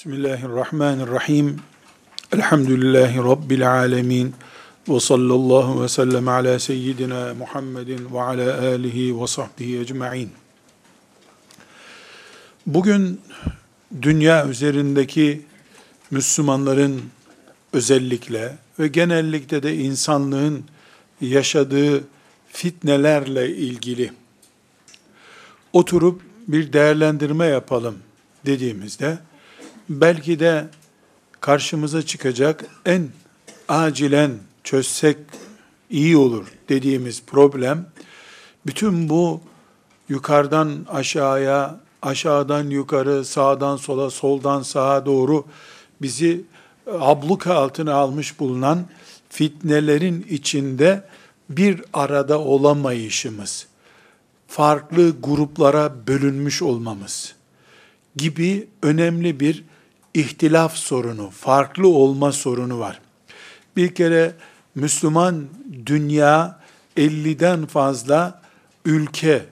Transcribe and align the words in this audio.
Bismillahirrahmanirrahim. 0.00 1.60
Elhamdülillahi 2.32 3.18
Rabbil 3.18 3.72
alemin. 3.72 4.34
Ve 4.88 5.00
sallallahu 5.00 5.82
ve 5.82 5.88
sellem 5.88 6.28
ala 6.28 6.58
seyyidina 6.58 7.34
Muhammedin 7.34 8.14
ve 8.14 8.20
ala 8.20 8.60
alihi 8.60 9.20
ve 9.20 9.26
sahbihi 9.26 9.78
ecma'in. 9.78 10.30
Bugün 12.66 13.20
dünya 14.02 14.48
üzerindeki 14.48 15.42
Müslümanların 16.10 17.02
özellikle 17.72 18.58
ve 18.78 18.88
genellikle 18.88 19.62
de 19.62 19.76
insanlığın 19.76 20.64
yaşadığı 21.20 22.04
fitnelerle 22.48 23.56
ilgili 23.56 24.12
oturup 25.72 26.22
bir 26.48 26.72
değerlendirme 26.72 27.46
yapalım 27.46 27.98
dediğimizde 28.46 29.18
belki 29.90 30.40
de 30.40 30.68
karşımıza 31.40 32.02
çıkacak 32.02 32.64
en 32.86 33.08
acilen 33.68 34.30
çözsek 34.64 35.16
iyi 35.90 36.16
olur 36.16 36.46
dediğimiz 36.68 37.22
problem 37.26 37.86
bütün 38.66 39.08
bu 39.08 39.40
yukarıdan 40.08 40.86
aşağıya, 40.88 41.80
aşağıdan 42.02 42.70
yukarı, 42.70 43.24
sağdan 43.24 43.76
sola, 43.76 44.10
soldan 44.10 44.62
sağa 44.62 45.06
doğru 45.06 45.44
bizi 46.02 46.44
abluka 46.86 47.54
altına 47.54 47.94
almış 47.94 48.40
bulunan 48.40 48.86
fitnelerin 49.28 50.26
içinde 50.30 51.04
bir 51.48 51.82
arada 51.92 52.38
olamayışımız, 52.38 53.66
farklı 54.48 55.14
gruplara 55.22 56.06
bölünmüş 56.06 56.62
olmamız 56.62 57.34
gibi 58.16 58.68
önemli 58.82 59.40
bir 59.40 59.64
ihtilaf 60.14 60.76
sorunu, 60.76 61.30
farklı 61.30 61.88
olma 61.88 62.32
sorunu 62.32 62.78
var. 62.78 63.00
Bir 63.76 63.94
kere 63.94 64.34
Müslüman 64.74 65.46
dünya 65.86 66.60
50'den 66.96 67.66
fazla 67.66 68.42
ülke 68.84 69.44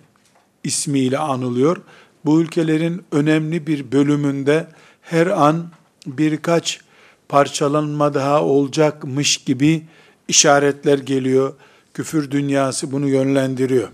ismiyle 0.65 1.19
anılıyor. 1.19 1.77
Bu 2.25 2.41
ülkelerin 2.41 3.05
önemli 3.13 3.67
bir 3.67 3.93
bölümünde 3.93 4.67
her 5.03 5.27
an 5.27 5.67
birkaç 6.07 6.81
parçalanma 7.29 8.15
daha 8.15 8.45
olacakmış 8.45 9.37
gibi 9.37 9.87
işaretler 10.29 10.99
geliyor. 10.99 11.55
Küfür 11.95 12.31
dünyası 12.31 12.93
bunu 12.93 13.09
yönlendiriyor. 13.09 13.89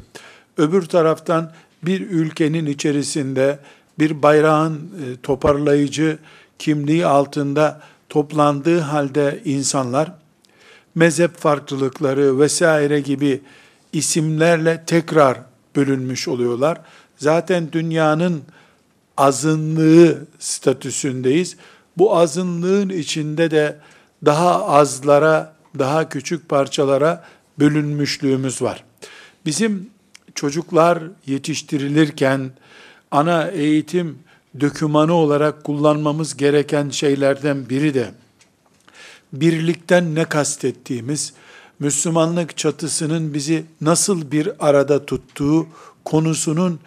Öbür 0.56 0.83
taraftan 0.83 1.52
bir 1.83 2.00
ülkenin 2.00 2.67
içerisinde 2.67 3.58
bir 3.98 4.22
bayrağın 4.22 4.74
e, 4.77 5.20
toparlayıcı 5.22 6.19
kimliği 6.58 7.06
altında 7.06 7.80
toplandığı 8.08 8.80
halde 8.80 9.41
insanlar 9.44 10.12
mezhep 10.94 11.36
farklılıkları 11.36 12.41
vesaire 12.41 13.00
gibi 13.00 13.41
isimlerle 13.92 14.84
tekrar 14.86 15.38
bölünmüş 15.77 16.28
oluyorlar. 16.28 16.80
Zaten 17.16 17.72
dünyanın 17.72 18.42
azınlığı 19.16 20.27
statüsündeyiz. 20.38 21.56
Bu 21.96 22.16
azınlığın 22.16 22.89
içinde 22.89 23.50
de 23.50 23.78
daha 24.24 24.66
azlara, 24.66 25.55
daha 25.78 26.08
küçük 26.08 26.48
parçalara 26.48 27.24
bölünmüşlüğümüz 27.58 28.62
var. 28.62 28.84
Bizim 29.46 29.91
çocuklar 30.34 31.02
yetiştirilirken 31.27 32.50
ana 33.11 33.46
eğitim 33.46 34.18
dökümanı 34.60 35.12
olarak 35.12 35.64
kullanmamız 35.64 36.36
gereken 36.36 36.91
şeylerden 36.91 37.69
biri 37.69 37.94
de 37.94 38.10
birlikten 39.33 40.14
ne 40.14 40.24
kastettiğimiz, 40.24 41.33
Müslümanlık 41.78 42.56
çatısının 42.56 43.34
bizi 43.34 43.64
nasıl 43.80 44.30
bir 44.30 44.51
arada 44.58 45.06
tuttuğu 45.06 45.67
konusunun 46.05 46.80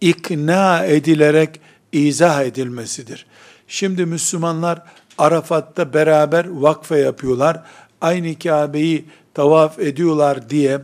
ikna 0.00 0.84
edilerek 0.84 1.60
izah 1.92 2.42
edilmesidir. 2.42 3.26
Şimdi 3.68 4.06
Müslümanlar 4.06 4.82
Arafat'ta 5.18 5.94
beraber 5.94 6.46
vakfe 6.48 6.98
yapıyorlar. 6.98 7.62
Aynı 8.00 8.38
Kabe'yi 8.38 9.04
tavaf 9.34 9.78
ediyorlar 9.78 10.50
diye 10.50 10.80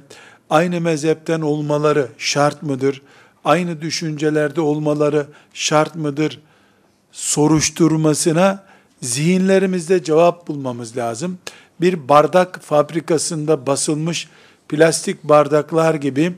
aynı 0.51 0.81
mezhepten 0.81 1.41
olmaları 1.41 2.09
şart 2.19 2.63
mıdır? 2.63 3.03
Aynı 3.45 3.81
düşüncelerde 3.81 4.61
olmaları 4.61 5.27
şart 5.55 5.95
mıdır 5.95 6.41
soruşturmasına 7.13 8.65
zihinlerimizde 9.03 10.05
cevap 10.05 10.49
bulmamız 10.49 10.97
lazım. 10.97 11.39
Bir 11.81 12.09
bardak 12.09 12.61
fabrikasında 12.63 13.67
basılmış 13.67 14.29
plastik 14.69 15.25
bardaklar 15.25 15.95
gibi 15.95 16.33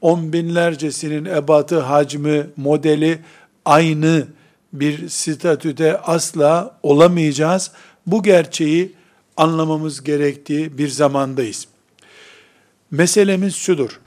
on 0.00 0.32
binlercesinin 0.32 1.24
ebatı, 1.24 1.80
hacmi, 1.80 2.46
modeli 2.56 3.18
aynı 3.64 4.26
bir 4.72 5.08
statüde 5.08 6.00
asla 6.00 6.78
olamayacağız. 6.82 7.70
Bu 8.06 8.22
gerçeği 8.22 8.92
anlamamız 9.36 10.04
gerektiği 10.04 10.78
bir 10.78 10.88
zamandayız. 10.88 11.66
Meselemiz 12.90 13.54
şudur. 13.54 14.00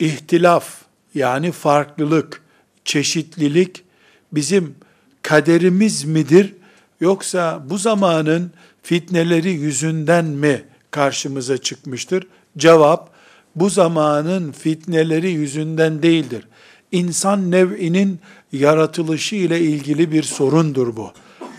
İhtilaf, 0.00 0.83
yani 1.14 1.52
farklılık, 1.52 2.42
çeşitlilik 2.84 3.84
bizim 4.32 4.74
kaderimiz 5.22 6.04
midir? 6.04 6.54
Yoksa 7.00 7.62
bu 7.70 7.78
zamanın 7.78 8.50
fitneleri 8.82 9.50
yüzünden 9.50 10.24
mi 10.24 10.62
karşımıza 10.90 11.58
çıkmıştır? 11.58 12.26
Cevap, 12.58 13.10
bu 13.56 13.70
zamanın 13.70 14.52
fitneleri 14.52 15.30
yüzünden 15.30 16.02
değildir. 16.02 16.48
İnsan 16.92 17.50
nev'inin 17.50 18.20
yaratılışı 18.52 19.36
ile 19.36 19.60
ilgili 19.60 20.12
bir 20.12 20.22
sorundur 20.22 20.96
bu. 20.96 21.12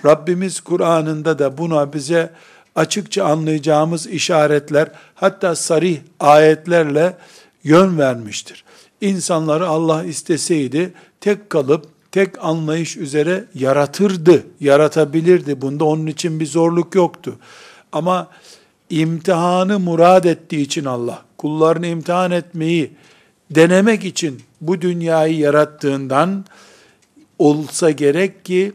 Rabbimiz 0.06 0.60
Kur'an'ında 0.62 1.40
da 1.40 1.58
buna 1.58 1.94
bize 1.94 2.32
açıkça 2.76 3.26
anlayacağımız 3.26 4.08
işaretler, 4.08 4.92
hatta 5.16 5.56
sarih 5.56 6.00
ayetlerle 6.20 7.18
yön 7.64 7.98
vermiştir 7.98 8.65
insanları 9.06 9.68
Allah 9.68 10.04
isteseydi 10.04 10.94
tek 11.22 11.50
kalıp 11.50 11.86
tek 12.12 12.44
anlayış 12.46 12.98
üzere 12.98 13.46
yaratırdı, 13.56 14.44
yaratabilirdi. 14.60 15.62
Bunda 15.62 15.86
onun 15.86 16.08
için 16.08 16.40
bir 16.40 16.46
zorluk 16.46 16.96
yoktu. 16.96 17.36
Ama 17.92 18.28
imtihanı 18.90 19.80
murad 19.80 20.24
ettiği 20.24 20.62
için 20.62 20.86
Allah, 20.86 21.22
kullarını 21.38 21.88
imtihan 21.88 22.32
etmeyi 22.32 22.92
denemek 23.52 24.06
için 24.06 24.42
bu 24.62 24.82
dünyayı 24.82 25.38
yarattığından 25.38 26.46
olsa 27.40 27.92
gerek 27.92 28.46
ki 28.46 28.74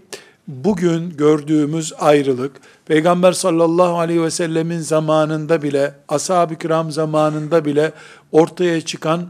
bugün 0.48 1.16
gördüğümüz 1.16 1.92
ayrılık, 1.98 2.52
Peygamber 2.86 3.32
sallallahu 3.32 3.98
aleyhi 3.98 4.22
ve 4.22 4.30
sellemin 4.30 4.80
zamanında 4.80 5.62
bile, 5.62 5.94
ashab-ı 6.08 6.58
kiram 6.58 6.90
zamanında 6.90 7.64
bile 7.64 7.92
ortaya 8.32 8.80
çıkan 8.80 9.28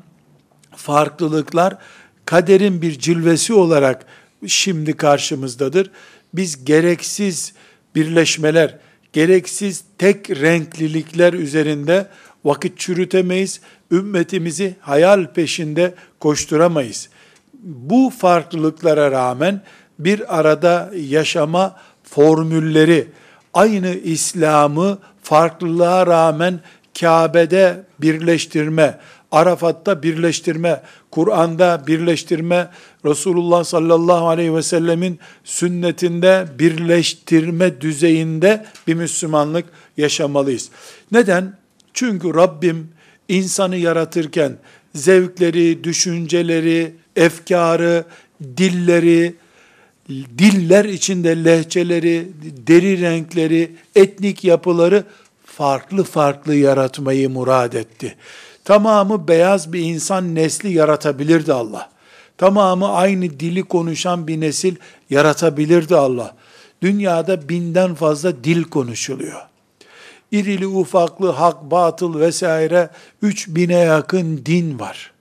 farklılıklar 0.81 1.79
kaderin 2.25 2.83
bir 2.83 2.99
cilvesi 2.99 3.55
olarak 3.55 4.07
şimdi 4.47 4.97
karşımızdadır. 4.97 5.91
Biz 6.35 6.65
gereksiz 6.65 7.53
birleşmeler, 7.95 8.79
gereksiz 9.13 9.85
tek 9.99 10.31
renklilikler 10.31 11.33
üzerinde 11.33 12.07
vakit 12.45 12.79
çürütemeyiz. 12.79 13.61
Ümmetimizi 13.91 14.75
hayal 14.81 15.27
peşinde 15.33 15.95
koşturamayız. 16.21 17.09
Bu 17.63 18.13
farklılıklara 18.19 19.11
rağmen 19.11 19.63
bir 19.99 20.39
arada 20.39 20.91
yaşama 20.97 21.77
formülleri, 22.03 23.09
aynı 23.55 23.95
İslam'ı 23.95 24.99
farklılığa 25.23 26.07
rağmen 26.07 26.61
Kabe'de 27.01 27.85
birleştirme, 27.99 28.99
Arafat'ta 29.33 30.03
birleştirme, 30.03 30.83
Kur'an'da 31.11 31.83
birleştirme, 31.87 32.71
Resulullah 33.05 33.65
sallallahu 33.65 34.29
aleyhi 34.29 34.55
ve 34.55 34.63
sellemin 34.63 35.19
sünnetinde 35.45 36.47
birleştirme 36.59 37.81
düzeyinde 37.81 38.67
bir 38.87 38.95
Müslümanlık 38.95 39.65
yaşamalıyız. 39.97 40.71
Neden? 41.13 41.57
Çünkü 41.95 42.35
Rabbim 42.35 42.89
insanı 43.29 43.77
yaratırken 43.77 44.57
zevkleri, 44.95 45.85
düşünceleri, 45.85 46.95
efkarı, 47.17 48.05
dilleri, 48.43 49.35
diller 50.39 50.85
içinde 50.85 51.45
lehçeleri, 51.45 52.29
deri 52.67 53.01
renkleri, 53.01 53.73
etnik 53.97 54.45
yapıları 54.45 55.05
farklı 55.45 56.05
farklı 56.05 56.55
yaratmayı 56.55 57.31
murad 57.31 57.73
etti. 57.73 58.17
Tamamı 58.65 59.29
beyaz 59.29 59.73
bir 59.73 59.81
insan 59.81 60.35
nesli 60.35 60.73
yaratabilirdi 60.73 61.53
Allah. 61.53 61.91
Tamamı 62.39 62.93
aynı 62.93 63.41
dili 63.41 63.63
konuşan 63.63 64.29
bir 64.29 64.41
nesil 64.41 64.77
yaratabilirdi 65.11 65.97
Allah. 65.97 66.35
dünyada 66.83 67.49
binden 67.49 67.95
fazla 67.95 68.45
dil 68.45 68.65
konuşuluyor. 68.65 69.41
İrili 70.33 70.67
ufaklı 70.67 71.31
hak, 71.31 71.71
batıl 71.71 72.21
vesaire 72.21 72.91
üç 73.23 73.49
bine 73.49 73.79
yakın 73.79 74.43
din 74.47 74.79
var. 74.79 75.13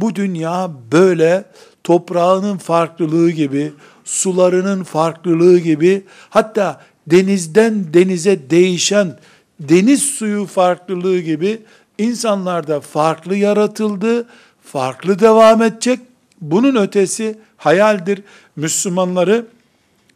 Bu 0.00 0.14
dünya 0.14 0.70
böyle 0.92 1.44
toprağının 1.84 2.58
farklılığı 2.58 3.30
gibi, 3.30 3.72
sularının 4.04 4.84
farklılığı 4.84 5.58
gibi, 5.58 6.04
hatta 6.30 6.80
denizden 7.06 7.94
denize 7.94 8.50
değişen 8.50 9.18
deniz 9.60 10.02
suyu 10.02 10.46
farklılığı 10.46 11.20
gibi 11.20 11.62
insanlar 11.98 12.66
da 12.66 12.80
farklı 12.80 13.36
yaratıldı, 13.36 14.26
farklı 14.62 15.18
devam 15.18 15.62
edecek. 15.62 16.00
Bunun 16.40 16.76
ötesi 16.76 17.38
hayaldir. 17.56 18.22
Müslümanları 18.56 19.46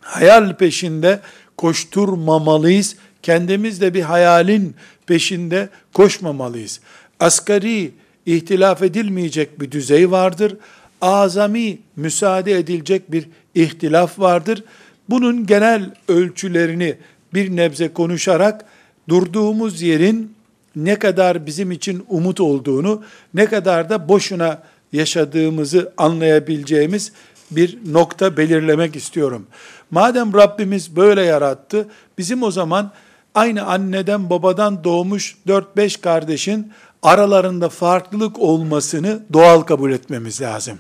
hayal 0.01 0.57
peşinde 0.57 1.21
koşturmamalıyız. 1.57 2.97
Kendimiz 3.23 3.81
de 3.81 3.95
bir 3.95 4.03
hayalin 4.03 4.75
peşinde 5.07 5.69
koşmamalıyız. 5.93 6.81
Asgari 7.21 7.91
ihtilaf 8.27 8.83
edilmeyecek 8.83 9.61
bir 9.61 9.71
düzey 9.71 10.11
vardır. 10.11 10.57
Azami 11.01 11.79
müsaade 11.97 12.53
edilecek 12.53 13.13
bir 13.13 13.29
ihtilaf 13.55 14.19
vardır. 14.19 14.65
Bunun 15.09 15.47
genel 15.47 15.95
ölçülerini 16.09 16.97
bir 17.35 17.57
nebze 17.57 17.93
konuşarak 17.93 18.65
durduğumuz 19.09 19.83
yerin 19.83 20.38
ne 20.77 20.99
kadar 20.99 21.47
bizim 21.47 21.73
için 21.73 22.05
umut 22.09 22.41
olduğunu, 22.41 23.03
ne 23.35 23.47
kadar 23.47 23.91
da 23.91 24.09
boşuna 24.09 24.63
yaşadığımızı 24.93 25.93
anlayabileceğimiz 25.97 27.13
bir 27.51 27.79
nokta 27.93 28.37
belirlemek 28.37 28.97
istiyorum. 28.97 29.47
Madem 29.91 30.35
Rabbimiz 30.35 30.97
böyle 30.97 31.23
yarattı, 31.23 31.89
bizim 32.19 32.43
o 32.43 32.51
zaman 32.51 32.93
aynı 33.35 33.67
anneden 33.67 34.31
babadan 34.31 34.85
doğmuş 34.85 35.37
4-5 35.47 36.01
kardeşin 36.01 36.73
aralarında 37.03 37.69
farklılık 37.69 38.39
olmasını 38.39 39.23
doğal 39.33 39.61
kabul 39.61 39.93
etmemiz 39.93 40.41
lazım. 40.41 40.79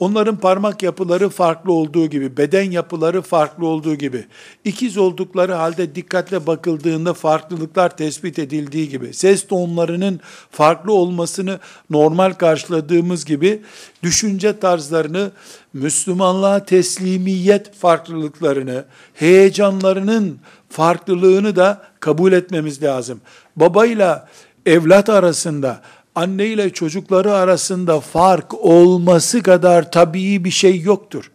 Onların 0.00 0.36
parmak 0.36 0.82
yapıları 0.82 1.28
farklı 1.28 1.72
olduğu 1.72 2.06
gibi, 2.06 2.36
beden 2.36 2.70
yapıları 2.70 3.22
farklı 3.22 3.66
olduğu 3.66 3.94
gibi, 3.94 4.24
ikiz 4.64 4.98
oldukları 4.98 5.52
halde 5.52 5.94
dikkatle 5.94 6.46
bakıldığında 6.46 7.14
farklılıklar 7.14 7.96
tespit 7.96 8.38
edildiği 8.38 8.88
gibi, 8.88 9.14
ses 9.14 9.46
tonlarının 9.46 10.20
farklı 10.50 10.92
olmasını 10.92 11.58
normal 11.90 12.32
karşıladığımız 12.32 13.24
gibi, 13.24 13.62
düşünce 14.02 14.58
tarzlarını, 14.58 15.30
Müslümanlığa 15.72 16.64
teslimiyet 16.64 17.74
farklılıklarını, 17.74 18.84
heyecanlarının 19.14 20.38
farklılığını 20.68 21.56
da 21.56 21.82
kabul 22.00 22.32
etmemiz 22.32 22.82
lazım. 22.82 23.20
Babayla 23.56 24.28
evlat 24.66 25.08
arasında, 25.08 25.80
anne 26.14 26.46
ile 26.46 26.70
çocukları 26.70 27.34
arasında 27.34 28.00
fark 28.00 28.54
olması 28.54 29.42
kadar 29.42 29.92
tabii 29.92 30.44
bir 30.44 30.50
şey 30.50 30.80
yoktur. 30.80 31.30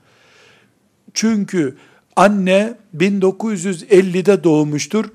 Çünkü 1.13 1.75
anne 2.15 2.73
1950'de 2.97 4.43
doğmuştur. 4.43 5.05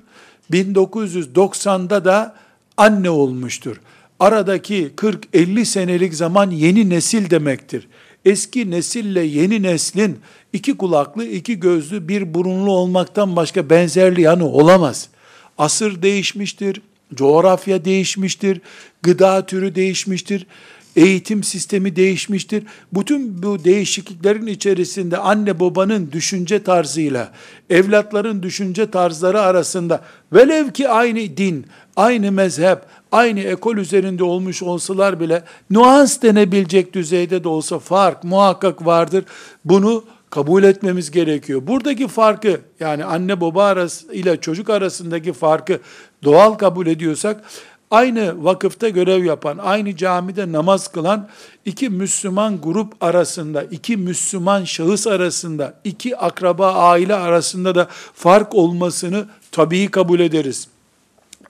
1990'da 0.51 2.05
da 2.05 2.35
anne 2.77 3.09
olmuştur. 3.09 3.81
Aradaki 4.19 4.91
40-50 4.97 5.65
senelik 5.65 6.13
zaman 6.13 6.51
yeni 6.51 6.89
nesil 6.89 7.29
demektir. 7.29 7.87
Eski 8.25 8.71
nesille 8.71 9.21
yeni 9.21 9.63
neslin 9.63 10.19
iki 10.53 10.77
kulaklı, 10.77 11.25
iki 11.25 11.59
gözlü, 11.59 12.07
bir 12.07 12.33
burunlu 12.33 12.71
olmaktan 12.71 13.35
başka 13.35 13.69
benzerli 13.69 14.21
yanı 14.21 14.47
olamaz. 14.47 15.09
Asır 15.57 16.01
değişmiştir, 16.01 16.81
coğrafya 17.13 17.85
değişmiştir, 17.85 18.61
gıda 19.03 19.45
türü 19.45 19.75
değişmiştir, 19.75 20.47
eğitim 20.95 21.43
sistemi 21.43 21.95
değişmiştir. 21.95 22.63
Bütün 22.93 23.43
bu 23.43 23.63
değişikliklerin 23.63 24.47
içerisinde 24.47 25.17
anne 25.17 25.59
babanın 25.59 26.11
düşünce 26.11 26.63
tarzıyla 26.63 27.31
evlatların 27.69 28.43
düşünce 28.43 28.91
tarzları 28.91 29.41
arasında 29.41 30.01
velev 30.33 30.71
ki 30.71 30.89
aynı 30.89 31.37
din, 31.37 31.65
aynı 31.95 32.31
mezhep, 32.31 32.79
aynı 33.11 33.39
ekol 33.39 33.77
üzerinde 33.77 34.23
olmuş 34.23 34.63
olsalar 34.63 35.19
bile 35.19 35.43
nuans 35.69 36.21
denebilecek 36.21 36.93
düzeyde 36.93 37.43
de 37.43 37.47
olsa 37.47 37.79
fark 37.79 38.23
muhakkak 38.23 38.85
vardır. 38.85 39.23
Bunu 39.65 40.03
kabul 40.29 40.63
etmemiz 40.63 41.11
gerekiyor. 41.11 41.67
Buradaki 41.67 42.07
farkı 42.07 42.61
yani 42.79 43.05
anne 43.05 43.41
baba 43.41 43.65
arası 43.65 44.13
ile 44.13 44.41
çocuk 44.41 44.69
arasındaki 44.69 45.33
farkı 45.33 45.79
doğal 46.23 46.53
kabul 46.53 46.87
ediyorsak 46.87 47.43
aynı 47.91 48.43
vakıfta 48.43 48.89
görev 48.89 49.25
yapan, 49.25 49.57
aynı 49.57 49.95
camide 49.95 50.51
namaz 50.51 50.87
kılan 50.87 51.29
iki 51.65 51.89
Müslüman 51.89 52.61
grup 52.61 53.03
arasında, 53.03 53.63
iki 53.63 53.97
Müslüman 53.97 54.63
şahıs 54.63 55.07
arasında, 55.07 55.73
iki 55.83 56.17
akraba 56.17 56.73
aile 56.73 57.15
arasında 57.15 57.75
da 57.75 57.87
fark 58.13 58.55
olmasını 58.55 59.25
tabii 59.51 59.87
kabul 59.87 60.19
ederiz. 60.19 60.67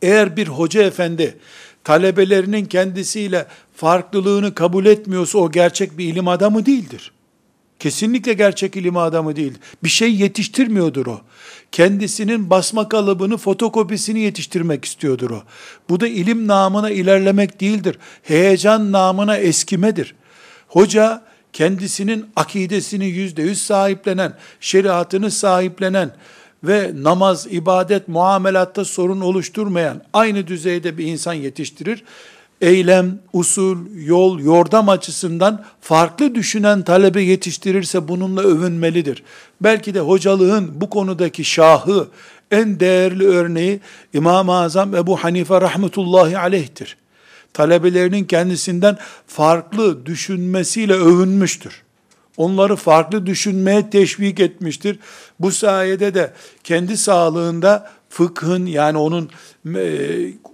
Eğer 0.02 0.38
bir 0.38 0.48
hoca 0.48 0.82
efendi 0.82 1.38
talebelerinin 1.84 2.66
kendisiyle 2.66 3.48
farklılığını 3.76 4.56
kabul 4.56 4.86
etmiyorsa 4.86 5.38
o 5.38 5.52
gerçek 5.52 5.98
bir 5.98 6.06
ilim 6.06 6.28
adamı 6.28 6.66
değildir. 6.66 7.12
Kesinlikle 7.80 8.34
gerçek 8.34 8.76
ilim 8.76 8.98
adamı 8.98 9.36
değil. 9.36 9.54
Bir 9.84 9.90
şey 9.90 10.16
yetiştirmiyordur 10.16 11.06
o. 11.06 11.22
Kendisinin 11.72 12.50
basma 12.50 12.90
kalıbını, 12.90 13.38
fotokopisini 13.38 14.20
yetiştirmek 14.20 14.86
istiyordur 14.86 15.32
o. 15.32 15.44
Bu 15.90 16.00
da 16.00 16.08
ilim 16.08 16.48
namına 16.48 16.90
ilerlemek 16.90 17.62
değildir. 17.62 17.98
Heyecan 18.24 18.92
namına 18.92 19.38
eskimedir. 19.38 20.16
Hoca 20.68 21.22
kendisinin 21.54 22.26
akidesini 22.36 23.06
yüzde 23.06 23.42
yüz 23.42 23.62
sahiplenen, 23.62 24.38
şeriatını 24.60 25.32
sahiplenen 25.32 26.12
ve 26.64 26.92
namaz, 26.96 27.48
ibadet, 27.52 28.08
muamelatta 28.08 28.86
sorun 28.86 29.22
oluşturmayan 29.22 30.02
aynı 30.14 30.48
düzeyde 30.48 30.98
bir 30.98 31.06
insan 31.06 31.34
yetiştirir 31.34 32.04
eylem, 32.62 33.20
usul, 33.34 33.78
yol, 33.96 34.40
yordam 34.40 34.90
açısından 34.90 35.66
farklı 35.82 36.36
düşünen 36.36 36.82
talebe 36.82 37.22
yetiştirirse 37.22 38.08
bununla 38.08 38.42
övünmelidir. 38.42 39.24
Belki 39.62 39.94
de 39.94 40.00
hocalığın 40.00 40.82
bu 40.82 40.90
konudaki 40.90 41.44
şahı, 41.44 42.08
en 42.52 42.80
değerli 42.80 43.28
örneği 43.28 43.80
İmam-ı 44.14 44.56
Azam 44.56 44.96
Ebu 44.96 45.18
Hanife 45.18 45.62
rahmetullahi 45.62 46.38
aleyhtir. 46.38 46.98
Talebelerinin 47.54 48.24
kendisinden 48.24 48.98
farklı 49.28 50.06
düşünmesiyle 50.06 50.94
övünmüştür. 50.94 51.82
Onları 52.38 52.76
farklı 52.76 53.26
düşünmeye 53.26 53.90
teşvik 53.90 54.40
etmiştir. 54.40 55.00
Bu 55.40 55.52
sayede 55.52 56.14
de 56.14 56.34
kendi 56.64 56.98
sağlığında 56.98 57.92
fıkhın 58.10 58.66
yani 58.66 58.98
onun 58.98 59.30
e, 59.76 60.08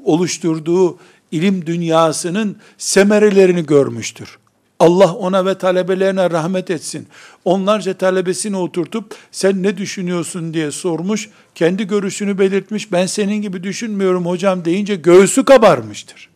oluşturduğu 0.03 0.97
ilim 1.31 1.65
dünyasının 1.65 2.57
semerelerini 2.77 3.65
görmüştür. 3.65 4.37
Allah 4.79 5.13
ona 5.13 5.45
ve 5.45 5.57
talebelerine 5.57 6.29
rahmet 6.29 6.71
etsin. 6.71 7.07
Onlarca 7.45 7.93
talebesini 7.93 8.57
oturtup 8.57 9.15
sen 9.31 9.63
ne 9.63 9.77
düşünüyorsun 9.77 10.53
diye 10.53 10.71
sormuş. 10.71 11.29
Kendi 11.55 11.87
görüşünü 11.87 12.39
belirtmiş. 12.39 12.91
Ben 12.91 13.05
senin 13.05 13.41
gibi 13.41 13.63
düşünmüyorum 13.63 14.25
hocam 14.25 14.65
deyince 14.65 14.95
göğsü 14.95 15.45
kabarmıştır. 15.45 16.29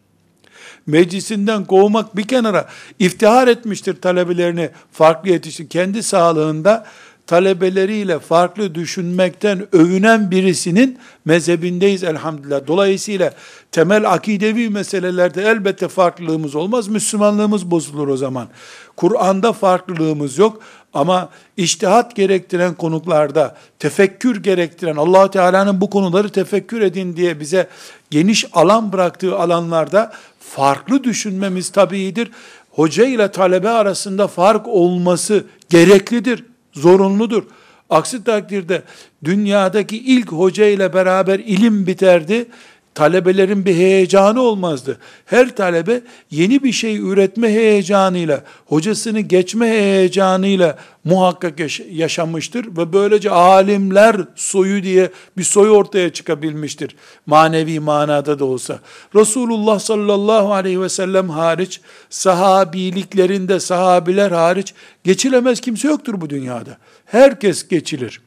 Meclisinden 0.87 1.65
kovmak 1.65 2.17
bir 2.17 2.27
kenara 2.27 2.69
iftihar 2.99 3.47
etmiştir 3.47 4.01
talebelerini 4.01 4.69
farklı 4.91 5.29
yetiştir. 5.29 5.69
Kendi 5.69 6.03
sağlığında 6.03 6.85
talebeleriyle 7.31 8.19
farklı 8.19 8.75
düşünmekten 8.75 9.67
övünen 9.71 10.31
birisinin 10.31 10.97
mezhebindeyiz 11.25 12.03
elhamdülillah. 12.03 12.67
Dolayısıyla 12.67 13.33
temel 13.71 14.13
akidevi 14.13 14.69
meselelerde 14.69 15.43
elbette 15.43 15.87
farklılığımız 15.87 16.55
olmaz. 16.55 16.87
Müslümanlığımız 16.87 17.71
bozulur 17.71 18.07
o 18.07 18.17
zaman. 18.17 18.47
Kur'an'da 18.95 19.53
farklılığımız 19.53 20.37
yok 20.37 20.61
ama 20.93 21.29
iştihat 21.57 22.15
gerektiren 22.15 22.73
konuklarda, 22.73 23.55
tefekkür 23.79 24.43
gerektiren, 24.43 24.95
allah 24.95 25.31
Teala'nın 25.31 25.81
bu 25.81 25.89
konuları 25.89 26.29
tefekkür 26.29 26.81
edin 26.81 27.15
diye 27.15 27.39
bize 27.39 27.67
geniş 28.09 28.45
alan 28.53 28.93
bıraktığı 28.93 29.39
alanlarda 29.39 30.11
farklı 30.39 31.03
düşünmemiz 31.03 31.69
tabiidir. 31.69 32.31
Hoca 32.71 33.05
ile 33.05 33.31
talebe 33.31 33.69
arasında 33.69 34.27
fark 34.27 34.67
olması 34.67 35.43
gereklidir 35.69 36.50
zorunludur. 36.73 37.43
Aksi 37.89 38.23
takdirde 38.23 38.83
dünyadaki 39.23 39.97
ilk 39.97 40.31
hoca 40.31 40.65
ile 40.65 40.93
beraber 40.93 41.39
ilim 41.39 41.87
biterdi. 41.87 42.45
Talebelerin 42.95 43.65
bir 43.65 43.75
heyecanı 43.75 44.41
olmazdı. 44.41 44.97
Her 45.25 45.55
talebe 45.55 46.01
yeni 46.31 46.63
bir 46.63 46.71
şey 46.71 46.97
üretme 46.97 47.49
heyecanıyla, 47.49 48.43
hocasını 48.65 49.19
geçme 49.19 49.67
heyecanıyla 49.67 50.77
muhakkak 51.03 51.53
yaşamıştır 51.91 52.77
ve 52.77 52.93
böylece 52.93 53.29
alimler 53.29 54.15
soyu 54.35 54.83
diye 54.83 55.11
bir 55.37 55.43
soy 55.43 55.69
ortaya 55.69 56.13
çıkabilmiştir. 56.13 56.95
Manevi 57.25 57.79
manada 57.79 58.39
da 58.39 58.45
olsa. 58.45 58.79
Resulullah 59.15 59.79
sallallahu 59.79 60.53
aleyhi 60.53 60.81
ve 60.81 60.89
sellem 60.89 61.29
hariç, 61.29 61.81
sahabiliklerinde 62.09 63.59
sahabiler 63.59 64.31
hariç 64.31 64.73
geçilemez 65.03 65.59
kimse 65.59 65.87
yoktur 65.87 66.21
bu 66.21 66.29
dünyada. 66.29 66.77
Herkes 67.05 67.67
geçilir. 67.67 68.21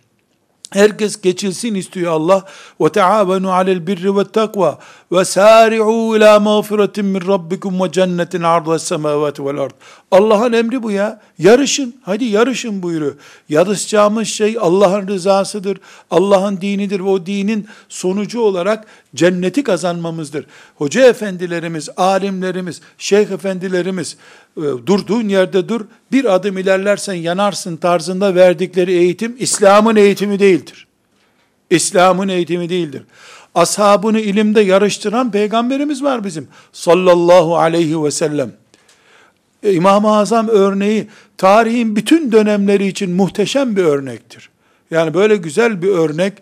Herkes 0.74 1.20
geçilsin 1.20 1.74
istiyor 1.74 2.12
Allah. 2.12 2.44
Ve 2.80 2.88
taavenu 2.88 3.52
alel 3.52 3.86
birri 3.86 4.16
ve 4.16 4.24
takva 4.24 4.78
ve 5.12 5.24
sari'u 5.24 6.16
ila 6.16 6.40
mağfiretin 6.40 7.04
min 7.04 7.26
rabbikum 7.26 7.80
ve 7.80 7.92
cennetin 7.92 8.42
ardı 8.42 8.78
semavati 8.78 9.46
vel 9.46 9.58
ard. 9.58 9.70
Allah'ın 10.10 10.52
emri 10.52 10.82
bu 10.82 10.90
ya. 10.90 11.20
Yarışın. 11.38 11.96
Hadi 12.02 12.24
yarışın 12.24 12.82
buyuruyor. 12.82 13.14
Yarışacağımız 13.48 14.28
şey 14.28 14.56
Allah'ın 14.60 15.08
rızasıdır. 15.08 15.78
Allah'ın 16.10 16.60
dinidir 16.60 17.00
ve 17.00 17.08
o 17.08 17.26
dinin 17.26 17.68
sonucu 17.88 18.40
olarak 18.40 18.86
cenneti 19.14 19.62
kazanmamızdır. 19.62 20.46
Hoca 20.74 21.06
efendilerimiz, 21.06 21.88
alimlerimiz, 21.96 22.80
şeyh 22.98 23.30
efendilerimiz 23.30 24.16
durduğun 24.56 25.28
yerde 25.28 25.68
dur, 25.68 25.80
bir 26.12 26.34
adım 26.34 26.58
ilerlersen 26.58 27.14
yanarsın 27.14 27.76
tarzında 27.76 28.34
verdikleri 28.34 28.92
eğitim 28.92 29.36
İslam'ın 29.38 29.96
eğitimi 29.96 30.38
değildir. 30.38 30.86
İslam'ın 31.70 32.28
eğitimi 32.28 32.68
değildir. 32.68 33.02
Ashabını 33.54 34.20
ilimde 34.20 34.60
yarıştıran 34.60 35.30
peygamberimiz 35.30 36.02
var 36.02 36.24
bizim 36.24 36.48
sallallahu 36.72 37.56
aleyhi 37.56 38.04
ve 38.04 38.10
sellem. 38.10 38.52
E, 39.62 39.72
İmam-ı 39.72 40.16
Azam 40.16 40.48
örneği 40.48 41.08
tarihin 41.38 41.96
bütün 41.96 42.32
dönemleri 42.32 42.86
için 42.86 43.10
muhteşem 43.10 43.76
bir 43.76 43.84
örnektir. 43.84 44.50
Yani 44.90 45.14
böyle 45.14 45.36
güzel 45.36 45.82
bir 45.82 45.88
örnek 45.88 46.32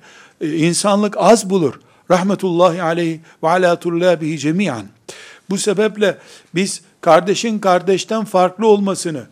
e, 0.41 0.57
insanlık 0.57 1.17
az 1.19 1.51
bulur. 1.51 1.81
Rahmetullahi 2.11 2.83
aleyhi 2.83 3.21
ve 3.43 3.49
ala 3.49 3.79
tullabihi 3.79 4.39
cemiyan. 4.39 4.87
Bu 5.51 5.59
sebeple 5.59 6.19
biz 6.55 6.83
kardeşin 7.03 7.59
kardeşten 7.59 8.25
farklı 8.25 8.67
olmasını, 8.67 9.23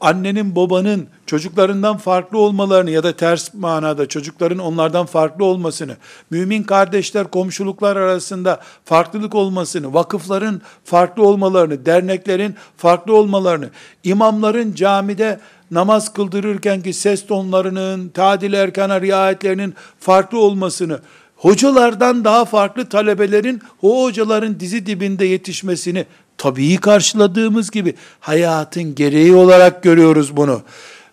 annenin 0.00 0.56
babanın 0.56 1.06
çocuklarından 1.26 1.96
farklı 1.96 2.38
olmalarını 2.38 2.90
ya 2.90 3.02
da 3.02 3.12
ters 3.16 3.54
manada 3.54 4.08
çocukların 4.08 4.58
onlardan 4.58 5.06
farklı 5.06 5.44
olmasını, 5.44 5.96
mümin 6.30 6.62
kardeşler 6.62 7.30
komşuluklar 7.30 7.96
arasında 7.96 8.60
farklılık 8.84 9.34
olmasını, 9.34 9.94
vakıfların 9.94 10.62
farklı 10.84 11.26
olmalarını, 11.26 11.86
derneklerin 11.86 12.54
farklı 12.76 13.16
olmalarını, 13.16 13.70
imamların 14.04 14.74
camide 14.74 15.40
namaz 15.70 16.12
kıldırırken 16.12 16.82
ki 16.82 16.92
ses 16.92 17.26
tonlarının, 17.26 18.08
tadil 18.08 18.52
erkana 18.52 19.00
riayetlerinin 19.00 19.74
farklı 20.00 20.38
olmasını, 20.38 21.00
hocalardan 21.36 22.24
daha 22.24 22.44
farklı 22.44 22.88
talebelerin 22.88 23.62
o 23.82 24.04
hocaların 24.04 24.60
dizi 24.60 24.86
dibinde 24.86 25.24
yetişmesini 25.24 26.06
tabii 26.38 26.76
karşıladığımız 26.76 27.70
gibi 27.70 27.94
hayatın 28.20 28.94
gereği 28.94 29.34
olarak 29.34 29.82
görüyoruz 29.82 30.36
bunu. 30.36 30.62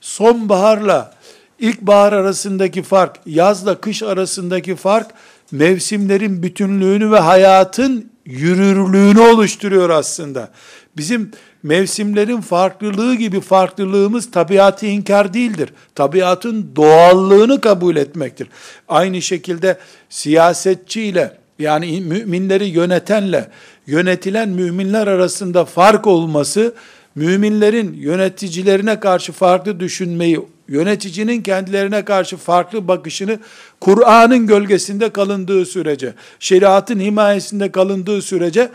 Sonbaharla 0.02 1.14
ilkbahar 1.60 2.14
arasındaki 2.14 2.84
fark, 2.84 3.20
yazla 3.26 3.82
kış 3.82 4.04
arasındaki 4.04 4.76
fark 4.76 5.12
mevsimlerin 5.52 6.44
bütünlüğünü 6.44 7.12
ve 7.12 7.20
hayatın 7.20 8.12
yürürlüğünü 8.26 9.20
oluşturuyor 9.20 9.90
aslında. 9.90 10.52
Bizim 10.98 11.32
mevsimlerin 11.64 12.42
farklılığı 12.42 13.16
gibi 13.16 13.42
farklılığımız 13.42 14.32
tabiatı 14.32 14.86
inkar 14.86 15.34
değildir. 15.34 15.74
Tabiatın 15.96 16.72
doğallığını 16.76 17.62
kabul 17.62 17.96
etmektir. 17.96 18.48
Aynı 18.88 19.22
şekilde 19.22 19.78
siyasetçiyle 20.10 21.41
yani 21.62 22.02
müminleri 22.02 22.66
yönetenle 22.66 23.48
yönetilen 23.88 24.50
müminler 24.50 25.08
arasında 25.08 25.66
fark 25.66 26.08
olması, 26.08 26.74
müminlerin 27.16 27.94
yöneticilerine 27.94 29.00
karşı 29.00 29.32
farklı 29.32 29.80
düşünmeyi, 29.80 30.40
yöneticinin 30.68 31.42
kendilerine 31.42 32.06
karşı 32.06 32.38
farklı 32.38 32.88
bakışını 32.88 33.40
Kur'an'ın 33.82 34.48
gölgesinde 34.48 35.10
kalındığı 35.10 35.66
sürece, 35.66 36.14
şeriatın 36.40 37.00
himayesinde 37.00 37.72
kalındığı 37.72 38.22
sürece 38.22 38.70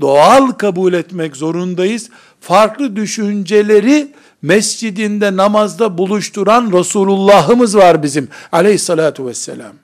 doğal 0.00 0.50
kabul 0.50 0.92
etmek 0.92 1.36
zorundayız. 1.36 2.10
Farklı 2.40 2.96
düşünceleri 2.96 4.08
mescidinde 4.42 5.36
namazda 5.36 5.98
buluşturan 5.98 6.72
Resulullah'ımız 6.72 7.76
var 7.76 8.02
bizim 8.02 8.28
aleyhissalatu 8.52 9.26
vesselam. 9.26 9.83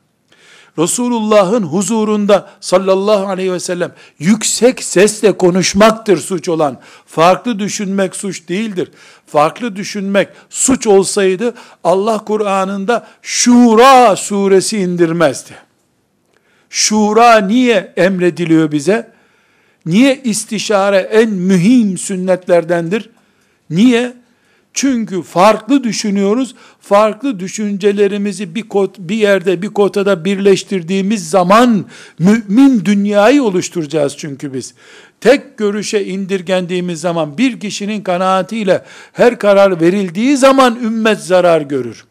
Resulullah'ın 0.79 1.63
huzurunda 1.63 2.51
sallallahu 2.61 3.27
aleyhi 3.27 3.53
ve 3.53 3.61
sellem 3.61 3.93
yüksek 4.19 4.83
sesle 4.85 5.33
konuşmaktır 5.33 6.19
suç 6.19 6.49
olan. 6.49 6.79
Farklı 7.07 7.59
düşünmek 7.59 8.17
suç 8.17 8.49
değildir. 8.49 8.91
Farklı 9.27 9.77
düşünmek 9.77 10.29
suç 10.51 10.87
olsaydı 10.87 11.55
Allah 11.85 12.25
Kur'an'ında 12.25 13.07
Şura 13.23 14.17
suresi 14.17 14.79
indirmezdi. 14.79 15.55
Şura 16.71 17.39
niye 17.39 17.93
emrediliyor 17.97 18.73
bize? 18.73 19.13
Niye 19.87 20.21
istişare 20.25 20.97
en 20.97 21.31
mühim 21.31 21.99
sünnetlerdendir? 21.99 23.11
Niye? 23.71 24.13
Çünkü 24.75 25.23
farklı 25.23 25.85
düşünüyoruz. 25.85 26.55
Farklı 26.81 27.41
düşüncelerimizi 27.41 28.55
bir 28.55 28.69
kot, 28.69 28.99
bir 28.99 29.17
yerde 29.17 29.63
bir 29.63 29.69
kotada 29.69 30.25
birleştirdiğimiz 30.25 31.31
zaman 31.31 31.85
mümin 32.19 32.85
dünyayı 32.85 33.43
oluşturacağız 33.43 34.17
çünkü 34.17 34.55
biz. 34.55 34.75
Tek 35.21 35.59
görüşe 35.59 36.05
indirgendiğimiz 36.05 37.01
zaman 37.01 37.39
bir 37.39 37.61
kişinin 37.61 38.03
kanaatiyle 38.03 38.85
her 39.13 39.39
karar 39.39 39.81
verildiği 39.81 40.37
zaman 40.37 40.79
ümmet 40.83 41.21
zarar 41.21 41.61
görür. 41.61 42.05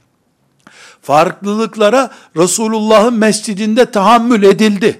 Farklılıklara 1.01 2.11
Resulullah'ın 2.37 3.13
mescidinde 3.13 3.91
tahammül 3.91 4.43
edildi. 4.43 4.99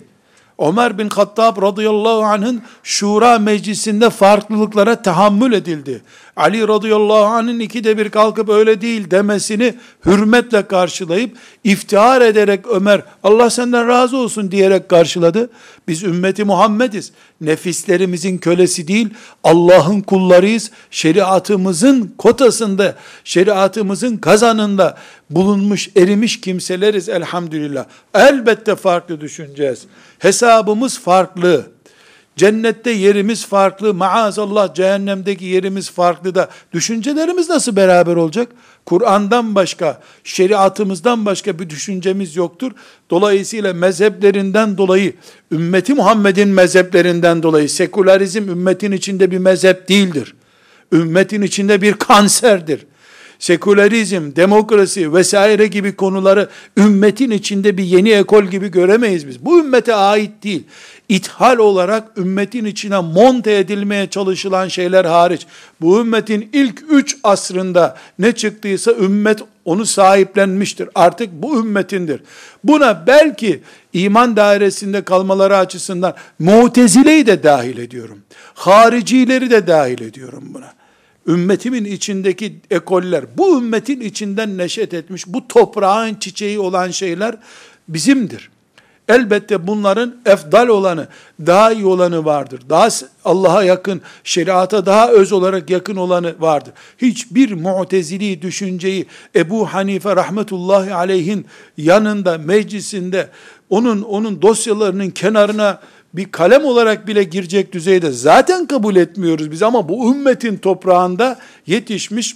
Ömer 0.60 0.98
bin 0.98 1.10
Hattab 1.10 1.62
radıyallahu 1.62 2.24
anh'ın 2.24 2.62
şura 2.84 3.40
meclisinde 3.40 4.10
farklılıklara 4.10 5.02
tahammül 5.02 5.54
edildi. 5.54 6.02
Ali 6.40 6.68
radıyallahu 6.68 7.26
anh'ın 7.26 7.60
ikide 7.60 7.98
bir 7.98 8.10
kalkıp 8.10 8.50
öyle 8.50 8.82
değil 8.82 9.12
demesini 9.12 9.76
hürmetle 10.06 10.68
karşılayıp 10.68 11.38
iftihar 11.64 12.22
ederek 12.22 12.68
Ömer 12.68 13.02
Allah 13.24 13.50
senden 13.50 13.88
razı 13.88 14.18
olsun 14.18 14.52
diyerek 14.52 14.90
karşıladı. 14.90 15.50
Biz 15.88 16.04
ümmeti 16.04 16.44
Muhammediz. 16.44 17.12
Nefislerimizin 17.42 18.38
kölesi 18.38 18.88
değil 18.88 19.10
Allah'ın 19.44 20.02
kullarıyız. 20.02 20.72
Şeriatımızın 20.92 22.14
kotasında, 22.18 22.96
şeriatımızın 23.24 24.18
kazanında 24.18 24.98
bulunmuş, 25.30 25.90
erimiş 25.98 26.42
kimseleriz 26.42 27.10
elhamdülillah. 27.10 27.86
Elbette 28.14 28.76
farklı 28.76 29.22
düşüneceğiz. 29.22 29.84
Hesabımız 30.20 31.00
farklı. 31.00 31.79
Cennette 32.40 32.92
yerimiz 32.92 33.46
farklı, 33.46 33.94
maazallah 33.94 34.74
cehennemdeki 34.74 35.46
yerimiz 35.46 35.92
farklı 35.92 36.36
da 36.36 36.50
düşüncelerimiz 36.74 37.50
nasıl 37.50 37.76
beraber 37.76 38.16
olacak? 38.16 38.50
Kur'an'dan 38.86 39.56
başka, 39.56 40.02
şeriatımızdan 40.24 41.26
başka 41.26 41.60
bir 41.60 41.70
düşüncemiz 41.70 42.36
yoktur. 42.36 42.72
Dolayısıyla 43.10 43.74
mezheplerinden 43.74 44.78
dolayı, 44.78 45.14
ümmeti 45.52 45.94
Muhammed'in 45.94 46.50
mezheplerinden 46.50 47.44
dolayı, 47.44 47.70
sekülerizm 47.70 48.50
ümmetin 48.50 48.92
içinde 48.92 49.32
bir 49.32 49.38
mezhep 49.38 49.90
değildir. 49.90 50.36
Ümmetin 50.92 51.42
içinde 51.42 51.82
bir 51.82 51.94
kanserdir 51.94 52.86
sekülerizm, 53.40 54.36
demokrasi 54.36 55.14
vesaire 55.14 55.68
gibi 55.68 55.96
konuları 55.96 56.50
ümmetin 56.78 57.32
içinde 57.32 57.78
bir 57.78 57.84
yeni 57.84 58.10
ekol 58.10 58.44
gibi 58.44 58.72
göremeyiz 58.72 59.28
biz. 59.28 59.46
Bu 59.46 59.60
ümmete 59.60 59.96
ait 59.96 60.44
değil. 60.44 60.64
İthal 61.10 61.58
olarak 61.58 62.18
ümmetin 62.18 62.66
içine 62.66 63.00
monte 63.00 63.58
edilmeye 63.58 64.10
çalışılan 64.10 64.68
şeyler 64.68 65.06
hariç, 65.06 65.46
bu 65.82 66.02
ümmetin 66.02 66.50
ilk 66.54 66.84
üç 66.90 67.18
asrında 67.24 67.98
ne 68.20 68.32
çıktıysa 68.32 68.92
ümmet 68.92 69.40
onu 69.66 69.86
sahiplenmiştir. 69.86 70.90
Artık 70.96 71.30
bu 71.32 71.60
ümmetindir. 71.60 72.22
Buna 72.64 73.08
belki 73.08 73.62
iman 73.94 74.36
dairesinde 74.36 75.02
kalmaları 75.02 75.58
açısından 75.58 76.16
mutezileyi 76.40 77.26
de 77.26 77.44
dahil 77.44 77.78
ediyorum. 77.78 78.20
Haricileri 78.54 79.50
de 79.50 79.68
dahil 79.68 80.02
ediyorum 80.02 80.44
buna 80.54 80.74
ümmetimin 81.28 81.86
içindeki 81.86 82.60
ekoller, 82.72 83.26
bu 83.38 83.58
ümmetin 83.58 84.02
içinden 84.02 84.58
neşet 84.58 84.94
etmiş, 84.94 85.28
bu 85.28 85.48
toprağın 85.48 86.16
çiçeği 86.16 86.60
olan 86.60 86.92
şeyler 86.92 87.36
bizimdir. 87.88 88.50
Elbette 89.10 89.68
bunların 89.68 90.16
efdal 90.26 90.68
olanı, 90.68 91.08
daha 91.46 91.72
iyi 91.72 91.86
olanı 91.86 92.26
vardır. 92.26 92.62
Daha 92.70 92.88
Allah'a 93.26 93.64
yakın, 93.64 94.02
şeriata 94.24 94.86
daha 94.86 95.12
öz 95.12 95.32
olarak 95.32 95.70
yakın 95.70 95.96
olanı 95.96 96.36
vardır. 96.40 96.74
Hiçbir 96.98 97.54
mu'tezili 97.54 98.42
düşünceyi 98.42 99.06
Ebu 99.36 99.66
Hanife 99.66 100.16
rahmetullahi 100.16 100.94
aleyhin 100.94 101.46
yanında, 101.78 102.38
meclisinde, 102.38 103.30
onun 103.70 104.02
onun 104.02 104.42
dosyalarının 104.42 105.10
kenarına 105.10 105.80
bir 106.14 106.32
kalem 106.32 106.66
olarak 106.66 107.08
bile 107.08 107.24
girecek 107.24 107.74
düzeyde 107.74 108.12
zaten 108.12 108.66
kabul 108.68 108.96
etmiyoruz 108.96 109.52
biz 109.52 109.64
ama 109.64 109.90
bu 109.90 110.16
ümmetin 110.16 110.58
toprağında 110.58 111.40
yetişmiş 111.68 112.36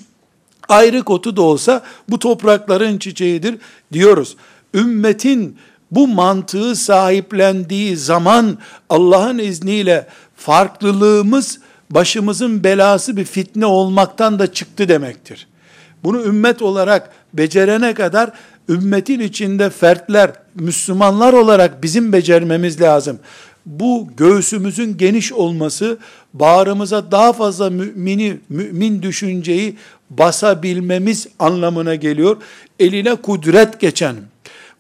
ayrı 0.70 1.04
kotu 1.04 1.36
da 1.36 1.42
olsa 1.42 1.84
bu 2.10 2.20
toprakların 2.20 2.98
çiçeğidir 2.98 3.56
diyoruz. 3.94 4.38
Ümmetin 4.74 5.58
bu 5.96 6.08
mantığı 6.08 6.76
sahiplendiği 6.76 7.98
zaman 7.98 8.58
Allah'ın 8.90 9.38
izniyle 9.38 10.08
farklılığımız 10.36 11.60
başımızın 11.90 12.64
belası 12.64 13.18
bir 13.18 13.26
fitne 13.26 13.66
olmaktan 13.66 14.40
da 14.40 14.54
çıktı 14.54 14.88
demektir. 14.88 15.48
Bunu 16.04 16.24
ümmet 16.24 16.62
olarak 16.62 17.10
becerene 17.34 17.94
kadar 17.94 18.32
ümmetin 18.70 19.20
içinde 19.20 19.70
fertler, 19.70 20.32
Müslümanlar 20.56 21.34
olarak 21.34 21.84
bizim 21.84 22.14
becermemiz 22.14 22.82
lazım. 22.82 23.20
Bu 23.66 24.08
göğsümüzün 24.18 24.98
geniş 24.98 25.34
olması, 25.34 25.98
bağrımıza 26.34 27.12
daha 27.12 27.34
fazla 27.34 27.70
mümini, 27.70 28.38
mümin 28.50 29.02
düşünceyi 29.02 29.78
basabilmemiz 30.10 31.28
anlamına 31.40 31.96
geliyor. 31.96 32.38
Eline 32.80 33.16
kudret 33.16 33.80
geçen, 33.80 34.16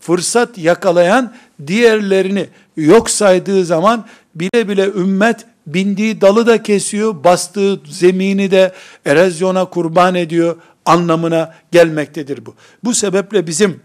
fırsat 0.06 0.58
yakalayan, 0.58 1.34
diğerlerini 1.68 2.48
yok 2.78 3.10
saydığı 3.10 3.66
zaman 3.66 4.06
bile 4.36 4.70
bile 4.70 4.86
ümmet 4.86 5.46
bindiği 5.68 6.22
dalı 6.22 6.48
da 6.48 6.64
kesiyor, 6.64 7.24
bastığı 7.24 7.80
zemini 7.86 8.52
de 8.52 8.74
erozyona 9.06 9.66
kurban 9.66 10.16
ediyor 10.16 10.56
anlamına 10.86 11.54
gelmektedir 11.72 12.46
bu. 12.46 12.56
Bu 12.84 12.94
sebeple 12.94 13.48
bizim 13.48 13.80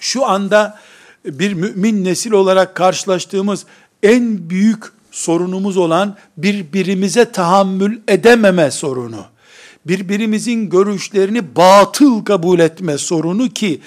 şu 0.00 0.26
anda 0.26 0.78
bir 1.24 1.54
mümin 1.54 2.04
nesil 2.04 2.32
olarak 2.32 2.74
karşılaştığımız 2.74 3.66
en 4.02 4.50
büyük 4.50 4.84
sorunumuz 5.10 5.76
olan 5.76 6.16
birbirimize 6.36 7.32
tahammül 7.32 7.98
edememe 8.08 8.70
sorunu. 8.70 9.24
Birbirimizin 9.86 10.70
görüşlerini 10.70 11.56
batıl 11.56 12.24
kabul 12.24 12.58
etme 12.58 12.98
sorunu 12.98 13.48
ki 13.48 13.80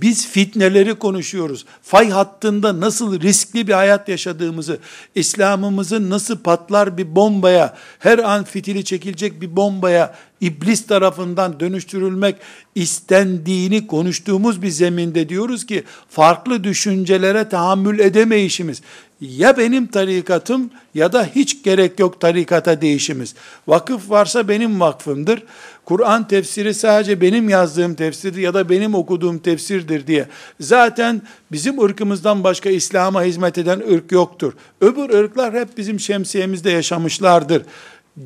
biz 0.00 0.26
fitneleri 0.26 0.94
konuşuyoruz. 0.94 1.64
Fay 1.82 2.10
hattında 2.10 2.80
nasıl 2.80 3.20
riskli 3.20 3.68
bir 3.68 3.72
hayat 3.72 4.08
yaşadığımızı, 4.08 4.78
İslam'ımızın 5.14 6.10
nasıl 6.10 6.38
patlar 6.38 6.98
bir 6.98 7.16
bombaya, 7.16 7.76
her 7.98 8.18
an 8.18 8.44
fitili 8.44 8.84
çekilecek 8.84 9.40
bir 9.40 9.56
bombaya 9.56 10.14
iblis 10.40 10.86
tarafından 10.86 11.60
dönüştürülmek 11.60 12.36
istendiğini 12.74 13.86
konuştuğumuz 13.86 14.62
bir 14.62 14.68
zeminde 14.68 15.28
diyoruz 15.28 15.66
ki 15.66 15.84
farklı 16.08 16.64
düşüncelere 16.64 17.48
tahammül 17.48 17.98
edemeyişimiz 17.98 18.82
ya 19.20 19.56
benim 19.56 19.86
tarikatım 19.86 20.70
ya 20.94 21.12
da 21.12 21.24
hiç 21.24 21.62
gerek 21.62 21.98
yok 21.98 22.20
tarikata 22.20 22.80
değişimiz. 22.80 23.34
Vakıf 23.68 24.10
varsa 24.10 24.48
benim 24.48 24.80
vakfımdır. 24.80 25.42
Kur'an 25.84 26.28
tefsiri 26.28 26.74
sadece 26.74 27.20
benim 27.20 27.48
yazdığım 27.48 27.94
tefsirdir 27.94 28.40
ya 28.40 28.54
da 28.54 28.68
benim 28.68 28.94
okuduğum 28.94 29.38
tefsirdir 29.38 30.06
diye. 30.06 30.26
Zaten 30.60 31.22
bizim 31.52 31.82
ırkımızdan 31.82 32.44
başka 32.44 32.70
İslam'a 32.70 33.22
hizmet 33.22 33.58
eden 33.58 33.80
ırk 33.80 34.12
yoktur. 34.12 34.52
Öbür 34.80 35.10
ırklar 35.10 35.54
hep 35.54 35.76
bizim 35.76 36.00
şemsiyemizde 36.00 36.70
yaşamışlardır 36.70 37.62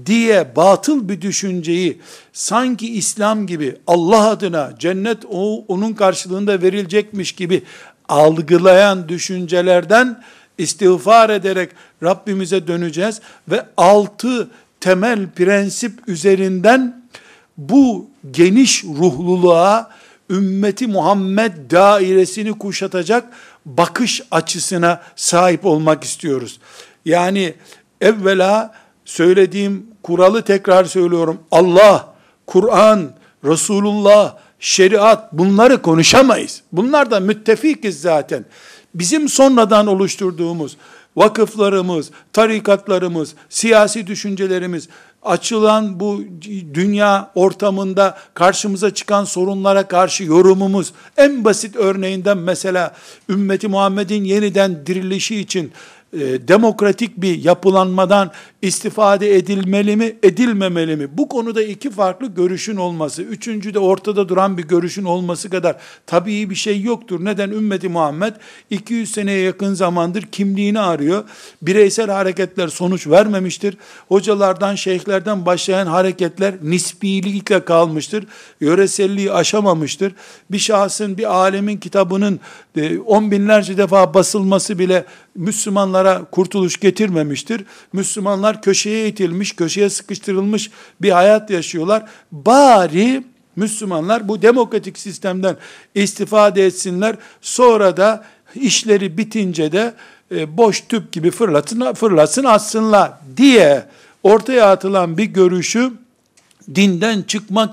diye 0.06 0.56
batıl 0.56 1.08
bir 1.08 1.20
düşünceyi 1.20 2.00
sanki 2.32 2.94
İslam 2.94 3.46
gibi 3.46 3.76
Allah 3.87 4.28
adına 4.28 4.72
cennet 4.78 5.18
o, 5.30 5.64
onun 5.68 5.92
karşılığında 5.92 6.62
verilecekmiş 6.62 7.32
gibi 7.32 7.62
algılayan 8.08 9.08
düşüncelerden 9.08 10.22
istiğfar 10.58 11.31
ederek 11.31 11.70
Rabbimize 12.02 12.66
döneceğiz 12.66 13.20
ve 13.48 13.66
altı 13.76 14.50
temel 14.81 15.31
prensip 15.31 16.09
üzerinden 16.09 17.02
bu 17.57 18.11
geniş 18.31 18.85
ruhluluğa 18.85 19.90
ümmeti 20.31 20.87
Muhammed 20.87 21.52
dairesini 21.70 22.59
kuşatacak 22.59 23.24
bakış 23.66 24.22
açısına 24.31 25.02
sahip 25.16 25.66
olmak 25.66 26.05
istiyoruz. 26.05 26.61
Yani 27.05 27.55
evvela 28.00 28.74
söylediğim 29.12 29.87
kuralı 30.03 30.42
tekrar 30.42 30.85
söylüyorum. 30.85 31.38
Allah, 31.51 32.14
Kur'an, 32.46 33.11
Resulullah, 33.44 34.37
şeriat 34.61 35.33
bunları 35.33 35.83
konuşamayız. 35.83 36.62
Bunlar 36.72 37.11
da 37.11 37.20
müttefikiz 37.20 38.01
zaten. 38.01 38.44
Bizim 38.94 39.29
sonradan 39.29 39.87
oluşturduğumuz 39.87 40.77
vakıflarımız, 41.16 42.11
tarikatlarımız, 42.33 43.35
siyasi 43.48 44.07
düşüncelerimiz, 44.07 44.88
açılan 45.22 46.01
bu 46.01 46.20
dünya 46.75 47.31
ortamında 47.35 48.18
karşımıza 48.35 48.94
çıkan 48.94 49.25
sorunlara 49.25 49.88
karşı 49.88 50.25
yorumumuz, 50.25 50.92
en 51.16 51.44
basit 51.44 51.77
örneğinden 51.77 52.38
mesela 52.38 52.94
ümmeti 53.29 53.68
Muhammed'in 53.68 54.25
yeniden 54.25 54.87
dirilişi 54.87 55.37
için 55.40 55.72
e, 56.12 56.48
demokratik 56.48 57.16
bir 57.16 57.44
yapılanmadan 57.44 58.31
istifade 58.62 59.37
edilmeli 59.37 59.96
mi, 59.96 60.16
edilmemeli 60.22 60.96
mi? 60.96 61.18
Bu 61.18 61.29
konuda 61.29 61.62
iki 61.62 61.90
farklı 61.90 62.27
görüşün 62.27 62.77
olması, 62.77 63.22
üçüncü 63.22 63.75
de 63.75 63.79
ortada 63.79 64.29
duran 64.29 64.59
bir 64.59 64.62
görüşün 64.62 65.05
olması 65.05 65.51
kadar 65.51 65.77
tabii 66.07 66.51
bir 66.51 66.55
şey 66.55 66.83
yoktur. 66.83 67.25
Neden? 67.25 67.51
Ümmeti 67.51 67.88
Muhammed 67.88 68.35
200 68.70 69.12
seneye 69.12 69.40
yakın 69.40 69.75
zamandır 69.75 70.22
kimliğini 70.22 70.81
arıyor. 70.81 71.25
Bireysel 71.62 72.11
hareketler 72.11 72.68
sonuç 72.68 73.07
vermemiştir. 73.07 73.77
Hocalardan, 74.09 74.75
şeyhlerden 74.75 75.46
başlayan 75.46 75.87
hareketler 75.87 76.55
nisbilikle 76.62 77.64
kalmıştır. 77.64 78.25
Yöreselliği 78.61 79.33
aşamamıştır. 79.33 80.12
Bir 80.51 80.59
şahsın, 80.59 81.18
bir 81.18 81.35
alemin 81.35 81.77
kitabının 81.77 82.40
e, 82.77 82.98
on 82.98 83.31
binlerce 83.31 83.77
defa 83.77 84.14
basılması 84.14 84.79
bile 84.79 85.05
Müslümanlara 85.35 86.25
kurtuluş 86.25 86.81
getirmemiştir. 86.81 87.64
Müslümanlar 87.92 88.52
köşeye 88.61 89.09
itilmiş, 89.09 89.57
köşeye 89.57 89.91
sıkıştırılmış 89.91 90.71
bir 91.03 91.11
hayat 91.11 91.51
yaşıyorlar. 91.51 92.05
Bari 92.33 93.25
Müslümanlar 93.57 94.29
bu 94.29 94.43
demokratik 94.43 94.99
sistemden 94.99 95.57
istifade 95.95 96.67
etsinler. 96.67 97.17
Sonra 97.41 97.97
da 97.97 98.25
işleri 98.55 99.19
bitince 99.19 99.73
de 99.73 99.95
e, 100.35 100.57
boş 100.57 100.81
tüp 100.81 101.12
gibi 101.12 101.31
fırlatın, 101.31 101.95
fırlatsın 101.95 102.45
atsınlar 102.45 103.12
diye 103.37 103.85
ortaya 104.23 104.71
atılan 104.71 105.19
bir 105.19 105.25
görüşü 105.25 105.93
dinden 106.75 107.23
çıkmak 107.23 107.71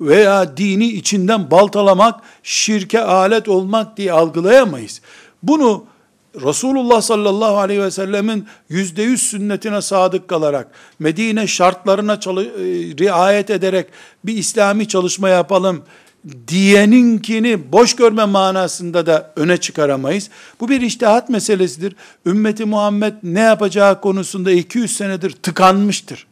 veya 0.00 0.56
dini 0.56 0.86
içinden 0.86 1.50
baltalamak, 1.50 2.20
şirke 2.42 3.00
alet 3.00 3.48
olmak 3.48 3.96
diye 3.96 4.12
algılayamayız. 4.12 5.00
Bunu 5.42 5.84
Resulullah 6.44 7.00
sallallahu 7.00 7.56
aleyhi 7.56 7.82
ve 7.82 7.90
sellemin 7.90 8.46
yüzde 8.68 9.02
yüz 9.02 9.22
sünnetine 9.22 9.82
sadık 9.82 10.28
kalarak, 10.28 10.68
Medine 10.98 11.46
şartlarına 11.46 12.20
çalı, 12.20 12.44
e, 12.44 12.48
riayet 12.98 13.50
ederek 13.50 13.86
bir 14.24 14.36
İslami 14.36 14.88
çalışma 14.88 15.28
yapalım 15.28 15.82
diyeninkini 16.48 17.72
boş 17.72 17.96
görme 17.96 18.24
manasında 18.24 19.06
da 19.06 19.32
öne 19.36 19.56
çıkaramayız. 19.56 20.30
Bu 20.60 20.68
bir 20.68 20.80
iştihat 20.80 21.28
meselesidir. 21.28 21.96
Ümmeti 22.26 22.64
Muhammed 22.64 23.14
ne 23.22 23.40
yapacağı 23.40 24.00
konusunda 24.00 24.52
200 24.52 24.96
senedir 24.96 25.30
tıkanmıştır. 25.30 26.26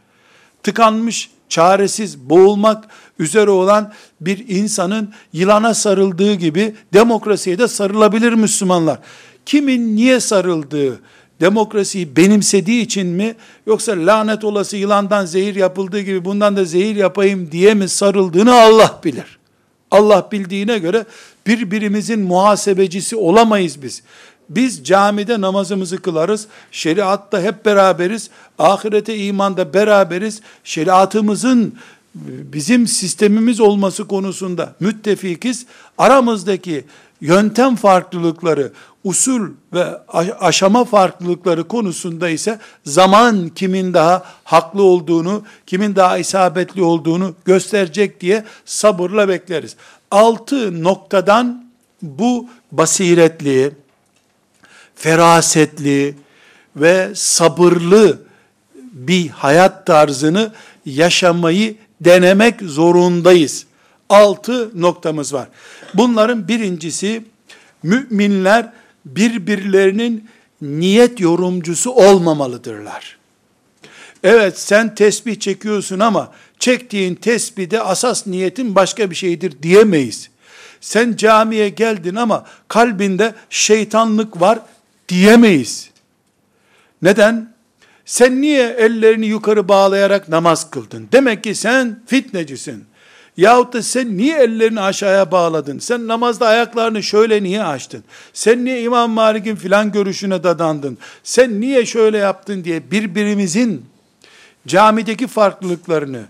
Tıkanmış, 0.63 1.31
çaresiz, 1.49 2.19
boğulmak 2.19 2.85
üzere 3.19 3.51
olan 3.51 3.93
bir 4.21 4.49
insanın 4.49 5.15
yılana 5.33 5.75
sarıldığı 5.75 6.35
gibi 6.35 6.75
demokrasiye 6.93 7.59
de 7.59 7.69
sarılabilir 7.69 8.33
Müslümanlar 8.33 8.99
kimin 9.47 9.97
niye 9.97 10.21
sarıldığı, 10.21 11.01
demokrasiyi 11.41 12.17
benimsediği 12.17 12.83
için 12.83 13.07
mi, 13.07 13.35
yoksa 13.67 13.93
lanet 13.93 14.45
olası 14.45 14.77
yılandan 14.77 15.27
zehir 15.27 15.55
yapıldığı 15.55 16.01
gibi 16.01 16.25
bundan 16.25 16.57
da 16.57 16.65
zehir 16.65 16.97
yapayım 16.97 17.53
diye 17.53 17.75
mi 17.75 17.89
sarıldığını 17.89 18.55
Allah 18.55 19.01
bilir. 19.05 19.39
Allah 19.91 20.29
bildiğine 20.33 20.79
göre 20.79 21.05
birbirimizin 21.47 22.21
muhasebecisi 22.21 23.17
olamayız 23.17 23.83
biz. 23.83 24.03
Biz 24.49 24.85
camide 24.85 25.41
namazımızı 25.41 26.03
kılarız, 26.03 26.47
şeriatta 26.71 27.43
hep 27.43 27.65
beraberiz, 27.65 28.31
ahirete 28.59 29.17
imanda 29.17 29.75
beraberiz, 29.75 30.41
şeriatımızın 30.65 31.75
bizim 32.15 32.87
sistemimiz 32.87 33.61
olması 33.61 34.09
konusunda 34.09 34.75
müttefikiz. 34.81 35.67
Aramızdaki 35.99 36.85
yöntem 37.21 37.77
farklılıkları, 37.77 38.73
usul 39.05 39.49
ve 39.73 39.85
aşama 40.41 40.85
farklılıkları 40.85 41.69
konusunda 41.69 42.29
ise 42.29 42.59
zaman 42.85 43.49
kimin 43.49 43.95
daha 43.95 44.23
haklı 44.45 44.83
olduğunu, 44.83 45.43
kimin 45.67 45.97
daha 45.97 46.19
isabetli 46.19 46.83
olduğunu 46.83 47.35
gösterecek 47.45 48.21
diye 48.21 48.45
sabırla 48.65 49.29
bekleriz. 49.29 49.77
Altı 50.11 50.83
noktadan 50.83 51.65
bu 52.03 52.49
basiretli, 52.73 53.73
ferasetli 54.95 56.17
ve 56.77 57.11
sabırlı 57.15 58.19
bir 58.93 59.29
hayat 59.29 59.87
tarzını 59.87 60.53
yaşamayı 60.87 61.77
denemek 62.01 62.63
zorundayız. 62.63 63.67
Altı 64.09 64.81
noktamız 64.81 65.33
var. 65.33 65.49
Bunların 65.95 66.49
birincisi 66.49 67.25
müminler 67.83 68.73
birbirlerinin 69.05 70.29
niyet 70.63 71.21
yorumcusu 71.21 71.91
olmamalıdırlar. 71.91 73.19
Evet 74.23 74.59
sen 74.59 74.95
tesbih 74.95 75.41
çekiyorsun 75.41 76.01
ama 76.01 76.33
çektiğin 76.59 77.15
tesbihde 77.15 77.83
asas 77.83 78.27
niyetin 78.27 78.75
başka 78.75 79.11
bir 79.11 79.15
şeydir 79.15 79.63
diyemeyiz. 79.63 80.31
Sen 80.81 81.17
camiye 81.17 81.69
geldin 81.69 82.15
ama 82.15 82.47
kalbinde 82.69 83.35
şeytanlık 83.51 84.41
var 84.41 84.59
diyemeyiz. 85.09 85.91
Neden? 87.03 87.55
Sen 88.05 88.41
niye 88.41 88.69
ellerini 88.69 89.27
yukarı 89.27 89.69
bağlayarak 89.69 90.29
namaz 90.29 90.71
kıldın? 90.71 91.09
Demek 91.13 91.45
ki 91.45 91.55
sen 91.55 92.03
fitnecisin. 92.07 92.85
Yahut 93.37 93.73
da 93.73 93.83
sen 93.83 94.17
niye 94.17 94.39
ellerini 94.39 94.81
aşağıya 94.81 95.31
bağladın? 95.31 95.79
Sen 95.79 96.09
namazda 96.09 96.47
ayaklarını 96.47 97.03
şöyle 97.03 97.43
niye 97.43 97.65
açtın? 97.65 98.05
Sen 98.33 98.65
niye 98.65 98.83
İmam 98.83 99.11
Malik'in 99.11 99.57
filan 99.57 99.93
görüşüne 99.93 100.43
dadandın? 100.43 100.99
Sen 101.23 101.61
niye 101.61 101.87
şöyle 101.87 102.19
yaptın 102.19 102.65
diye 102.65 102.91
birbirimizin 102.91 103.85
camideki 104.67 105.27
farklılıklarını, 105.27 106.23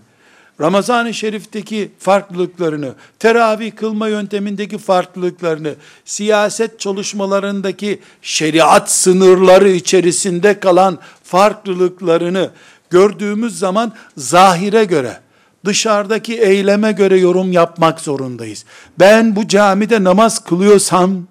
Ramazan-ı 0.61 1.13
Şerif'teki 1.13 1.91
farklılıklarını, 1.99 2.93
teravih 3.19 3.75
kılma 3.75 4.07
yöntemindeki 4.07 4.77
farklılıklarını, 4.77 5.75
siyaset 6.05 6.79
çalışmalarındaki 6.79 7.99
şeriat 8.21 8.91
sınırları 8.91 9.69
içerisinde 9.69 10.59
kalan 10.59 10.99
farklılıklarını 11.23 12.49
gördüğümüz 12.89 13.59
zaman 13.59 13.93
zahire 14.17 14.83
göre, 14.85 15.19
dışarıdaki 15.65 16.37
eyleme 16.37 16.91
göre 16.91 17.19
yorum 17.19 17.51
yapmak 17.51 17.99
zorundayız. 17.99 18.65
Ben 18.99 19.35
bu 19.35 19.47
camide 19.47 20.03
namaz 20.03 20.43
kılıyorsam, 20.43 21.27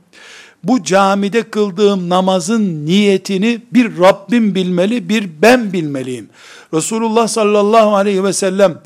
bu 0.64 0.85
camide 0.85 1.42
kıldığım 1.42 2.09
namazın 2.09 2.87
niyetini 2.87 3.61
bir 3.73 3.99
Rabbim 3.99 4.55
bilmeli, 4.55 5.09
bir 5.09 5.29
ben 5.42 5.73
bilmeliyim. 5.73 6.29
Resulullah 6.75 7.29
sallallahu 7.29 7.97
aleyhi 7.97 8.25
ve 8.25 8.33
sellem 8.33 8.81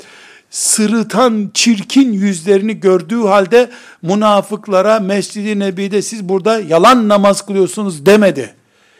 sırıtan 0.49 1.51
çirkin 1.53 2.13
yüzlerini 2.13 2.79
gördüğü 2.79 3.21
halde 3.21 3.69
münafıklara 4.01 4.99
Mescid-i 4.99 5.59
Nebi'de 5.59 6.01
siz 6.01 6.29
burada 6.29 6.59
yalan 6.59 7.07
namaz 7.07 7.45
kılıyorsunuz 7.45 8.05
demedi. 8.05 8.53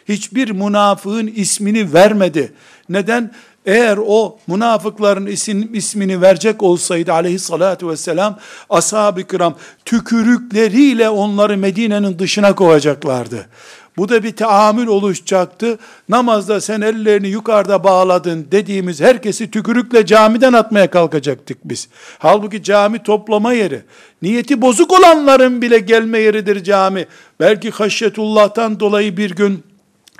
Hiçbir 0.08 0.52
münafığın 0.52 1.28
ismini 1.28 1.94
vermedi. 1.94 2.54
Neden? 2.90 3.32
Eğer 3.66 4.00
o 4.08 4.38
münafıkların 4.48 5.26
isim, 5.26 5.76
ismini 5.76 6.22
verecek 6.22 6.64
olsaydı 6.64 7.14
aleyhissalatü 7.14 7.88
vesselam 7.88 8.40
ashab-ı 8.70 9.24
kiram 9.24 9.56
tükürükleriyle 9.86 11.10
onları 11.10 11.58
Medine'nin 11.58 12.20
dışına 12.20 12.56
kovacaklardı. 12.56 13.46
Bu 13.98 14.10
da 14.10 14.24
bir 14.24 14.36
taamül 14.36 14.88
oluşacaktı. 14.88 15.80
Namazda 16.10 16.62
sen 16.62 16.82
ellerini 16.82 17.28
yukarıda 17.28 17.84
bağladın 17.84 18.48
dediğimiz 18.52 19.02
herkesi 19.02 19.52
tükürükle 19.52 20.06
camiden 20.06 20.54
atmaya 20.54 20.90
kalkacaktık 20.90 21.58
biz. 21.66 21.88
Halbuki 22.20 22.64
cami 22.64 23.04
toplama 23.04 23.54
yeri. 23.54 23.82
Niyeti 24.22 24.62
bozuk 24.62 24.92
olanların 24.92 25.62
bile 25.62 25.80
gelme 25.80 26.20
yeridir 26.20 26.64
cami. 26.64 27.08
Belki 27.40 27.72
haşyetullah'tan 27.72 28.80
dolayı 28.80 29.18
bir 29.18 29.32
gün 29.32 29.64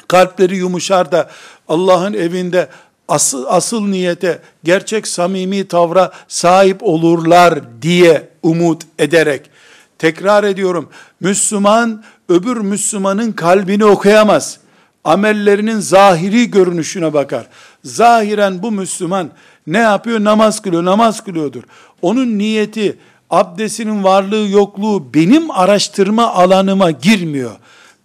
kalpleri 0.08 0.58
yumuşar 0.58 1.12
da 1.12 1.30
Allah'ın 1.68 2.14
evinde 2.14 2.68
asıl, 3.10 3.46
asıl 3.48 3.88
niyete, 3.88 4.42
gerçek 4.64 5.08
samimi 5.08 5.68
tavra 5.68 6.12
sahip 6.28 6.84
olurlar 6.84 7.82
diye 7.82 8.30
umut 8.44 8.82
ederek, 9.00 9.50
tekrar 9.98 10.44
ediyorum, 10.44 10.90
Müslüman 11.20 12.04
öbür 12.30 12.58
Müslümanın 12.58 13.32
kalbini 13.32 13.86
okuyamaz. 13.86 14.60
Amellerinin 15.04 15.80
zahiri 15.80 16.52
görünüşüne 16.52 17.14
bakar. 17.14 17.48
Zahiren 17.84 18.64
bu 18.64 18.72
Müslüman 18.72 19.30
ne 19.68 19.78
yapıyor? 19.78 20.24
Namaz 20.24 20.62
kılıyor, 20.62 20.86
namaz 20.86 21.24
kılıyordur. 21.24 21.64
Onun 22.02 22.38
niyeti, 22.38 22.98
abdestinin 23.30 24.04
varlığı 24.04 24.50
yokluğu 24.50 25.14
benim 25.14 25.52
araştırma 25.52 26.34
alanıma 26.34 26.92
girmiyor. 26.92 27.52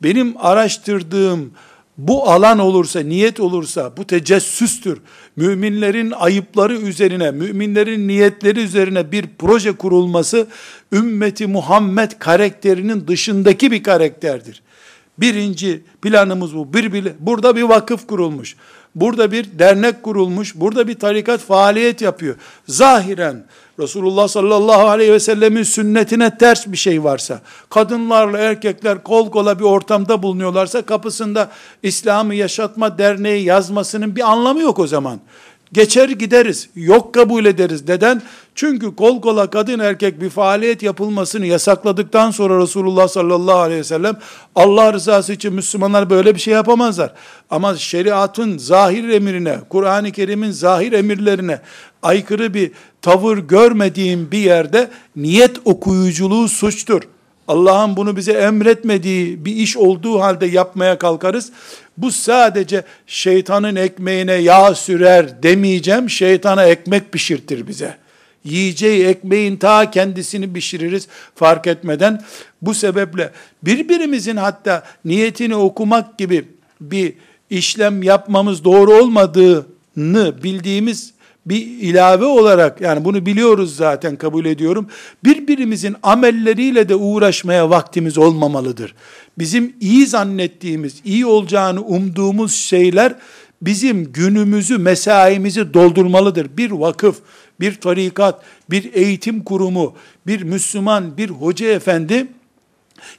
Benim 0.03 0.35
araştırdığım 0.39 1.51
bu 1.99 2.31
alan 2.31 2.59
olursa, 2.59 3.01
niyet 3.01 3.41
olursa 3.41 3.97
bu 3.97 4.07
tecessüstür. 4.07 5.01
Müminlerin 5.37 6.11
ayıpları 6.11 6.77
üzerine, 6.77 7.31
müminlerin 7.31 8.09
niyetleri 8.09 8.61
üzerine 8.61 9.13
bir 9.13 9.27
proje 9.39 9.73
kurulması 9.73 10.47
ümmeti 10.93 11.47
Muhammed 11.47 12.13
karakterinin 12.19 13.09
dışındaki 13.09 13.71
bir 13.71 13.83
karakterdir. 13.83 14.63
Birinci 15.19 15.83
planımız 16.03 16.55
bu. 16.55 16.75
Bir, 16.75 16.93
bir, 16.93 17.13
burada 17.21 17.57
bir 17.57 17.63
vakıf 17.63 18.07
kurulmuş. 18.07 18.57
Burada 18.95 19.33
bir 19.33 19.59
dernek 19.59 20.03
kurulmuş. 20.03 20.55
Burada 20.55 20.89
bir 20.89 20.99
tarikat 20.99 21.41
faaliyet 21.41 22.01
yapıyor. 22.01 22.37
Zahiren 22.69 23.45
Resulullah 23.79 24.29
sallallahu 24.29 24.89
aleyhi 24.89 25.13
ve 25.13 25.21
sellemin 25.21 25.63
sünnetine 25.63 26.39
ters 26.39 26.67
bir 26.67 26.77
şey 26.77 27.05
varsa, 27.05 27.41
kadınlarla 27.71 28.39
erkekler 28.39 29.03
kol 29.03 29.31
kola 29.31 29.59
bir 29.59 29.65
ortamda 29.65 30.23
bulunuyorlarsa 30.23 30.83
kapısında 30.83 31.51
İslam'ı 31.83 32.35
yaşatma 32.35 32.99
derneği 32.99 33.45
yazmasının 33.45 34.17
bir 34.17 34.33
anlamı 34.33 34.61
yok 34.61 34.79
o 34.79 34.87
zaman. 34.87 35.21
Geçer 35.73 36.09
gideriz. 36.09 36.69
Yok 36.77 37.15
kabul 37.15 37.45
ederiz. 37.45 37.89
Neden? 37.89 38.23
Çünkü 38.55 38.97
kol 38.97 39.21
kola 39.21 39.51
kadın 39.51 39.79
erkek 39.79 40.21
bir 40.21 40.31
faaliyet 40.31 40.83
yapılmasını 40.83 41.47
yasakladıktan 41.47 42.31
sonra 42.31 42.63
Resulullah 42.63 43.09
sallallahu 43.09 43.59
aleyhi 43.59 43.81
ve 43.81 43.85
sellem 43.85 44.17
Allah 44.55 44.93
rızası 44.93 45.33
için 45.33 45.53
Müslümanlar 45.53 46.11
böyle 46.11 46.35
bir 46.35 46.41
şey 46.41 46.55
yapamazlar. 46.55 47.13
Ama 47.51 47.77
şeriatın 47.77 48.59
zahir 48.59 49.09
emrine, 49.09 49.59
Kur'an-ı 49.69 50.13
Kerim'in 50.13 50.51
zahir 50.51 50.93
emirlerine 50.93 51.61
aykırı 52.03 52.55
bir 52.55 52.71
tavır 53.03 53.39
görmediğim 53.39 54.31
bir 54.31 54.39
yerde 54.39 54.91
niyet 55.17 55.57
okuyuculuğu 55.65 56.49
suçtur. 56.49 57.03
Allah'ın 57.49 57.97
bunu 57.97 58.17
bize 58.17 58.33
emretmediği 58.33 59.45
bir 59.45 59.57
iş 59.57 59.77
olduğu 59.77 60.21
halde 60.21 60.47
yapmaya 60.47 60.99
kalkarız. 60.99 61.53
Bu 61.97 62.13
sadece 62.13 62.85
şeytanın 63.07 63.77
ekmeğine 63.77 64.33
yağ 64.33 64.75
sürer 64.75 65.43
demeyeceğim. 65.43 66.11
Şeytana 66.11 66.65
ekmek 66.65 67.13
pişirtir 67.13 67.67
bize. 67.67 67.97
Yiyeceği 68.45 69.05
ekmeğin 69.05 69.57
ta 69.57 69.91
kendisini 69.91 70.53
pişiririz 70.53 71.09
fark 71.35 71.67
etmeden. 71.67 72.23
Bu 72.63 72.75
sebeple 72.75 73.31
birbirimizin 73.63 74.37
hatta 74.37 74.85
niyetini 75.05 75.57
okumak 75.57 76.19
gibi 76.19 76.49
bir 76.81 77.15
işlem 77.51 78.03
yapmamız 78.03 78.65
doğru 78.65 78.93
olmadığını 78.93 80.43
bildiğimiz 80.43 81.14
bir 81.47 81.67
ilave 81.67 82.25
olarak 82.25 82.81
yani 82.81 83.05
bunu 83.05 83.27
biliyoruz 83.27 83.77
zaten 83.77 84.17
kabul 84.17 84.45
ediyorum. 84.45 84.87
Birbirimizin 85.25 85.97
amelleriyle 86.03 86.89
de 86.89 86.95
uğraşmaya 86.95 87.71
vaktimiz 87.71 88.19
olmamalıdır. 88.19 88.95
Bizim 89.39 89.77
iyi 89.81 90.07
zannettiğimiz, 90.07 91.01
iyi 91.05 91.27
olacağını 91.27 91.83
umduğumuz 91.83 92.55
şeyler 92.55 93.15
bizim 93.63 94.13
günümüzü, 94.13 94.79
mesaimizi 94.79 95.75
doldurmalıdır. 95.75 96.57
Bir 96.57 96.71
vakıf, 96.71 97.17
bir 97.61 97.81
tarikat, 97.81 98.43
bir 98.71 98.95
eğitim 98.95 99.45
kurumu, 99.45 99.95
bir 100.27 100.43
Müslüman, 100.43 101.17
bir 101.17 101.31
hoca 101.31 101.67
efendi 101.67 102.27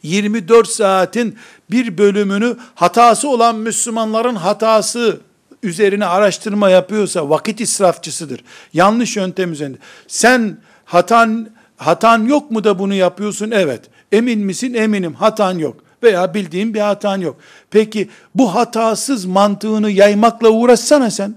24 0.04 0.68
saatin 0.68 1.36
bir 1.72 1.98
bölümünü 1.98 2.58
hatası 2.76 3.30
olan 3.30 3.56
Müslümanların 3.56 4.36
hatası 4.36 5.20
üzerine 5.66 6.06
araştırma 6.06 6.70
yapıyorsa 6.70 7.30
vakit 7.30 7.62
israfçısıdır. 7.62 8.44
Yanlış 8.74 9.18
yöntem 9.18 9.52
üzerinde. 9.52 9.78
Sen 10.08 10.58
hatan 10.86 11.50
hatan 11.78 12.26
yok 12.26 12.52
mu 12.52 12.64
da 12.64 12.80
bunu 12.80 12.94
yapıyorsun? 12.94 13.52
Evet. 13.52 13.82
Emin 14.12 14.40
misin? 14.40 14.74
Eminim. 14.74 15.14
Hatan 15.14 15.58
yok. 15.58 15.78
Veya 16.04 16.34
bildiğin 16.34 16.74
bir 16.74 16.80
hatan 16.80 17.18
yok. 17.18 17.38
Peki 17.72 18.10
bu 18.36 18.56
hatasız 18.56 19.26
mantığını 19.26 19.92
yaymakla 19.92 20.50
uğraşsana 20.50 21.12
sen. 21.12 21.36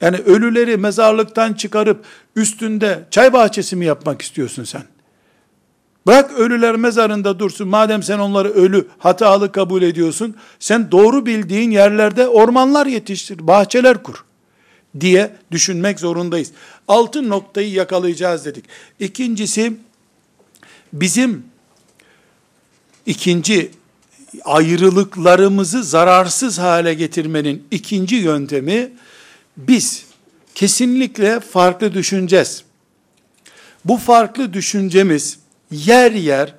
Yani 0.00 0.16
ölüleri 0.16 0.76
mezarlıktan 0.76 1.52
çıkarıp 1.52 2.04
üstünde 2.36 3.04
çay 3.10 3.32
bahçesi 3.32 3.76
mi 3.76 3.84
yapmak 3.84 4.22
istiyorsun 4.22 4.64
sen? 4.64 4.82
Bırak 6.06 6.32
ölüler 6.32 6.76
mezarında 6.76 7.38
dursun. 7.38 7.68
Madem 7.68 8.02
sen 8.02 8.18
onları 8.18 8.48
ölü, 8.48 8.88
hatalı 8.98 9.52
kabul 9.52 9.82
ediyorsun, 9.82 10.36
sen 10.58 10.90
doğru 10.90 11.26
bildiğin 11.26 11.70
yerlerde 11.70 12.28
ormanlar 12.28 12.86
yetiştir, 12.86 13.46
bahçeler 13.46 14.02
kur 14.02 14.24
diye 15.00 15.36
düşünmek 15.50 16.00
zorundayız. 16.00 16.52
Altın 16.88 17.28
noktayı 17.28 17.70
yakalayacağız 17.70 18.44
dedik. 18.44 18.64
İkincisi 19.00 19.76
bizim 20.92 21.44
ikinci 23.06 23.70
ayrılıklarımızı 24.44 25.84
zararsız 25.84 26.58
hale 26.58 26.94
getirmenin 26.94 27.66
ikinci 27.70 28.16
yöntemi 28.16 28.92
biz 29.56 30.04
kesinlikle 30.54 31.40
farklı 31.40 31.94
düşüneceğiz. 31.94 32.64
Bu 33.84 33.96
farklı 33.96 34.52
düşüncemiz 34.52 35.38
yer 35.70 36.12
yer 36.12 36.54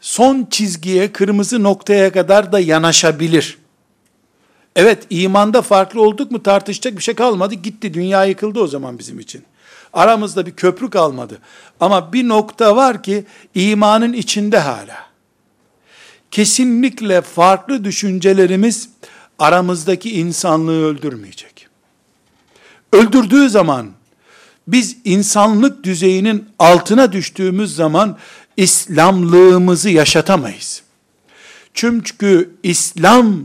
son 0.00 0.46
çizgiye, 0.50 1.12
kırmızı 1.12 1.62
noktaya 1.62 2.12
kadar 2.12 2.52
da 2.52 2.60
yanaşabilir. 2.60 3.58
Evet, 4.76 5.06
imanda 5.10 5.62
farklı 5.62 6.02
olduk 6.02 6.30
mu 6.30 6.42
tartışacak 6.42 6.96
bir 6.96 7.02
şey 7.02 7.14
kalmadı. 7.14 7.54
Gitti, 7.54 7.94
dünya 7.94 8.24
yıkıldı 8.24 8.60
o 8.60 8.66
zaman 8.66 8.98
bizim 8.98 9.20
için. 9.20 9.44
Aramızda 9.92 10.46
bir 10.46 10.52
köprü 10.52 10.90
kalmadı. 10.90 11.38
Ama 11.80 12.12
bir 12.12 12.28
nokta 12.28 12.76
var 12.76 13.02
ki 13.02 13.24
imanın 13.54 14.12
içinde 14.12 14.58
hala. 14.58 15.08
Kesinlikle 16.30 17.22
farklı 17.22 17.84
düşüncelerimiz 17.84 18.88
aramızdaki 19.38 20.20
insanlığı 20.20 20.84
öldürmeyecek. 20.84 21.68
Öldürdüğü 22.92 23.50
zaman 23.50 23.90
biz 24.68 24.96
insanlık 25.04 25.84
düzeyinin 25.84 26.48
altına 26.58 27.12
düştüğümüz 27.12 27.74
zaman 27.74 28.16
İslamlığımızı 28.56 29.90
yaşatamayız. 29.90 30.82
Çünkü 31.74 32.50
İslam 32.62 33.44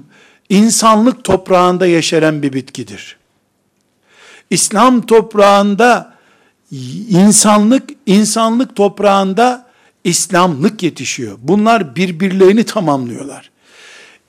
insanlık 0.49 1.23
toprağında 1.23 1.85
yeşeren 1.85 2.41
bir 2.41 2.53
bitkidir. 2.53 3.17
İslam 4.49 5.05
toprağında 5.05 6.13
insanlık, 7.09 7.89
insanlık 8.05 8.75
toprağında 8.75 9.65
İslamlık 10.03 10.83
yetişiyor. 10.83 11.37
Bunlar 11.41 11.95
birbirlerini 11.95 12.63
tamamlıyorlar. 12.63 13.52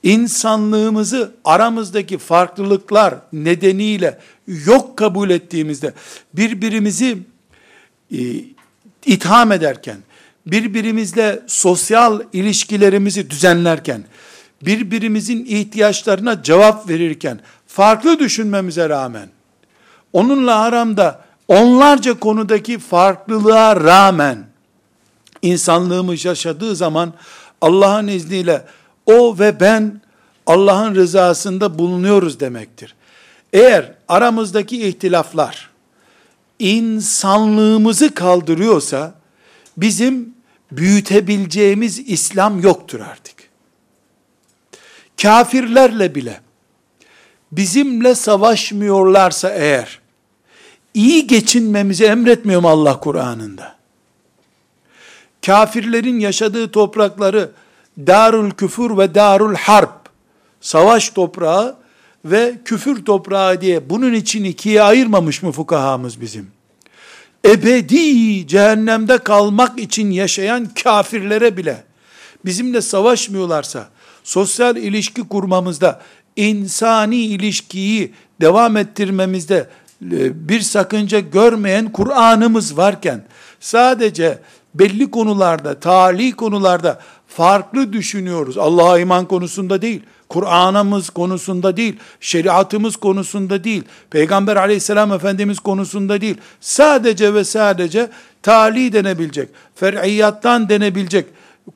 İnsanlığımızı 0.05 1.31
aramızdaki 1.45 2.17
farklılıklar 2.17 3.15
nedeniyle 3.33 4.19
yok 4.47 4.97
kabul 4.97 5.29
ettiğimizde 5.29 5.93
birbirimizi 6.33 7.17
e, 8.11 8.17
itham 9.05 9.51
ederken, 9.51 9.97
birbirimizle 10.45 11.39
sosyal 11.47 12.21
ilişkilerimizi 12.33 13.29
düzenlerken, 13.29 14.03
birbirimizin 14.61 15.45
ihtiyaçlarına 15.45 16.43
cevap 16.43 16.89
verirken, 16.89 17.39
farklı 17.67 18.19
düşünmemize 18.19 18.89
rağmen, 18.89 19.29
onunla 20.13 20.55
aramda 20.55 21.25
onlarca 21.47 22.19
konudaki 22.19 22.79
farklılığa 22.79 23.75
rağmen, 23.75 24.45
insanlığımız 25.41 26.25
yaşadığı 26.25 26.75
zaman, 26.75 27.13
Allah'ın 27.61 28.07
izniyle 28.07 28.65
o 29.05 29.39
ve 29.39 29.59
ben 29.59 30.01
Allah'ın 30.45 30.95
rızasında 30.95 31.79
bulunuyoruz 31.79 32.39
demektir. 32.39 32.95
Eğer 33.53 33.91
aramızdaki 34.07 34.87
ihtilaflar 34.87 35.69
insanlığımızı 36.59 38.13
kaldırıyorsa 38.13 39.13
bizim 39.77 40.35
büyütebileceğimiz 40.71 41.99
İslam 41.99 42.61
yoktur 42.61 42.99
artık. 42.99 43.35
Kafirlerle 45.21 46.15
bile 46.15 46.41
bizimle 47.51 48.15
savaşmıyorlarsa 48.15 49.49
eğer 49.49 49.99
iyi 50.93 51.27
geçinmemizi 51.27 52.05
emretmiyor 52.05 52.61
mu 52.61 52.69
Allah 52.69 52.99
Kur'an'ında? 52.99 53.75
Kafirlerin 55.45 56.19
yaşadığı 56.19 56.71
toprakları 56.71 57.51
darul 57.97 58.51
küfür 58.51 58.97
ve 58.97 59.15
darul 59.15 59.55
harp 59.55 60.09
savaş 60.61 61.09
toprağı 61.09 61.75
ve 62.25 62.55
küfür 62.65 63.05
toprağı 63.05 63.61
diye 63.61 63.89
bunun 63.89 64.13
için 64.13 64.43
ikiye 64.43 64.81
ayırmamış 64.81 65.43
mı 65.43 65.51
fukahamız 65.51 66.21
bizim? 66.21 66.47
Ebedi 67.45 68.47
cehennemde 68.47 69.17
kalmak 69.17 69.79
için 69.79 70.11
yaşayan 70.11 70.69
kafirlere 70.83 71.57
bile 71.57 71.83
bizimle 72.45 72.81
savaşmıyorlarsa, 72.81 73.89
sosyal 74.23 74.77
ilişki 74.77 75.27
kurmamızda, 75.27 76.01
insani 76.35 77.15
ilişkiyi 77.15 78.13
devam 78.41 78.77
ettirmemizde 78.77 79.69
e, 80.11 80.49
bir 80.49 80.61
sakınca 80.61 81.19
görmeyen 81.19 81.91
Kur'an'ımız 81.91 82.77
varken, 82.77 83.23
sadece 83.59 84.39
belli 84.79 85.11
konularda, 85.11 85.79
tali 85.79 86.31
konularda 86.31 86.99
farklı 87.27 87.93
düşünüyoruz. 87.93 88.57
Allah'a 88.57 88.99
iman 88.99 89.25
konusunda 89.27 89.81
değil, 89.81 90.01
Kur'an'ımız 90.29 91.09
konusunda 91.09 91.77
değil, 91.77 91.95
şeriatımız 92.19 92.95
konusunda 92.95 93.63
değil, 93.63 93.83
Peygamber 94.09 94.55
aleyhisselam 94.55 95.11
efendimiz 95.11 95.59
konusunda 95.59 96.21
değil, 96.21 96.37
sadece 96.61 97.33
ve 97.33 97.43
sadece 97.43 98.09
tali 98.41 98.93
denebilecek, 98.93 99.49
fer'iyyattan 99.75 100.69
denebilecek 100.69 101.25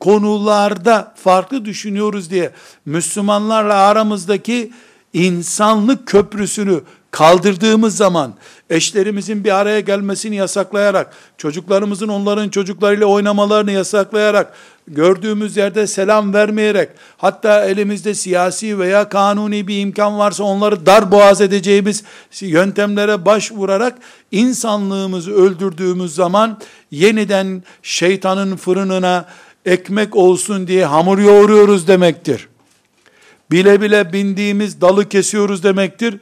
konularda 0.00 1.14
farklı 1.16 1.64
düşünüyoruz 1.64 2.30
diye 2.30 2.50
Müslümanlarla 2.86 3.74
aramızdaki 3.74 4.72
insanlık 5.12 6.06
köprüsünü 6.06 6.80
kaldırdığımız 7.10 7.96
zaman, 7.96 8.34
eşlerimizin 8.70 9.44
bir 9.44 9.56
araya 9.56 9.80
gelmesini 9.80 10.36
yasaklayarak, 10.36 11.12
çocuklarımızın 11.38 12.08
onların 12.08 12.48
çocuklarıyla 12.48 13.06
oynamalarını 13.06 13.72
yasaklayarak, 13.72 14.52
gördüğümüz 14.88 15.56
yerde 15.56 15.86
selam 15.86 16.34
vermeyerek, 16.34 16.88
hatta 17.16 17.64
elimizde 17.64 18.14
siyasi 18.14 18.78
veya 18.78 19.08
kanuni 19.08 19.68
bir 19.68 19.80
imkan 19.80 20.18
varsa 20.18 20.44
onları 20.44 20.86
dar 20.86 21.10
boğaz 21.10 21.40
edeceğimiz 21.40 22.04
yöntemlere 22.40 23.24
başvurarak, 23.24 23.98
insanlığımızı 24.30 25.32
öldürdüğümüz 25.32 26.14
zaman, 26.14 26.58
yeniden 26.90 27.62
şeytanın 27.82 28.56
fırınına 28.56 29.24
ekmek 29.66 30.16
olsun 30.16 30.66
diye 30.66 30.84
hamur 30.84 31.18
yoğuruyoruz 31.18 31.88
demektir. 31.88 32.48
Bile 33.50 33.80
bile 33.80 34.12
bindiğimiz 34.12 34.80
dalı 34.80 35.08
kesiyoruz 35.08 35.62
demektir 35.62 36.20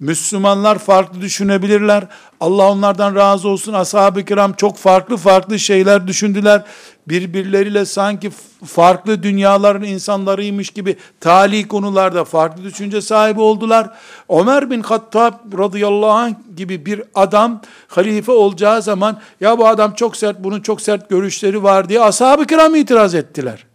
Müslümanlar 0.00 0.78
farklı 0.78 1.20
düşünebilirler. 1.20 2.06
Allah 2.40 2.70
onlardan 2.70 3.14
razı 3.14 3.48
olsun. 3.48 3.72
Ashab-ı 3.72 4.24
kiram 4.24 4.52
çok 4.52 4.76
farklı 4.76 5.16
farklı 5.16 5.58
şeyler 5.58 6.06
düşündüler. 6.06 6.64
Birbirleriyle 7.08 7.84
sanki 7.84 8.30
farklı 8.64 9.22
dünyaların 9.22 9.82
insanlarıymış 9.82 10.70
gibi 10.70 10.96
tali 11.20 11.68
konularda 11.68 12.24
farklı 12.24 12.64
düşünce 12.64 13.00
sahibi 13.00 13.40
oldular. 13.40 13.90
Ömer 14.28 14.70
bin 14.70 14.82
Hattab 14.82 15.58
radıyallahu 15.58 16.10
anh 16.10 16.34
gibi 16.56 16.86
bir 16.86 17.02
adam 17.14 17.60
halife 17.88 18.32
olacağı 18.32 18.82
zaman 18.82 19.20
ya 19.40 19.58
bu 19.58 19.68
adam 19.68 19.94
çok 19.94 20.16
sert, 20.16 20.44
bunun 20.44 20.60
çok 20.60 20.80
sert 20.80 21.10
görüşleri 21.10 21.62
var 21.62 21.88
diye 21.88 22.00
ashab-ı 22.00 22.46
kiram 22.46 22.74
itiraz 22.74 23.14
ettiler. 23.14 23.69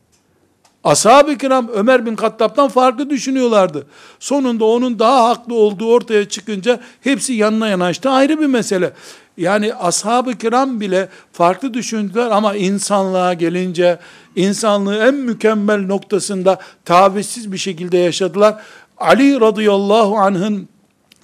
Ashab-ı 0.86 1.38
kiram 1.38 1.68
Ömer 1.74 2.06
bin 2.06 2.16
Kattab'dan 2.16 2.68
farklı 2.68 3.10
düşünüyorlardı. 3.10 3.88
Sonunda 4.20 4.66
onun 4.66 5.00
daha 5.00 5.30
haklı 5.30 5.56
olduğu 5.56 5.92
ortaya 5.92 6.30
çıkınca 6.30 6.80
hepsi 7.02 7.34
yanına 7.34 7.68
yanaştı. 7.68 8.10
Ayrı 8.10 8.40
bir 8.40 8.46
mesele. 8.46 8.94
Yani 9.38 9.74
ashab-ı 9.74 10.38
kiram 10.38 10.80
bile 10.80 11.10
farklı 11.34 11.74
düşündüler 11.74 12.32
ama 12.32 12.56
insanlığa 12.56 13.34
gelince 13.34 14.00
insanlığı 14.36 14.98
en 14.98 15.14
mükemmel 15.14 15.86
noktasında 15.86 16.60
tavizsiz 16.86 17.52
bir 17.52 17.58
şekilde 17.58 17.98
yaşadılar. 17.98 18.56
Ali 18.98 19.42
radıyallahu 19.42 20.18
anh'ın 20.18 20.70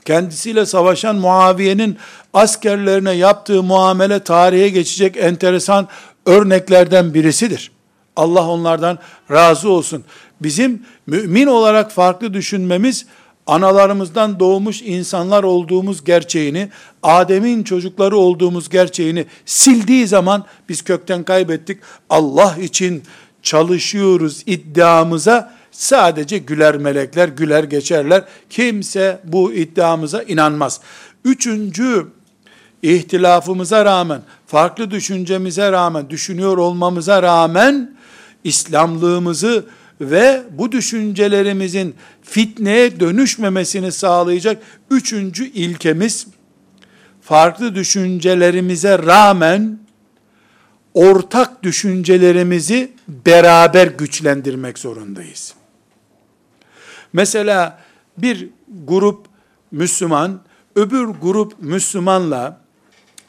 kendisiyle 0.06 0.66
savaşan 0.66 1.16
Muaviye'nin 1.16 1.98
askerlerine 2.34 3.12
yaptığı 3.12 3.64
muamele 3.64 4.20
tarihe 4.20 4.70
geçecek 4.70 5.18
enteresan 5.18 5.88
örneklerden 6.26 7.14
birisidir. 7.14 7.72
Allah 8.16 8.48
onlardan 8.48 9.00
razı 9.32 9.70
olsun. 9.70 10.04
Bizim 10.42 10.86
mümin 11.08 11.48
olarak 11.48 11.92
farklı 11.92 12.34
düşünmemiz, 12.34 13.06
analarımızdan 13.48 14.40
doğmuş 14.40 14.82
insanlar 14.82 15.44
olduğumuz 15.44 16.04
gerçeğini, 16.04 16.70
Adem'in 17.04 17.64
çocukları 17.64 18.18
olduğumuz 18.18 18.70
gerçeğini 18.70 19.26
sildiği 19.46 20.08
zaman 20.08 20.46
biz 20.70 20.82
kökten 20.82 21.24
kaybettik. 21.24 21.80
Allah 22.10 22.58
için 22.62 23.04
çalışıyoruz 23.44 24.44
iddiamıza 24.46 25.54
sadece 25.72 26.38
güler 26.38 26.78
melekler, 26.78 27.28
güler 27.28 27.64
geçerler. 27.64 28.24
Kimse 28.50 29.22
bu 29.24 29.54
iddiamıza 29.54 30.24
inanmaz. 30.24 30.82
Üçüncü 31.26 32.08
ihtilafımıza 32.82 33.86
rağmen, 33.86 34.22
farklı 34.48 34.92
düşüncemize 34.92 35.72
rağmen, 35.72 36.10
düşünüyor 36.10 36.58
olmamıza 36.58 37.24
rağmen, 37.24 37.96
İslamlığımızı 38.44 39.66
ve 40.02 40.44
bu 40.52 40.72
düşüncelerimizin 40.72 41.96
fitneye 42.22 43.00
dönüşmemesini 43.00 43.92
sağlayacak 43.92 44.64
üçüncü 44.90 45.46
ilkemiz, 45.46 46.28
farklı 47.22 47.76
düşüncelerimize 47.76 49.00
rağmen, 49.00 49.80
ortak 50.94 51.64
düşüncelerimizi 51.64 52.92
beraber 53.08 53.88
güçlendirmek 53.88 54.80
zorundayız. 54.80 55.54
Mesela 57.14 57.80
bir 58.18 58.50
grup 58.84 59.26
Müslüman, 59.72 60.42
öbür 60.76 61.06
grup 61.06 61.54
Müslümanla 61.60 62.62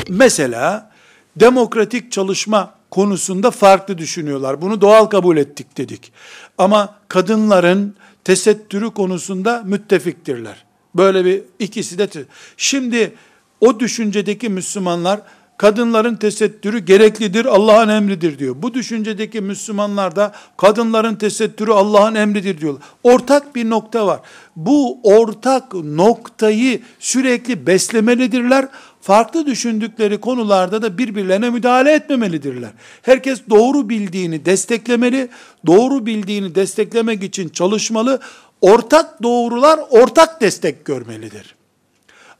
mesela 0.08 0.90
demokratik 1.36 2.12
çalışma 2.12 2.74
konusunda 2.92 3.50
farklı 3.50 3.98
düşünüyorlar. 3.98 4.62
Bunu 4.62 4.80
doğal 4.80 5.04
kabul 5.04 5.36
ettik 5.36 5.78
dedik. 5.78 6.12
Ama 6.58 6.94
kadınların 7.08 7.96
tesettürü 8.24 8.90
konusunda 8.90 9.62
müttefiktirler. 9.66 10.64
Böyle 10.94 11.24
bir 11.24 11.42
ikisi 11.58 11.98
de. 11.98 12.08
Şimdi 12.56 13.14
o 13.60 13.80
düşüncedeki 13.80 14.48
Müslümanlar 14.48 15.20
kadınların 15.56 16.16
tesettürü 16.16 16.78
gereklidir, 16.78 17.44
Allah'ın 17.44 17.88
emridir 17.88 18.38
diyor. 18.38 18.54
Bu 18.58 18.74
düşüncedeki 18.74 19.40
Müslümanlar 19.40 20.16
da 20.16 20.32
kadınların 20.56 21.14
tesettürü 21.14 21.72
Allah'ın 21.72 22.14
emridir 22.14 22.60
diyor. 22.60 22.76
Ortak 23.02 23.54
bir 23.54 23.70
nokta 23.70 24.06
var. 24.06 24.20
Bu 24.56 24.98
ortak 25.02 25.74
noktayı 25.74 26.82
sürekli 26.98 27.66
beslemelidirler. 27.66 28.68
Farklı 29.02 29.46
düşündükleri 29.46 30.20
konularda 30.20 30.82
da 30.82 30.98
birbirlerine 30.98 31.50
müdahale 31.50 31.92
etmemelidirler. 31.92 32.70
Herkes 33.02 33.40
doğru 33.50 33.88
bildiğini 33.88 34.44
desteklemeli, 34.44 35.28
doğru 35.66 36.06
bildiğini 36.06 36.54
desteklemek 36.54 37.22
için 37.22 37.48
çalışmalı. 37.48 38.20
Ortak 38.60 39.22
doğrular 39.22 39.80
ortak 39.90 40.40
destek 40.40 40.84
görmelidir. 40.84 41.54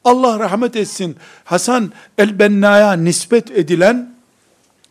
Allah 0.05 0.38
rahmet 0.38 0.77
etsin 0.77 1.16
Hasan 1.44 1.92
el-Benna'ya 2.18 2.92
nispet 2.92 3.51
edilen 3.51 4.14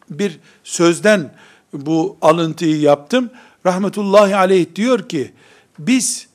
bir 0.09 0.39
sözden 0.63 1.31
bu 1.73 2.17
alıntıyı 2.21 2.79
yaptım. 2.79 3.29
Rahmetullahi 3.65 4.35
aleyh 4.35 4.65
diyor 4.75 5.09
ki, 5.09 5.31
biz 5.79 6.27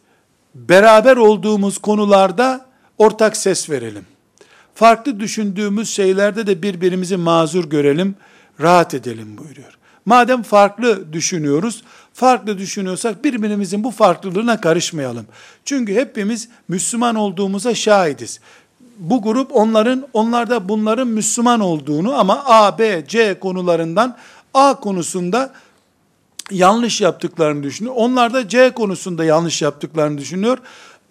beraber 0.55 1.17
olduğumuz 1.17 1.79
konularda 1.79 2.67
ortak 2.99 3.37
ses 3.37 3.71
verelim. 3.71 4.07
Farklı 4.77 5.21
düşündüğümüz 5.21 5.91
şeylerde 5.91 6.47
de 6.47 6.63
birbirimizi 6.63 7.17
mazur 7.17 7.65
görelim, 7.65 8.15
rahat 8.61 8.95
edelim 8.95 9.39
buyuruyor. 9.39 9.79
Madem 10.05 10.43
farklı 10.43 11.13
düşünüyoruz, 11.13 11.83
farklı 12.15 12.59
düşünüyorsak 12.59 13.25
birbirimizin 13.25 13.85
bu 13.85 13.91
farklılığına 13.91 14.61
karışmayalım. 14.61 15.27
Çünkü 15.65 15.95
hepimiz 15.95 16.49
Müslüman 16.69 17.15
olduğumuza 17.15 17.75
şahidiz 17.75 18.41
bu 18.99 19.23
grup 19.23 19.57
onların, 19.57 20.09
onlarda 20.13 20.69
bunların 20.69 21.09
Müslüman 21.09 21.61
olduğunu 21.61 22.19
ama 22.19 22.43
A, 22.47 22.79
B, 22.79 23.05
C 23.09 23.39
konularından 23.39 24.17
A 24.55 24.81
konusunda 24.81 25.53
yanlış 26.51 27.01
yaptıklarını 27.01 27.63
düşünüyor. 27.63 27.95
Onlar 27.99 28.35
da 28.35 28.49
C 28.49 28.71
konusunda 28.71 29.25
yanlış 29.25 29.63
yaptıklarını 29.63 30.19
düşünüyor. 30.19 30.59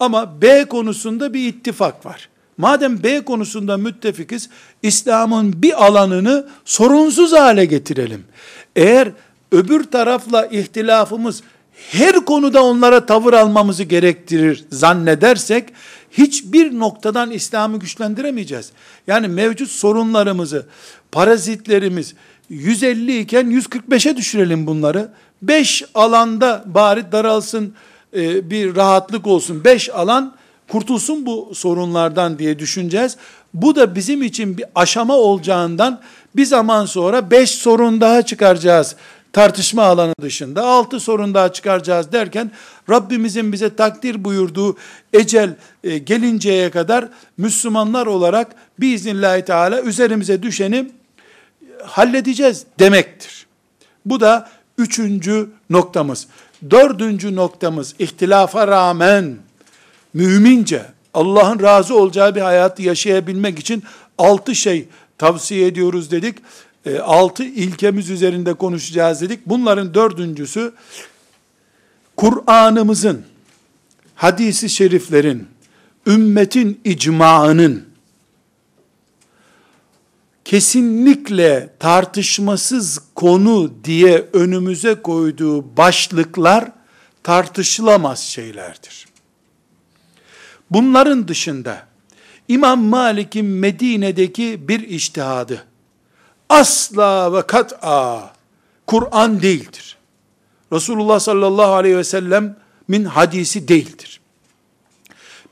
Ama 0.00 0.42
B 0.42 0.64
konusunda 0.64 1.34
bir 1.34 1.48
ittifak 1.48 2.06
var. 2.06 2.28
Madem 2.58 3.02
B 3.02 3.24
konusunda 3.24 3.76
müttefikiz, 3.76 4.48
İslam'ın 4.82 5.62
bir 5.62 5.84
alanını 5.86 6.48
sorunsuz 6.64 7.32
hale 7.32 7.64
getirelim. 7.64 8.24
Eğer 8.76 9.08
öbür 9.52 9.84
tarafla 9.84 10.46
ihtilafımız 10.46 11.42
her 11.90 12.24
konuda 12.24 12.64
onlara 12.64 13.06
tavır 13.06 13.32
almamızı 13.32 13.82
gerektirir 13.82 14.64
zannedersek, 14.70 15.68
hiçbir 16.10 16.78
noktadan 16.78 17.30
İslam'ı 17.30 17.78
güçlendiremeyeceğiz. 17.78 18.72
Yani 19.06 19.28
mevcut 19.28 19.70
sorunlarımızı, 19.70 20.66
parazitlerimiz 21.12 22.14
150 22.48 23.18
iken 23.18 23.46
145'e 23.46 24.16
düşürelim 24.16 24.66
bunları. 24.66 25.08
5 25.42 25.84
alanda 25.94 26.64
bari 26.66 27.12
daralsın, 27.12 27.74
e, 28.16 28.50
bir 28.50 28.76
rahatlık 28.76 29.26
olsun. 29.26 29.64
5 29.64 29.90
alan 29.90 30.34
kurtulsun 30.68 31.26
bu 31.26 31.52
sorunlardan 31.54 32.38
diye 32.38 32.58
düşüneceğiz. 32.58 33.16
Bu 33.54 33.76
da 33.76 33.94
bizim 33.94 34.22
için 34.22 34.58
bir 34.58 34.64
aşama 34.74 35.14
olacağından 35.14 36.00
bir 36.36 36.44
zaman 36.44 36.86
sonra 36.86 37.30
5 37.30 37.50
sorun 37.50 38.00
daha 38.00 38.22
çıkaracağız 38.22 38.96
tartışma 39.36 39.82
alanı 39.82 40.14
dışında 40.20 40.62
altı 40.62 41.00
sorun 41.00 41.34
daha 41.34 41.52
çıkaracağız 41.52 42.12
derken 42.12 42.50
Rabbimizin 42.90 43.52
bize 43.52 43.76
takdir 43.76 44.24
buyurduğu 44.24 44.76
ecel 45.12 45.56
e, 45.84 45.98
gelinceye 45.98 46.70
kadar 46.70 47.08
Müslümanlar 47.36 48.06
olarak 48.06 48.54
biiznillahü 48.80 49.44
teala 49.44 49.82
üzerimize 49.82 50.42
düşeni 50.42 50.90
halledeceğiz 51.84 52.64
demektir. 52.78 53.46
Bu 54.06 54.20
da 54.20 54.48
üçüncü 54.78 55.50
noktamız. 55.70 56.26
Dördüncü 56.70 57.36
noktamız 57.36 57.94
ihtilafa 57.98 58.68
rağmen 58.68 59.36
mümince 60.16 60.82
Allah'ın 61.14 61.62
razı 61.62 61.94
olacağı 61.94 62.34
bir 62.34 62.40
hayatı 62.40 62.82
yaşayabilmek 62.82 63.58
için 63.58 63.82
altı 64.18 64.54
şey 64.54 64.88
tavsiye 65.18 65.66
ediyoruz 65.66 66.10
dedik 66.10 66.36
e, 66.86 66.98
altı 66.98 67.44
ilkemiz 67.44 68.10
üzerinde 68.10 68.54
konuşacağız 68.54 69.20
dedik. 69.20 69.46
Bunların 69.46 69.94
dördüncüsü 69.94 70.72
Kur'an'ımızın, 72.16 73.24
hadisi 74.14 74.68
şeriflerin, 74.68 75.48
ümmetin 76.06 76.80
icmaının 76.84 77.84
kesinlikle 80.44 81.70
tartışmasız 81.78 82.98
konu 83.14 83.72
diye 83.84 84.28
önümüze 84.32 84.94
koyduğu 84.94 85.76
başlıklar 85.76 86.72
tartışılamaz 87.22 88.20
şeylerdir. 88.20 89.06
Bunların 90.70 91.28
dışında 91.28 91.86
İmam 92.48 92.82
Malik'in 92.82 93.46
Medine'deki 93.46 94.68
bir 94.68 94.80
iştihadı, 94.80 95.64
asla 96.48 97.32
ve 97.32 97.42
kat'a 97.42 98.32
Kur'an 98.86 99.42
değildir. 99.42 99.96
Resulullah 100.72 101.20
sallallahu 101.20 101.72
aleyhi 101.72 101.96
ve 101.96 102.04
sellem 102.04 102.56
min 102.88 103.04
hadisi 103.04 103.68
değildir. 103.68 104.20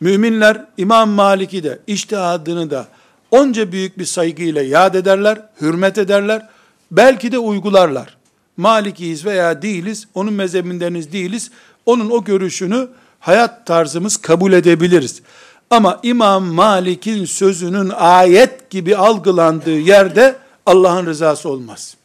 Müminler 0.01 0.65
İmam 0.77 1.11
Malik'i 1.11 1.63
de 1.63 1.79
iştihadını 1.87 2.71
da 2.71 2.89
onca 3.31 3.73
büyük 3.73 3.99
bir 3.99 4.05
saygıyla 4.05 4.63
yad 4.63 4.95
ederler, 4.95 5.43
hürmet 5.61 5.99
ederler, 5.99 6.49
belki 6.91 7.33
de 7.33 7.39
uygularlar. 7.39 8.17
Malikiyiz 8.57 9.25
veya 9.25 9.63
değiliz, 9.63 10.09
onun 10.15 10.33
mezhebindeniz 10.33 11.13
değiliz, 11.13 11.51
onun 11.87 12.11
o 12.11 12.25
görüşünü 12.25 12.89
hayat 13.25 13.67
tarzımız 13.67 14.17
kabul 14.17 14.53
edebiliriz. 14.53 15.23
Ama 15.71 16.01
İmam 16.03 16.45
Malik'in 16.45 17.25
sözünün 17.25 17.89
ayet 17.89 18.71
gibi 18.71 18.97
algılandığı 18.97 19.79
yerde 19.79 20.37
Allah'ın 20.67 21.07
rızası 21.07 21.49
olmaz. 21.49 21.97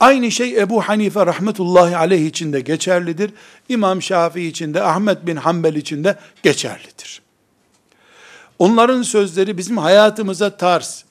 Aynı 0.00 0.30
şey 0.30 0.60
Ebu 0.60 0.82
Hanife 0.82 1.26
rahmetullahi 1.26 1.96
aleyh 1.96 2.26
için 2.26 2.52
de 2.52 2.60
geçerlidir. 2.60 3.30
İmam 3.68 4.02
Şafii 4.02 4.46
için 4.46 4.74
de, 4.74 4.82
Ahmet 4.82 5.26
bin 5.26 5.36
Hanbel 5.36 5.74
için 5.74 6.04
de 6.04 6.18
geçerlidir. 6.42 7.22
Onların 8.58 9.02
sözleri 9.02 9.58
bizim 9.58 9.78
hayatımıza 9.78 10.56
tarz, 10.56 11.04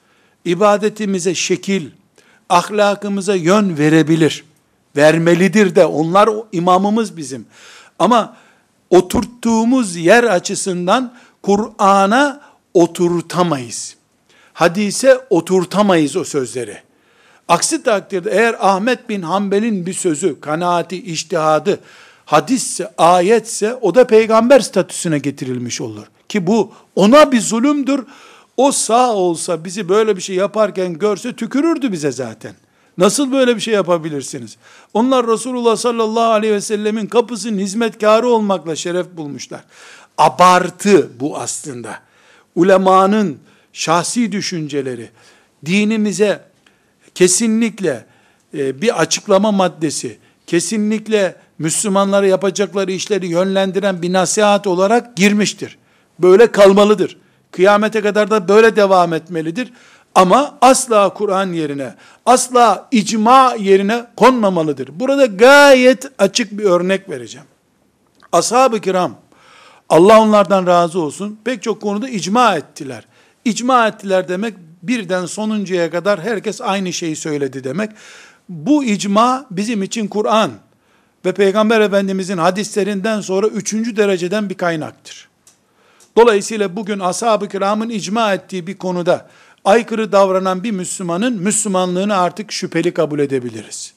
ibadetimize 0.45 1.35
şekil, 1.35 1.89
ahlakımıza 2.49 3.35
yön 3.35 3.77
verebilir. 3.77 4.43
Vermelidir 4.95 5.75
de 5.75 5.85
onlar 5.85 6.29
imamımız 6.51 7.17
bizim. 7.17 7.45
Ama 7.99 8.35
oturttuğumuz 8.89 9.95
yer 9.95 10.23
açısından 10.23 11.13
Kur'an'a 11.41 12.41
oturtamayız 12.73 13.99
hadise 14.59 15.19
oturtamayız 15.29 16.15
o 16.15 16.23
sözleri. 16.23 16.77
Aksi 17.47 17.83
takdirde 17.83 18.31
eğer 18.31 18.55
Ahmet 18.59 19.09
bin 19.09 19.21
Hanbel'in 19.21 19.85
bir 19.85 19.93
sözü, 19.93 20.39
kanaati, 20.39 21.03
iştihadı, 21.03 21.79
hadisse, 22.25 22.93
ayetse 22.97 23.75
o 23.75 23.95
da 23.95 24.07
peygamber 24.07 24.59
statüsüne 24.59 25.19
getirilmiş 25.19 25.81
olur. 25.81 26.05
Ki 26.29 26.47
bu 26.47 26.71
ona 26.95 27.31
bir 27.31 27.41
zulümdür. 27.41 28.05
O 28.57 28.71
sağ 28.71 29.13
olsa 29.13 29.65
bizi 29.65 29.89
böyle 29.89 30.15
bir 30.17 30.21
şey 30.21 30.35
yaparken 30.35 30.93
görse 30.93 31.33
tükürürdü 31.33 31.91
bize 31.91 32.11
zaten. 32.11 32.53
Nasıl 32.99 33.31
böyle 33.31 33.55
bir 33.55 33.61
şey 33.61 33.73
yapabilirsiniz? 33.73 34.57
Onlar 34.93 35.27
Resulullah 35.27 35.75
sallallahu 35.75 36.31
aleyhi 36.31 36.53
ve 36.53 36.61
sellemin 36.61 37.07
kapısının 37.07 37.59
hizmetkarı 37.59 38.27
olmakla 38.27 38.75
şeref 38.75 39.17
bulmuşlar. 39.17 39.61
Abartı 40.17 41.09
bu 41.19 41.37
aslında. 41.37 41.99
Ulemanın 42.55 43.37
şahsi 43.73 44.31
düşünceleri, 44.31 45.09
dinimize 45.65 46.43
kesinlikle 47.15 48.05
e, 48.57 48.81
bir 48.81 49.01
açıklama 49.01 49.51
maddesi, 49.51 50.17
kesinlikle 50.47 51.35
Müslümanlara 51.59 52.27
yapacakları 52.27 52.91
işleri 52.91 53.27
yönlendiren 53.27 54.01
bir 54.01 54.13
nasihat 54.13 54.67
olarak 54.67 55.17
girmiştir. 55.17 55.77
Böyle 56.19 56.51
kalmalıdır. 56.51 57.17
Kıyamete 57.51 58.01
kadar 58.01 58.31
da 58.31 58.47
böyle 58.47 58.75
devam 58.75 59.13
etmelidir. 59.13 59.73
Ama 60.19 60.57
asla 60.61 61.13
Kur'an 61.13 61.53
yerine, 61.53 61.93
asla 62.25 62.87
icma 62.91 63.55
yerine 63.59 64.05
konmamalıdır. 64.15 64.99
Burada 64.99 65.25
gayet 65.25 66.05
açık 66.17 66.51
bir 66.51 66.63
örnek 66.63 67.09
vereceğim. 67.09 67.47
Ashab-ı 68.31 68.79
kiram, 68.81 69.15
Allah 69.89 70.21
onlardan 70.21 70.67
razı 70.67 70.99
olsun, 70.99 71.39
pek 71.43 71.63
çok 71.63 71.81
konuda 71.81 72.09
icma 72.09 72.55
ettiler. 72.55 73.05
İcma 73.45 73.87
ettiler 73.87 74.27
demek, 74.27 74.53
birden 74.83 75.25
sonuncuya 75.25 75.91
kadar 75.91 76.21
herkes 76.21 76.61
aynı 76.61 76.93
şeyi 76.93 77.15
söyledi 77.15 77.63
demek. 77.63 77.91
Bu 78.49 78.83
icma 78.83 79.45
bizim 79.51 79.83
için 79.83 80.07
Kur'an 80.07 80.51
ve 81.25 81.31
Peygamber 81.31 81.81
Efendimizin 81.81 82.37
hadislerinden 82.37 83.21
sonra 83.21 83.47
üçüncü 83.47 83.97
dereceden 83.97 84.49
bir 84.49 84.55
kaynaktır. 84.55 85.29
Dolayısıyla 86.17 86.75
bugün 86.75 86.99
ashab-ı 86.99 87.49
kiramın 87.49 87.89
icma 87.89 88.33
ettiği 88.33 88.67
bir 88.67 88.77
konuda 88.77 89.29
aykırı 89.69 90.11
davranan 90.11 90.63
bir 90.63 90.71
Müslümanın 90.71 91.33
Müslümanlığını 91.33 92.17
artık 92.17 92.51
şüpheli 92.51 92.93
kabul 92.93 93.19
edebiliriz. 93.19 93.93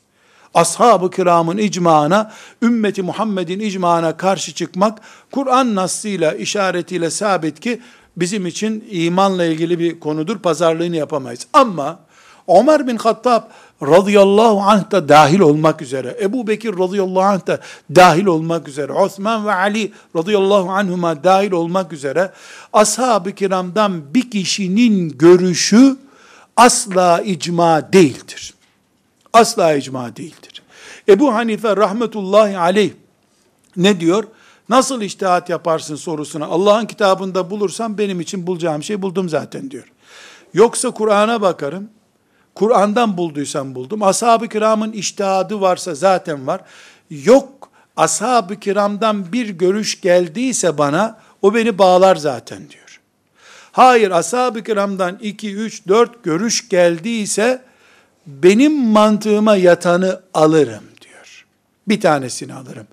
Ashab-ı 0.55 1.11
kiramın 1.11 1.59
icmağına, 1.59 2.33
ümmeti 2.63 3.03
Muhammed'in 3.03 3.61
icmağına 3.61 4.17
karşı 4.17 4.55
çıkmak, 4.55 5.01
Kur'an 5.31 5.75
nasıyla, 5.75 6.33
işaretiyle 6.33 7.11
sabit 7.11 7.61
ki, 7.61 7.81
bizim 8.17 8.47
için 8.47 8.85
imanla 8.91 9.45
ilgili 9.45 9.79
bir 9.79 10.01
konudur, 10.01 10.39
pazarlığını 10.39 10.97
yapamayız. 10.97 11.47
Ama, 11.53 11.99
Ömer 12.49 12.87
bin 12.87 12.97
Hattab 12.97 13.43
radıyallahu 13.83 14.61
anh 14.61 14.91
da 14.91 15.09
dahil 15.09 15.41
olmak 15.41 15.83
üzere, 15.83 16.19
Ebu 16.23 16.47
Bekir 16.47 16.79
radıyallahu 16.79 17.23
anh 17.23 17.47
da 17.47 17.61
dahil 17.95 18.27
olmak 18.27 18.69
üzere, 18.69 18.93
Osman 18.93 19.47
ve 19.47 19.53
Ali 19.53 19.93
radıyallahu 20.17 20.71
anhuma 20.71 21.25
dahil 21.25 21.53
olmak 21.53 21.93
üzere, 21.93 22.33
ashab-ı 22.73 23.33
kiramdan 23.33 24.15
bir 24.15 24.31
kişinin 24.31 25.09
görüşü 25.19 25.97
asla 26.57 27.21
icma 27.21 27.93
değildir. 27.93 28.55
Asla 29.33 29.75
icma 29.75 30.17
değildir. 30.17 30.63
Ebu 31.09 31.35
Hanife 31.35 31.77
rahmetullahi 31.77 32.59
aleyh 32.59 32.91
ne 33.77 34.01
diyor? 34.01 34.25
Nasıl 34.69 35.03
iştihat 35.03 35.49
yaparsın 35.49 35.97
sorusuna 35.97 36.47
Allah'ın 36.47 36.87
kitabında 36.87 37.51
bulursam 37.51 37.99
benim 37.99 38.21
için 38.21 38.47
bulacağım 38.47 38.83
şey 38.83 39.03
buldum 39.03 39.29
zaten 39.29 39.71
diyor. 39.71 39.93
Yoksa 40.55 40.91
Kur'an'a 40.91 41.41
bakarım, 41.41 41.91
Kur'an'dan 42.55 43.17
bulduysam 43.17 43.75
buldum. 43.75 44.03
Ashab-ı 44.03 44.49
kiramın 44.49 44.93
iştihadı 44.93 45.61
varsa 45.61 45.95
zaten 45.95 46.47
var. 46.47 46.61
Yok, 47.11 47.71
ashab-ı 47.97 48.61
kiramdan 48.61 49.33
bir 49.33 49.49
görüş 49.49 50.01
geldiyse 50.01 50.79
bana, 50.79 51.19
o 51.43 51.55
beni 51.55 51.79
bağlar 51.79 52.17
zaten 52.17 52.59
diyor. 52.59 53.01
Hayır, 53.73 54.11
ashab-ı 54.11 54.63
kiramdan 54.63 55.19
iki, 55.23 55.55
üç, 55.55 55.89
dört 55.89 56.25
görüş 56.25 56.69
geldiyse, 56.69 57.63
benim 58.27 58.73
mantığıma 58.73 59.57
yatanı 59.57 60.21
alırım 60.35 60.85
diyor. 61.01 61.47
Bir 61.89 62.01
tanesini 62.01 62.55
alırım. 62.55 62.87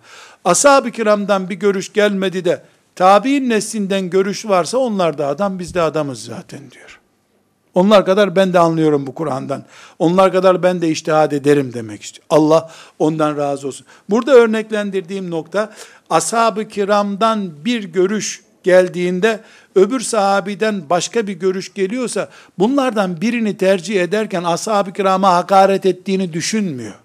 Ashab-ı 0.45 0.91
kiramdan 0.91 1.49
bir 1.49 1.55
görüş 1.55 1.93
gelmedi 1.93 2.45
de, 2.45 2.63
tabi'in 2.95 3.49
neslinden 3.49 4.09
görüş 4.09 4.45
varsa 4.45 4.77
onlar 4.77 5.17
da 5.17 5.27
adam, 5.27 5.59
biz 5.59 5.73
de 5.73 5.81
adamız 5.81 6.23
zaten 6.23 6.71
diyor. 6.71 6.98
Onlar 7.73 8.05
kadar 8.05 8.35
ben 8.35 8.53
de 8.53 8.59
anlıyorum 8.59 9.07
bu 9.07 9.13
Kur'an'dan. 9.13 9.63
Onlar 9.99 10.31
kadar 10.31 10.63
ben 10.63 10.81
de 10.81 10.89
iştihad 10.89 11.31
ederim 11.31 11.73
demek 11.73 12.03
istiyor. 12.03 12.25
Allah 12.29 12.71
ondan 12.99 13.37
razı 13.37 13.67
olsun. 13.67 13.85
Burada 14.09 14.31
örneklendirdiğim 14.31 15.31
nokta 15.31 15.73
ashab-ı 16.09 16.67
kiramdan 16.67 17.65
bir 17.65 17.83
görüş 17.83 18.41
geldiğinde 18.63 19.39
öbür 19.75 19.99
sahabiden 19.99 20.89
başka 20.89 21.27
bir 21.27 21.33
görüş 21.33 21.73
geliyorsa 21.73 22.29
bunlardan 22.59 23.21
birini 23.21 23.57
tercih 23.57 24.01
ederken 24.01 24.43
ashab-ı 24.43 24.93
kirama 24.93 25.33
hakaret 25.33 25.85
ettiğini 25.85 26.33
düşünmüyor. 26.33 26.95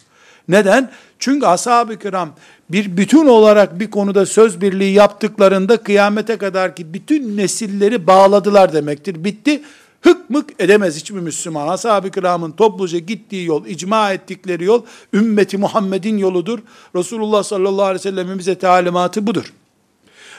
Neden? 0.49 0.91
Çünkü 1.19 1.47
ashab-ı 1.47 1.99
kiram 1.99 2.31
bir 2.71 2.97
bütün 2.97 3.27
olarak 3.27 3.81
bir 3.81 3.91
konuda 3.91 4.27
söz 4.27 4.61
birliği 4.61 4.93
yaptıklarında 4.93 5.77
kıyamete 5.77 6.37
kadar 6.37 6.77
ki 6.77 6.95
bütün 6.95 7.37
nesilleri 7.37 8.07
bağladılar 8.07 8.73
demektir. 8.73 9.25
Bitti 9.25 9.63
hıkmık 10.05 10.51
edemez 10.59 10.97
hiçbir 10.97 11.21
Müslüman. 11.21 11.69
Ashab-ı 11.69 12.11
kiramın 12.11 12.53
topluca 12.53 12.99
gittiği 12.99 13.47
yol, 13.47 13.67
icma 13.67 14.13
ettikleri 14.13 14.65
yol, 14.65 14.83
ümmeti 15.13 15.59
Muhammed'in 15.59 16.19
yoludur. 16.19 16.59
Resulullah 16.97 17.43
sallallahu 17.43 17.85
aleyhi 17.85 18.07
ve 18.07 18.11
sellem'in 18.11 18.39
bize 18.39 18.59
talimatı 18.59 19.27
budur. 19.27 19.53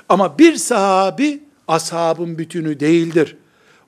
Ama 0.09 0.39
bir 0.39 0.55
sahabi, 0.55 1.43
ashabın 1.68 2.38
bütünü 2.38 2.80
değildir. 2.80 3.38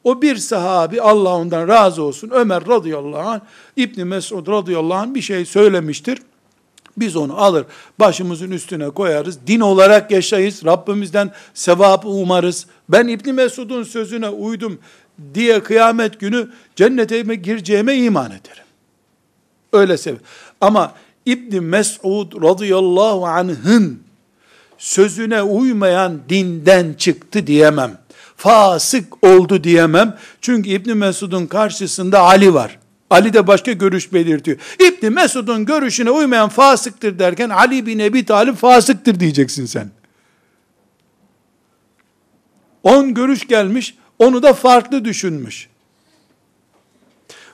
O 0.03 0.21
bir 0.21 0.35
sahabi, 0.35 1.01
Allah 1.01 1.35
ondan 1.35 1.67
razı 1.67 2.03
olsun, 2.03 2.29
Ömer 2.29 2.67
radıyallahu 2.67 3.29
anh, 3.29 3.39
İbni 3.75 4.05
Mesud 4.05 4.47
radıyallahu 4.47 4.97
anh 4.97 5.13
bir 5.13 5.21
şey 5.21 5.45
söylemiştir. 5.45 6.19
Biz 6.97 7.15
onu 7.15 7.41
alır, 7.41 7.65
başımızın 7.99 8.51
üstüne 8.51 8.89
koyarız, 8.89 9.39
din 9.47 9.59
olarak 9.59 10.11
yaşayız, 10.11 10.65
Rabbimizden 10.65 11.31
sevabı 11.53 12.07
umarız. 12.07 12.67
Ben 12.89 13.07
İbni 13.07 13.33
Mesud'un 13.33 13.83
sözüne 13.83 14.29
uydum 14.29 14.79
diye 15.33 15.63
kıyamet 15.63 16.19
günü 16.19 16.49
cennete 16.75 17.21
gireceğime 17.35 17.95
iman 17.95 18.31
ederim. 18.31 18.63
Öyle 19.73 19.97
sev. 19.97 20.15
Ama 20.61 20.93
İbn 21.25 21.63
Mes'ud 21.63 22.43
radıyallahu 22.43 23.25
anh'ın 23.25 23.99
sözüne 24.77 25.41
uymayan 25.41 26.19
dinden 26.29 26.93
çıktı 26.93 27.47
diyemem. 27.47 27.97
Fasık 28.35 29.23
oldu 29.23 29.63
diyemem. 29.63 30.17
Çünkü 30.41 30.69
İbn 30.69 30.97
Mesud'un 30.97 31.45
karşısında 31.45 32.19
Ali 32.19 32.53
var. 32.53 32.79
Ali 33.09 33.33
de 33.33 33.47
başka 33.47 33.71
görüş 33.71 34.13
belirtiyor. 34.13 34.57
İbn 34.79 35.13
Mesud'un 35.13 35.65
görüşüne 35.65 36.11
uymayan 36.11 36.49
fasıktır 36.49 37.19
derken 37.19 37.49
Ali 37.49 37.85
bin 37.85 37.99
Ebi 37.99 38.25
Talib 38.25 38.55
fasıktır 38.55 39.19
diyeceksin 39.19 39.65
sen. 39.65 39.89
On 42.83 43.13
görüş 43.13 43.47
gelmiş, 43.47 43.95
onu 44.19 44.43
da 44.43 44.53
farklı 44.53 45.05
düşünmüş. 45.05 45.69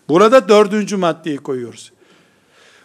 Burada 0.09 0.49
dördüncü 0.49 0.97
maddeyi 0.97 1.37
koyuyoruz. 1.37 1.91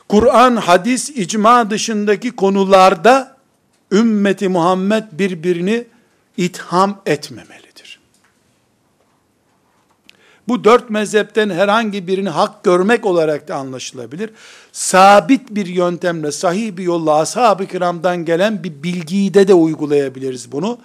Kur'an, 0.09 0.57
hadis, 0.57 1.11
icma 1.11 1.71
dışındaki 1.71 2.31
konularda 2.31 3.37
ümmeti 3.93 4.49
Muhammed 4.49 5.05
birbirini 5.13 5.87
itham 6.37 7.03
etmemelidir. 7.07 8.01
Bu 10.49 10.65
dört 10.65 10.91
mezhepten 10.91 11.51
herhangi 11.51 12.07
birini 12.07 12.29
hak 12.29 12.65
görmek 12.65 13.07
olarak 13.07 13.49
da 13.49 13.57
anlaşılabilir. 13.57 14.31
Sabit 14.73 15.51
bir 15.51 15.67
yöntemle, 15.67 16.33
sahih 16.33 16.77
bir 16.77 16.83
yolla 16.83 17.19
ashab-ı 17.19 17.67
kiramdan 17.67 18.25
gelen 18.25 18.65
bir 18.65 18.83
bilgiyi 18.83 19.35
de 19.35 19.49
de 19.49 19.55
uygulayabiliriz 19.55 20.53
bunu. 20.53 20.79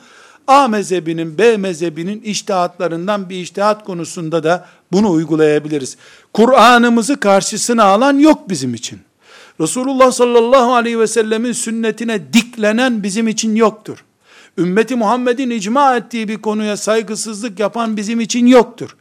A 0.47 0.67
mezhebinin, 0.67 1.37
B 1.37 1.57
mezhebinin 1.57 2.21
iştihatlarından 2.21 3.29
bir 3.29 3.35
iştihat 3.35 3.83
konusunda 3.83 4.43
da 4.43 4.65
bunu 4.91 5.11
uygulayabiliriz. 5.11 5.97
Kur'an'ımızı 6.33 7.19
karşısına 7.19 7.83
alan 7.83 8.17
yok 8.19 8.49
bizim 8.49 8.73
için. 8.73 8.99
Resulullah 9.61 10.11
sallallahu 10.11 10.73
aleyhi 10.73 10.99
ve 10.99 11.07
sellemin 11.07 11.51
sünnetine 11.51 12.33
diklenen 12.33 13.03
bizim 13.03 13.27
için 13.27 13.55
yoktur. 13.55 14.05
Ümmeti 14.57 14.95
Muhammed'in 14.95 15.49
icma 15.49 15.95
ettiği 15.95 16.27
bir 16.27 16.41
konuya 16.41 16.77
saygısızlık 16.77 17.59
yapan 17.59 17.97
bizim 17.97 18.19
için 18.19 18.45
yoktur. 18.45 18.95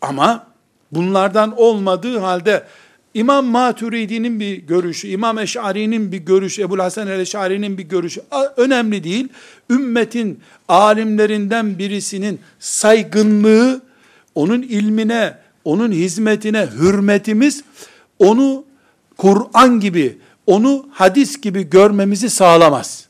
Ama 0.00 0.46
bunlardan 0.92 1.54
olmadığı 1.56 2.18
halde 2.18 2.66
İmam 3.14 3.46
Maturidi'nin 3.46 4.40
bir 4.40 4.56
görüşü, 4.56 5.08
İmam 5.08 5.38
Eş'ari'nin 5.38 6.12
bir 6.12 6.18
görüşü, 6.18 6.62
Ebu 6.62 6.78
Hasan 6.78 7.08
el-Eş'ari'nin 7.08 7.78
bir 7.78 7.82
görüşü 7.82 8.22
önemli 8.56 9.04
değil. 9.04 9.28
Ümmetin 9.70 10.40
alimlerinden 10.68 11.78
birisinin 11.78 12.40
saygınlığı, 12.58 13.82
onun 14.34 14.62
ilmine, 14.62 15.38
onun 15.64 15.92
hizmetine 15.92 16.68
hürmetimiz, 16.78 17.64
onu 18.18 18.64
Kur'an 19.16 19.80
gibi, 19.80 20.18
onu 20.46 20.86
hadis 20.90 21.40
gibi 21.40 21.70
görmemizi 21.70 22.30
sağlamaz. 22.30 23.06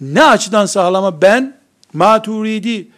Ne 0.00 0.24
açıdan 0.24 0.66
sağlama? 0.66 1.22
Ben 1.22 1.56
Maturidi, 1.92 2.88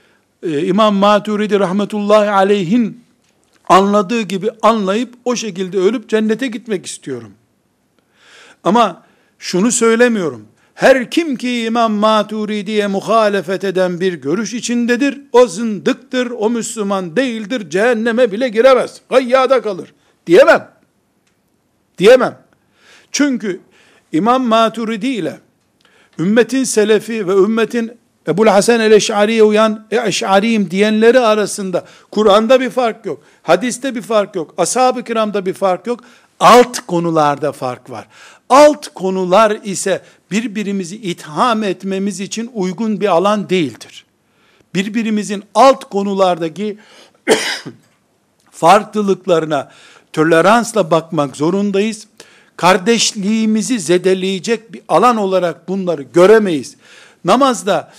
e, 0.43 0.66
İmam 0.66 0.95
Maturidi 0.95 1.61
rahmetullahi 1.61 2.31
aleyhin 2.31 3.05
anladığı 3.71 4.21
gibi 4.21 4.51
anlayıp 4.62 5.14
o 5.25 5.37
şekilde 5.37 5.79
ölüp 5.79 6.09
cennete 6.09 6.47
gitmek 6.47 6.87
istiyorum. 6.87 7.33
Ama 8.64 9.03
şunu 9.39 9.73
söylemiyorum. 9.73 10.47
Her 10.75 11.11
kim 11.11 11.37
ki 11.37 11.62
İmam 11.64 11.93
Maturidi'ye 11.93 12.87
muhalefet 12.87 13.64
eden 13.64 14.01
bir 14.01 14.12
görüş 14.12 14.55
içindedir, 14.55 15.21
o 15.33 15.47
zındıktır, 15.47 16.31
o 16.31 16.51
Müslüman 16.51 17.16
değildir, 17.16 17.71
cehenneme 17.71 18.33
bile 18.33 18.49
giremez, 18.49 19.01
gayyada 19.09 19.62
kalır. 19.62 19.95
Diyemem. 20.27 20.71
Diyemem. 21.99 22.39
Çünkü 23.12 23.61
İmam 24.12 24.47
Maturidi 24.47 25.07
ile 25.07 25.39
ümmetin 26.18 26.64
selefi 26.64 27.29
ve 27.29 27.33
ümmetin 27.33 27.99
Ebul 28.31 28.47
Hasan 28.47 28.81
el-Eş'ari'ye 28.81 29.43
uyan 29.43 29.87
e, 29.91 30.09
Eş'ariyim 30.09 30.70
diyenleri 30.70 31.20
arasında 31.20 31.85
Kur'an'da 32.11 32.61
bir 32.61 32.70
fark 32.70 33.07
yok. 33.07 33.20
Hadiste 33.43 33.95
bir 33.95 34.03
fark 34.03 34.37
yok. 34.37 34.55
Ashab-ı 34.59 35.05
kiramda 35.05 35.47
bir 35.47 35.53
fark 35.53 35.87
yok. 35.87 36.01
Alt 36.41 36.81
konularda 36.87 37.53
fark 37.53 37.91
var. 37.91 38.07
Alt 38.49 38.89
konular 38.95 39.59
ise 39.64 40.03
birbirimizi 40.31 40.97
itham 40.97 41.62
etmemiz 41.62 42.20
için 42.20 42.51
uygun 42.55 43.01
bir 43.01 43.07
alan 43.07 43.51
değildir. 43.51 44.05
Birbirimizin 44.74 45.45
alt 45.55 45.85
konulardaki 45.85 46.78
farklılıklarına 48.51 49.70
toleransla 50.12 50.91
bakmak 50.91 51.37
zorundayız. 51.37 52.07
Kardeşliğimizi 52.57 53.81
zedeleyecek 53.81 54.72
bir 54.72 54.83
alan 54.89 55.16
olarak 55.16 55.68
bunları 55.68 56.03
göremeyiz. 56.03 56.76
Namazda 57.24 57.93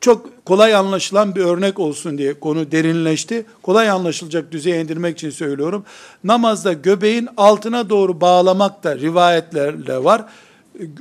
çok 0.00 0.46
kolay 0.46 0.74
anlaşılan 0.74 1.34
bir 1.34 1.40
örnek 1.40 1.78
olsun 1.78 2.18
diye 2.18 2.40
konu 2.40 2.72
derinleşti. 2.72 3.46
Kolay 3.62 3.90
anlaşılacak 3.90 4.52
düzeye 4.52 4.80
indirmek 4.80 5.16
için 5.16 5.30
söylüyorum. 5.30 5.84
Namazda 6.24 6.72
göbeğin 6.72 7.28
altına 7.36 7.90
doğru 7.90 8.20
bağlamak 8.20 8.84
da 8.84 8.98
rivayetlerle 8.98 10.04
var. 10.04 10.24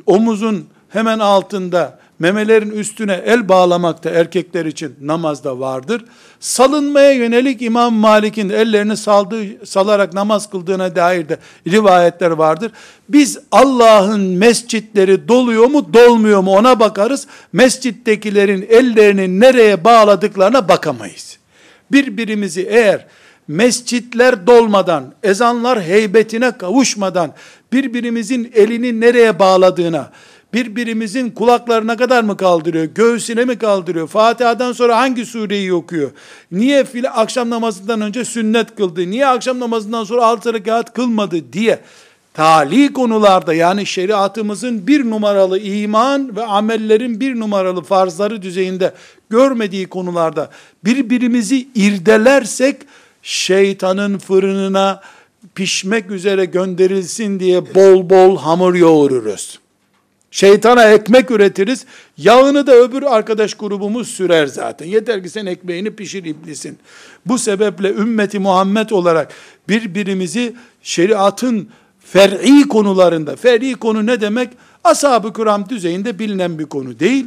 Omuzun 0.05 0.65
hemen 0.89 1.19
altında 1.19 1.99
memelerin 2.19 2.69
üstüne 2.69 3.13
el 3.25 3.49
bağlamak 3.49 4.03
da 4.03 4.09
erkekler 4.09 4.65
için 4.65 4.95
namazda 5.01 5.59
vardır. 5.59 6.05
Salınmaya 6.39 7.11
yönelik 7.11 7.61
İmam 7.61 7.93
Malik'in 7.93 8.49
ellerini 8.49 8.97
saldığı, 8.97 9.65
salarak 9.65 10.13
namaz 10.13 10.49
kıldığına 10.49 10.95
dair 10.95 11.29
de 11.29 11.37
rivayetler 11.67 12.31
vardır. 12.31 12.71
Biz 13.09 13.39
Allah'ın 13.51 14.21
mescitleri 14.21 15.27
doluyor 15.27 15.67
mu 15.67 15.93
dolmuyor 15.93 16.41
mu 16.41 16.55
ona 16.55 16.79
bakarız. 16.79 17.27
Mescittekilerin 17.53 18.67
ellerini 18.69 19.39
nereye 19.39 19.83
bağladıklarına 19.83 20.69
bakamayız. 20.69 21.37
Birbirimizi 21.91 22.61
eğer 22.61 23.05
mescitler 23.47 24.47
dolmadan, 24.47 25.13
ezanlar 25.23 25.81
heybetine 25.81 26.57
kavuşmadan 26.57 27.33
birbirimizin 27.73 28.51
elini 28.55 29.01
nereye 29.01 29.39
bağladığına, 29.39 30.11
birbirimizin 30.53 31.29
kulaklarına 31.29 31.97
kadar 31.97 32.23
mı 32.23 32.37
kaldırıyor, 32.37 32.85
göğsüne 32.85 33.45
mi 33.45 33.57
kaldırıyor, 33.57 34.07
Fatiha'dan 34.07 34.71
sonra 34.71 34.97
hangi 34.97 35.25
sureyi 35.25 35.73
okuyor, 35.73 36.11
niye 36.51 36.85
file, 36.85 37.09
akşam 37.09 37.49
namazından 37.49 38.01
önce 38.01 38.25
sünnet 38.25 38.75
kıldı, 38.75 39.09
niye 39.09 39.27
akşam 39.27 39.59
namazından 39.59 40.03
sonra 40.03 40.25
altı 40.25 40.53
rekat 40.53 40.93
kılmadı 40.93 41.53
diye, 41.53 41.79
tali 42.33 42.93
konularda 42.93 43.53
yani 43.53 43.85
şeriatımızın 43.85 44.87
bir 44.87 45.09
numaralı 45.09 45.59
iman 45.59 46.35
ve 46.35 46.45
amellerin 46.45 47.19
bir 47.19 47.39
numaralı 47.39 47.81
farzları 47.81 48.41
düzeyinde 48.41 48.93
görmediği 49.29 49.87
konularda 49.87 50.49
birbirimizi 50.85 51.67
irdelersek 51.75 52.75
şeytanın 53.21 54.17
fırınına 54.17 55.01
pişmek 55.55 56.11
üzere 56.11 56.45
gönderilsin 56.45 57.39
diye 57.39 57.75
bol 57.75 58.09
bol 58.09 58.37
hamur 58.37 58.75
yoğururuz. 58.75 59.59
Şeytana 60.31 60.91
ekmek 60.91 61.31
üretiriz. 61.31 61.85
Yağını 62.17 62.67
da 62.67 62.75
öbür 62.75 63.03
arkadaş 63.03 63.53
grubumuz 63.53 64.07
sürer 64.07 64.47
zaten. 64.47 64.85
Yeter 64.85 65.23
ki 65.23 65.29
sen 65.29 65.45
ekmeğini 65.45 65.95
pişir 65.95 66.23
iblisin. 66.23 66.77
Bu 67.25 67.37
sebeple 67.37 67.89
ümmeti 67.89 68.39
Muhammed 68.39 68.89
olarak 68.89 69.33
birbirimizi 69.69 70.55
şeriatın 70.83 71.69
fer'i 71.99 72.67
konularında, 72.67 73.35
fer'i 73.35 73.75
konu 73.75 74.05
ne 74.05 74.21
demek? 74.21 74.49
Ashab-ı 74.83 75.33
kiram 75.33 75.69
düzeyinde 75.69 76.19
bilinen 76.19 76.59
bir 76.59 76.65
konu 76.65 76.99
değil. 76.99 77.25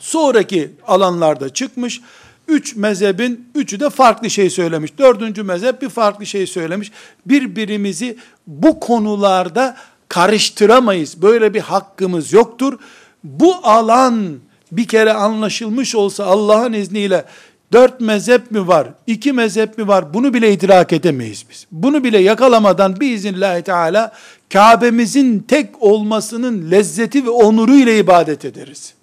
Sonraki 0.00 0.70
alanlarda 0.86 1.48
çıkmış. 1.48 2.00
Üç 2.48 2.76
mezhebin 2.76 3.48
üçü 3.54 3.80
de 3.80 3.90
farklı 3.90 4.30
şey 4.30 4.50
söylemiş. 4.50 4.98
Dördüncü 4.98 5.42
mezhep 5.42 5.82
bir 5.82 5.88
farklı 5.88 6.26
şey 6.26 6.46
söylemiş. 6.46 6.92
Birbirimizi 7.26 8.16
bu 8.46 8.80
konularda 8.80 9.76
karıştıramayız. 10.10 11.22
Böyle 11.22 11.54
bir 11.54 11.60
hakkımız 11.60 12.32
yoktur. 12.32 12.78
Bu 13.24 13.54
alan 13.62 14.38
bir 14.72 14.88
kere 14.88 15.12
anlaşılmış 15.12 15.94
olsa 15.94 16.24
Allah'ın 16.24 16.72
izniyle 16.72 17.24
dört 17.72 18.00
mezhep 18.00 18.50
mi 18.50 18.68
var, 18.68 18.88
iki 19.06 19.32
mezhep 19.32 19.78
mi 19.78 19.88
var 19.88 20.14
bunu 20.14 20.34
bile 20.34 20.52
idrak 20.52 20.92
edemeyiz 20.92 21.44
biz. 21.50 21.66
Bunu 21.72 22.04
bile 22.04 22.18
yakalamadan 22.18 23.00
biiznillahü 23.00 23.62
teala 23.62 24.12
Kabe'mizin 24.52 25.38
tek 25.38 25.82
olmasının 25.82 26.70
lezzeti 26.70 27.24
ve 27.24 27.30
onuru 27.30 27.76
ile 27.76 27.98
ibadet 27.98 28.44
ederiz. 28.44 28.94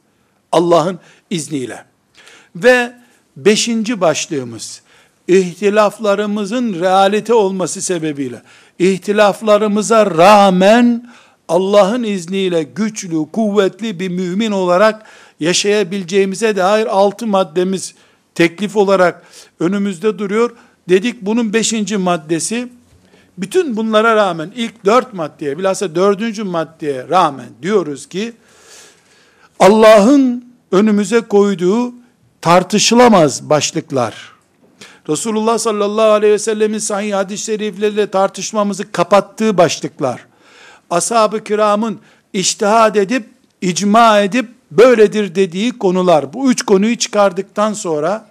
Allah'ın 0.52 1.00
izniyle. 1.30 1.86
Ve 2.56 2.94
beşinci 3.38 4.02
başlığımız, 4.02 4.82
ihtilaflarımızın 5.28 6.80
realite 6.80 7.34
olması 7.34 7.82
sebebiyle, 7.82 8.42
ihtilaflarımıza 8.80 10.06
rağmen 10.06 11.10
Allah'ın 11.48 12.04
izniyle 12.04 12.64
güçlü, 12.64 13.32
kuvvetli 13.32 14.00
bir 14.00 14.10
mümin 14.10 14.52
olarak 14.52 15.06
yaşayabileceğimize 15.40 16.56
dair 16.56 16.86
altı 16.86 17.28
maddemiz 17.28 17.96
teklif 18.36 18.76
olarak 18.76 19.24
önümüzde 19.60 20.20
duruyor. 20.20 20.52
Dedik 20.90 21.22
bunun 21.22 21.54
beşinci 21.54 21.98
maddesi, 21.98 22.68
bütün 23.38 23.78
bunlara 23.78 24.16
rağmen 24.16 24.52
ilk 24.56 24.86
dört 24.86 25.14
maddeye, 25.14 25.58
bilhassa 25.58 25.96
dördüncü 25.96 26.44
maddeye 26.44 27.10
rağmen 27.10 27.50
diyoruz 27.62 28.10
ki, 28.10 28.34
Allah'ın 29.60 30.54
önümüze 30.72 31.22
koyduğu 31.22 31.94
tartışılamaz 32.42 33.50
başlıklar, 33.50 34.32
Resulullah 35.10 35.58
sallallahu 35.58 36.12
aleyhi 36.12 36.34
ve 36.34 36.40
sellemin 36.40 36.80
sahih 36.80 37.14
hadis-i 37.14 37.44
şerifleriyle 37.44 38.12
tartışmamızı 38.12 38.92
kapattığı 38.92 39.58
başlıklar, 39.58 40.26
ashab-ı 40.90 41.44
kiramın 41.44 42.00
iştihad 42.34 42.96
edip, 42.96 43.30
icma 43.62 44.20
edip, 44.20 44.50
böyledir 44.72 45.36
dediği 45.36 45.78
konular, 45.78 46.34
bu 46.34 46.52
üç 46.52 46.66
konuyu 46.66 46.98
çıkardıktan 46.98 47.74
sonra, 47.74 48.30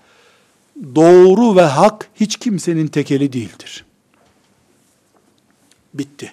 doğru 0.95 1.57
ve 1.57 1.63
hak 1.63 2.09
hiç 2.15 2.37
kimsenin 2.37 2.87
tekeli 2.87 3.33
değildir. 3.33 3.85
Bitti. 5.95 6.33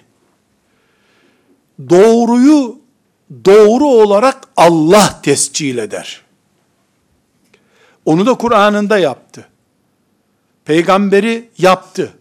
Doğruyu 1.90 2.78
doğru 3.44 3.86
olarak 3.86 4.48
Allah 4.56 5.20
tescil 5.22 5.78
eder. 5.78 6.20
Onu 8.04 8.26
da 8.26 8.34
Kur'an'ında 8.34 8.98
yaptı. 8.98 9.48
Peygamberi 10.64 11.48
yaptı. 11.58 12.12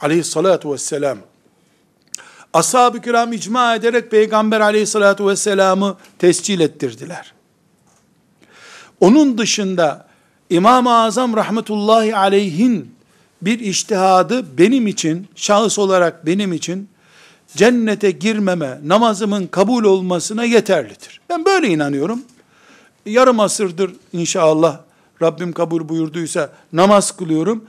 Aleyhissalatu 0.00 0.72
vesselam. 0.72 1.18
Ashab-ı 2.52 3.00
kiram 3.00 3.32
icma 3.32 3.74
ederek 3.74 4.10
Peygamber 4.10 4.60
aleyhissalatu 4.60 5.28
vesselamı 5.28 5.96
tescil 6.18 6.60
ettirdiler. 6.60 7.32
Onun 9.00 9.38
dışında 9.38 10.06
İmam-ı 10.50 10.94
Azam 10.94 11.36
rahmetullahi 11.36 12.16
aleyhin 12.16 12.94
bir 13.42 13.60
iştihadı 13.60 14.58
benim 14.58 14.86
için, 14.86 15.28
şahıs 15.34 15.78
olarak 15.78 16.26
benim 16.26 16.52
için 16.52 16.88
cennete 17.56 18.10
girmeme, 18.10 18.78
namazımın 18.84 19.46
kabul 19.46 19.84
olmasına 19.84 20.44
yeterlidir. 20.44 21.20
Ben 21.28 21.44
böyle 21.44 21.68
inanıyorum. 21.68 22.22
Yarım 23.06 23.40
asırdır 23.40 23.92
inşallah 24.12 24.78
Rabbim 25.22 25.52
kabul 25.52 25.88
buyurduysa 25.88 26.52
namaz 26.72 27.16
kılıyorum. 27.16 27.64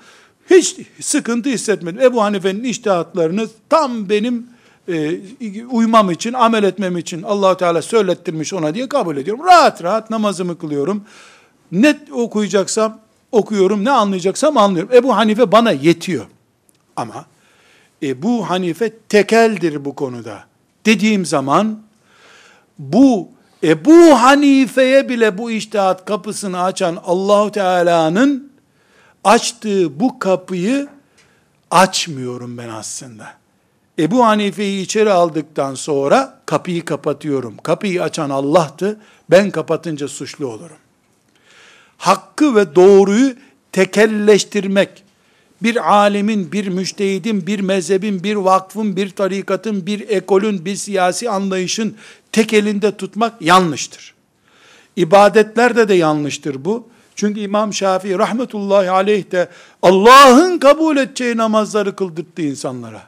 Hiç 0.50 0.78
sıkıntı 1.02 1.50
hissetmedim. 1.50 2.02
Ebu 2.02 2.24
Hanife'nin 2.24 2.64
iştihatlarını 2.64 3.48
tam 3.70 4.10
benim 4.10 4.48
e, 4.88 5.20
uymam 5.72 6.12
için, 6.12 6.34
amel 6.34 6.64
etmem 6.64 6.98
için 6.98 7.24
allah 7.24 7.58
Teala 7.58 7.82
söylettirmiş 7.82 8.54
ona 8.54 8.76
diye 8.76 8.90
kabul 8.90 9.18
ediyorum. 9.18 9.46
Rahat 9.46 9.84
rahat 9.84 10.10
namazımı 10.10 10.58
kılıyorum. 10.58 11.04
Ne 11.72 12.00
okuyacaksam 12.12 13.00
okuyorum, 13.32 13.86
ne 13.86 13.92
anlayacaksam 13.92 14.58
anlıyorum. 14.58 14.94
Ebu 14.94 15.16
Hanife 15.16 15.52
bana 15.52 15.72
yetiyor. 15.72 16.26
Ama 16.96 17.26
Ebu 18.04 18.50
Hanife 18.50 18.94
tekeldir 19.10 19.86
bu 19.86 19.96
konuda. 19.96 20.44
Dediğim 20.86 21.26
zaman 21.26 21.80
bu 22.80 23.30
Ebu 23.64 24.22
Hanife'ye 24.22 25.10
bile 25.10 25.38
bu 25.38 25.52
iştihat 25.52 26.06
kapısını 26.06 26.64
açan 26.64 27.00
Allahu 27.06 27.52
Teala'nın 27.52 28.53
açtığı 29.24 30.00
bu 30.00 30.20
kapıyı 30.20 30.88
açmıyorum 31.72 32.58
ben 32.58 32.70
aslında. 32.70 33.34
Ebu 34.00 34.26
Hanife'yi 34.26 34.84
içeri 34.84 35.12
aldıktan 35.12 35.76
sonra 35.76 36.40
kapıyı 36.46 36.86
kapatıyorum. 36.86 37.58
Kapıyı 37.64 38.04
açan 38.04 38.30
Allah'tı. 38.30 39.00
Ben 39.30 39.52
kapatınca 39.52 40.08
suçlu 40.08 40.48
olurum. 40.48 40.78
Hakkı 41.98 42.56
ve 42.56 42.76
doğruyu 42.76 43.36
tekelleştirmek, 43.72 45.04
bir 45.64 45.94
alimin, 45.94 46.52
bir 46.52 46.68
müştehidin, 46.68 47.48
bir 47.48 47.60
mezhebin, 47.60 48.24
bir 48.24 48.36
vakfın, 48.36 48.96
bir 48.96 49.10
tarikatın, 49.10 49.86
bir 49.86 50.10
ekolün, 50.10 50.66
bir 50.66 50.76
siyasi 50.76 51.30
anlayışın 51.30 51.96
tek 52.32 52.54
elinde 52.54 52.98
tutmak 52.98 53.42
yanlıştır. 53.42 54.14
İbadetlerde 54.96 55.88
de 55.90 55.94
yanlıştır 55.94 56.66
bu. 56.66 56.88
Çünkü 57.16 57.40
İmam 57.40 57.74
Şafii 57.74 58.18
rahmetullahi 58.18 58.90
aleyh 58.90 59.32
de 59.32 59.50
Allah'ın 59.82 60.60
kabul 60.60 60.98
edeceği 60.98 61.38
namazları 61.38 61.96
kıldırttı 61.96 62.42
insanlara. 62.42 63.02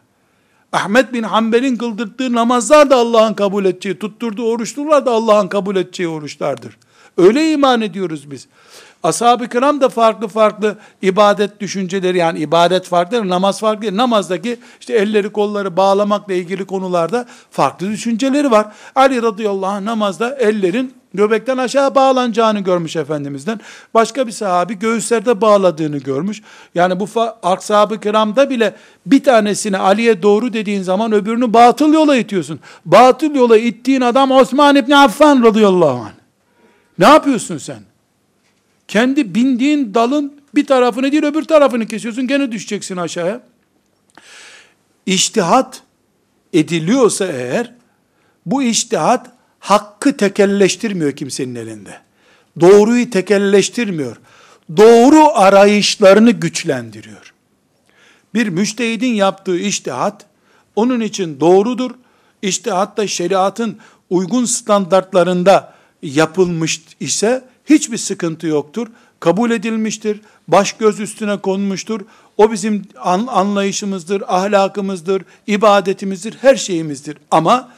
Ahmet 0.71 1.13
bin 1.13 1.23
Hanbel'in 1.23 1.75
kıldırttığı 1.75 2.33
namazlar 2.33 2.89
da 2.89 2.95
Allah'ın 2.95 3.33
kabul 3.33 3.65
edeceği, 3.65 3.99
tutturduğu 3.99 4.49
oruçlar 4.49 5.05
da 5.05 5.11
Allah'ın 5.11 5.47
kabul 5.47 5.75
edeceği 5.75 6.07
oruçlardır. 6.07 6.77
Öyle 7.17 7.51
iman 7.51 7.81
ediyoruz 7.81 8.31
biz. 8.31 8.47
Ashab-ı 9.03 9.47
kiram 9.47 9.81
da 9.81 9.89
farklı 9.89 10.27
farklı 10.27 10.77
ibadet 11.01 11.59
düşünceleri 11.59 12.17
yani 12.17 12.39
ibadet 12.39 12.85
farklı, 12.85 13.29
namaz 13.29 13.59
farklı. 13.59 13.97
Namazdaki 13.97 14.59
işte 14.79 14.93
elleri 14.93 15.29
kolları 15.29 15.77
bağlamakla 15.77 16.33
ilgili 16.33 16.65
konularda 16.65 17.25
farklı 17.51 17.91
düşünceleri 17.91 18.51
var. 18.51 18.67
Ali 18.95 19.21
radıyallahu 19.21 19.71
anh 19.71 19.81
namazda 19.81 20.35
ellerin 20.35 20.93
göbekten 21.15 21.57
aşağı 21.57 21.95
bağlanacağını 21.95 22.59
görmüş 22.59 22.95
Efendimiz'den. 22.95 23.59
Başka 23.93 24.27
bir 24.27 24.31
sahabi 24.31 24.79
göğüslerde 24.79 25.41
bağladığını 25.41 25.97
görmüş. 25.97 26.41
Yani 26.75 26.99
bu 26.99 27.07
ashab-ı 27.43 27.99
kiramda 27.99 28.49
bile 28.49 28.75
bir 29.05 29.23
tanesini 29.23 29.77
Ali'ye 29.77 30.21
doğru 30.21 30.53
dediğin 30.53 30.81
zaman 30.81 31.11
öbürünü 31.11 31.53
batıl 31.53 31.93
yola 31.93 32.15
itiyorsun. 32.17 32.59
Batıl 32.85 33.35
yola 33.35 33.57
ittiğin 33.57 34.01
adam 34.01 34.31
Osman 34.31 34.75
İbni 34.75 34.97
Affan 34.97 35.43
radıyallahu 35.43 35.99
anh. 36.05 36.13
Ne 36.99 37.05
yapıyorsun 37.05 37.57
sen? 37.57 37.79
Kendi 38.87 39.35
bindiğin 39.35 39.93
dalın 39.93 40.33
bir 40.55 40.65
tarafını 40.65 41.11
değil 41.11 41.23
öbür 41.23 41.43
tarafını 41.43 41.87
kesiyorsun. 41.87 42.27
Gene 42.27 42.51
düşeceksin 42.51 42.97
aşağıya. 42.97 43.41
İçtihat 45.05 45.81
ediliyorsa 46.53 47.25
eğer 47.25 47.73
bu 48.45 48.63
içtihat 48.63 49.34
hakkı 49.65 50.17
tekelleştirmiyor 50.17 51.11
kimsenin 51.11 51.55
elinde. 51.55 51.99
Doğruyu 52.61 53.09
tekelleştirmiyor. 53.09 54.17
Doğru 54.77 55.37
arayışlarını 55.37 56.31
güçlendiriyor. 56.31 57.33
Bir 58.33 58.47
müştehidin 58.47 59.13
yaptığı 59.13 59.57
iştihat 59.57 60.25
onun 60.75 60.99
için 60.99 61.39
doğrudur. 61.39 61.91
İştihat 62.41 62.97
da 62.97 63.07
şeriatın 63.07 63.77
uygun 64.09 64.45
standartlarında 64.45 65.73
yapılmış 66.01 66.81
ise 66.99 67.43
hiçbir 67.65 67.97
sıkıntı 67.97 68.47
yoktur. 68.47 68.87
Kabul 69.19 69.51
edilmiştir. 69.51 70.21
Baş 70.47 70.73
göz 70.73 70.99
üstüne 70.99 71.37
konmuştur. 71.37 72.01
O 72.37 72.51
bizim 72.51 72.83
anlayışımızdır, 73.27 74.23
ahlakımızdır, 74.27 75.21
ibadetimizdir, 75.47 76.37
her 76.41 76.55
şeyimizdir. 76.55 77.17
Ama 77.31 77.71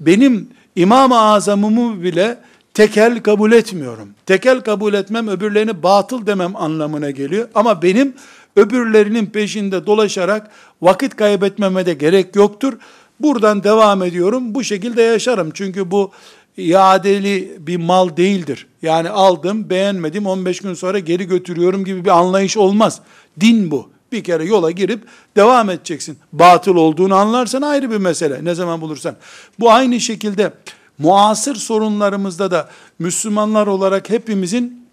benim 0.00 0.48
İmam-ı 0.76 1.20
Azam'ımı 1.20 2.02
bile 2.02 2.38
tekel 2.74 3.22
kabul 3.22 3.52
etmiyorum. 3.52 4.08
Tekel 4.26 4.60
kabul 4.60 4.94
etmem 4.94 5.28
öbürlerini 5.28 5.82
batıl 5.82 6.26
demem 6.26 6.56
anlamına 6.56 7.10
geliyor. 7.10 7.48
Ama 7.54 7.82
benim 7.82 8.14
öbürlerinin 8.56 9.26
peşinde 9.26 9.86
dolaşarak 9.86 10.50
vakit 10.82 11.16
kaybetmeme 11.16 11.86
de 11.86 11.94
gerek 11.94 12.36
yoktur. 12.36 12.72
Buradan 13.20 13.64
devam 13.64 14.02
ediyorum. 14.02 14.54
Bu 14.54 14.64
şekilde 14.64 15.02
yaşarım. 15.02 15.50
Çünkü 15.54 15.90
bu 15.90 16.10
iadeli 16.56 17.56
bir 17.58 17.76
mal 17.76 18.16
değildir. 18.16 18.66
Yani 18.82 19.10
aldım, 19.10 19.70
beğenmedim, 19.70 20.26
15 20.26 20.60
gün 20.60 20.74
sonra 20.74 20.98
geri 20.98 21.26
götürüyorum 21.26 21.84
gibi 21.84 22.04
bir 22.04 22.10
anlayış 22.10 22.56
olmaz. 22.56 23.00
Din 23.40 23.70
bu. 23.70 23.93
Bir 24.12 24.24
kere 24.24 24.44
yola 24.44 24.70
girip 24.70 25.04
devam 25.36 25.70
edeceksin. 25.70 26.18
Batıl 26.32 26.76
olduğunu 26.76 27.14
anlarsan 27.14 27.62
ayrı 27.62 27.90
bir 27.90 27.96
mesele. 27.96 28.44
Ne 28.44 28.54
zaman 28.54 28.80
bulursan. 28.80 29.16
Bu 29.60 29.72
aynı 29.72 30.00
şekilde 30.00 30.52
muasır 30.98 31.54
sorunlarımızda 31.54 32.50
da 32.50 32.68
Müslümanlar 32.98 33.66
olarak 33.66 34.10
hepimizin 34.10 34.84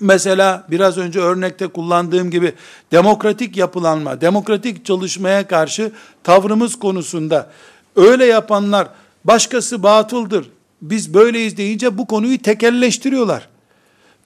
mesela 0.00 0.66
biraz 0.70 0.98
önce 0.98 1.20
örnekte 1.20 1.66
kullandığım 1.66 2.30
gibi 2.30 2.52
demokratik 2.92 3.56
yapılanma, 3.56 4.20
demokratik 4.20 4.84
çalışmaya 4.84 5.46
karşı 5.46 5.92
tavrımız 6.24 6.78
konusunda 6.78 7.50
öyle 7.96 8.24
yapanlar 8.24 8.88
başkası 9.24 9.82
batıldır, 9.82 10.50
biz 10.82 11.14
böyleyiz 11.14 11.56
deyince 11.56 11.98
bu 11.98 12.06
konuyu 12.06 12.42
tekelleştiriyorlar. 12.42 13.48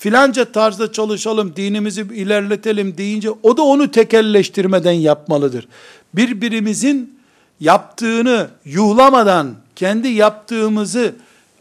Filanca 0.00 0.44
tarzda 0.44 0.92
çalışalım, 0.92 1.56
dinimizi 1.56 2.00
ilerletelim 2.00 2.98
deyince 2.98 3.30
o 3.42 3.56
da 3.56 3.62
onu 3.62 3.90
tekelleştirmeden 3.90 4.92
yapmalıdır. 4.92 5.68
Birbirimizin 6.14 7.18
yaptığını 7.60 8.48
yuhlamadan 8.64 9.54
kendi 9.76 10.08
yaptığımızı 10.08 11.14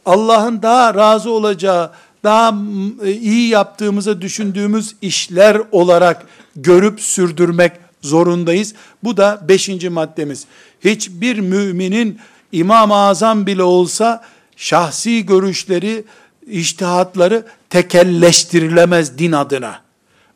Allah'ın 0.06 0.62
daha 0.62 0.96
razı 0.96 1.32
olacağı, 1.32 1.92
daha 2.24 2.56
e, 3.04 3.12
iyi 3.12 3.50
yaptığımızı 3.50 4.22
düşündüğümüz 4.22 4.96
işler 5.02 5.62
olarak 5.72 6.26
görüp 6.56 7.02
sürdürmek 7.02 7.72
zorundayız. 8.02 8.76
Bu 9.04 9.18
da 9.18 9.42
beşinci 9.50 9.90
maddemiz. 9.90 10.46
Hiçbir 10.84 11.40
müminin 11.40 12.20
İmam-ı 12.52 12.96
Azam 12.96 13.46
bile 13.46 13.64
olsa 13.64 14.24
şahsi 14.56 15.26
görüşleri, 15.26 16.04
iştihatları 16.50 17.46
tekelleştirilemez 17.70 19.18
din 19.18 19.32
adına. 19.32 19.82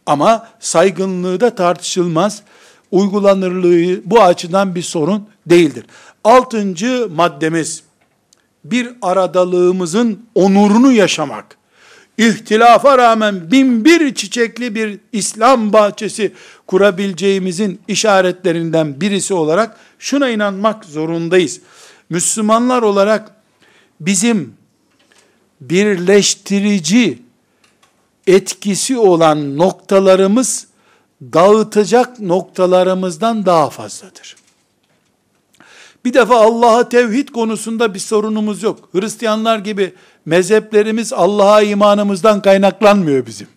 Ama 0.06 0.48
saygınlığı 0.60 1.40
da 1.40 1.56
tartışılmaz. 1.56 2.42
Uygulanırlığı 2.92 4.02
bu 4.06 4.22
açıdan 4.22 4.76
bir 4.76 4.82
sorun 4.82 5.28
değildir. 5.46 5.86
Altıncı 6.24 7.08
maddemiz, 7.16 7.84
bir 8.64 8.90
aradalığımızın 9.02 10.26
onurunu 10.36 10.92
yaşamak. 10.92 11.58
İhtilafa 12.18 12.98
rağmen 12.98 13.52
bin 13.52 13.86
bir 13.86 14.16
çiçekli 14.16 14.76
bir 14.76 15.00
İslam 15.12 15.74
bahçesi 15.74 16.34
kurabileceğimizin 16.68 17.82
işaretlerinden 17.88 19.02
birisi 19.02 19.34
olarak 19.34 19.78
şuna 20.00 20.30
inanmak 20.30 20.86
zorundayız. 20.86 21.60
Müslümanlar 22.10 22.82
olarak 22.82 23.32
bizim 24.00 24.54
birleştirici 25.62 27.20
etkisi 28.28 28.98
olan 28.98 29.58
noktalarımız 29.58 30.68
dağıtacak 31.22 32.20
noktalarımızdan 32.20 33.46
daha 33.46 33.70
fazladır. 33.70 34.36
Bir 36.06 36.14
defa 36.14 36.36
Allah'a 36.36 36.90
tevhid 36.90 37.30
konusunda 37.30 37.94
bir 37.94 38.00
sorunumuz 38.00 38.64
yok. 38.64 38.90
Hristiyanlar 38.94 39.60
gibi 39.60 39.94
mezheplerimiz 40.26 41.14
Allah'a 41.14 41.62
imanımızdan 41.62 42.42
kaynaklanmıyor 42.42 43.26
bizim. 43.26 43.48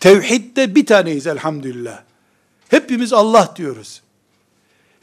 Tevhidde 0.00 0.74
bir 0.74 0.86
taneyiz 0.86 1.26
elhamdülillah. 1.26 2.02
Hepimiz 2.68 3.12
Allah 3.12 3.54
diyoruz. 3.56 4.02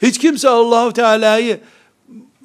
Hiç 0.02 0.18
kimse 0.18 0.48
Allahu 0.48 0.92
Teala'yı 0.92 1.60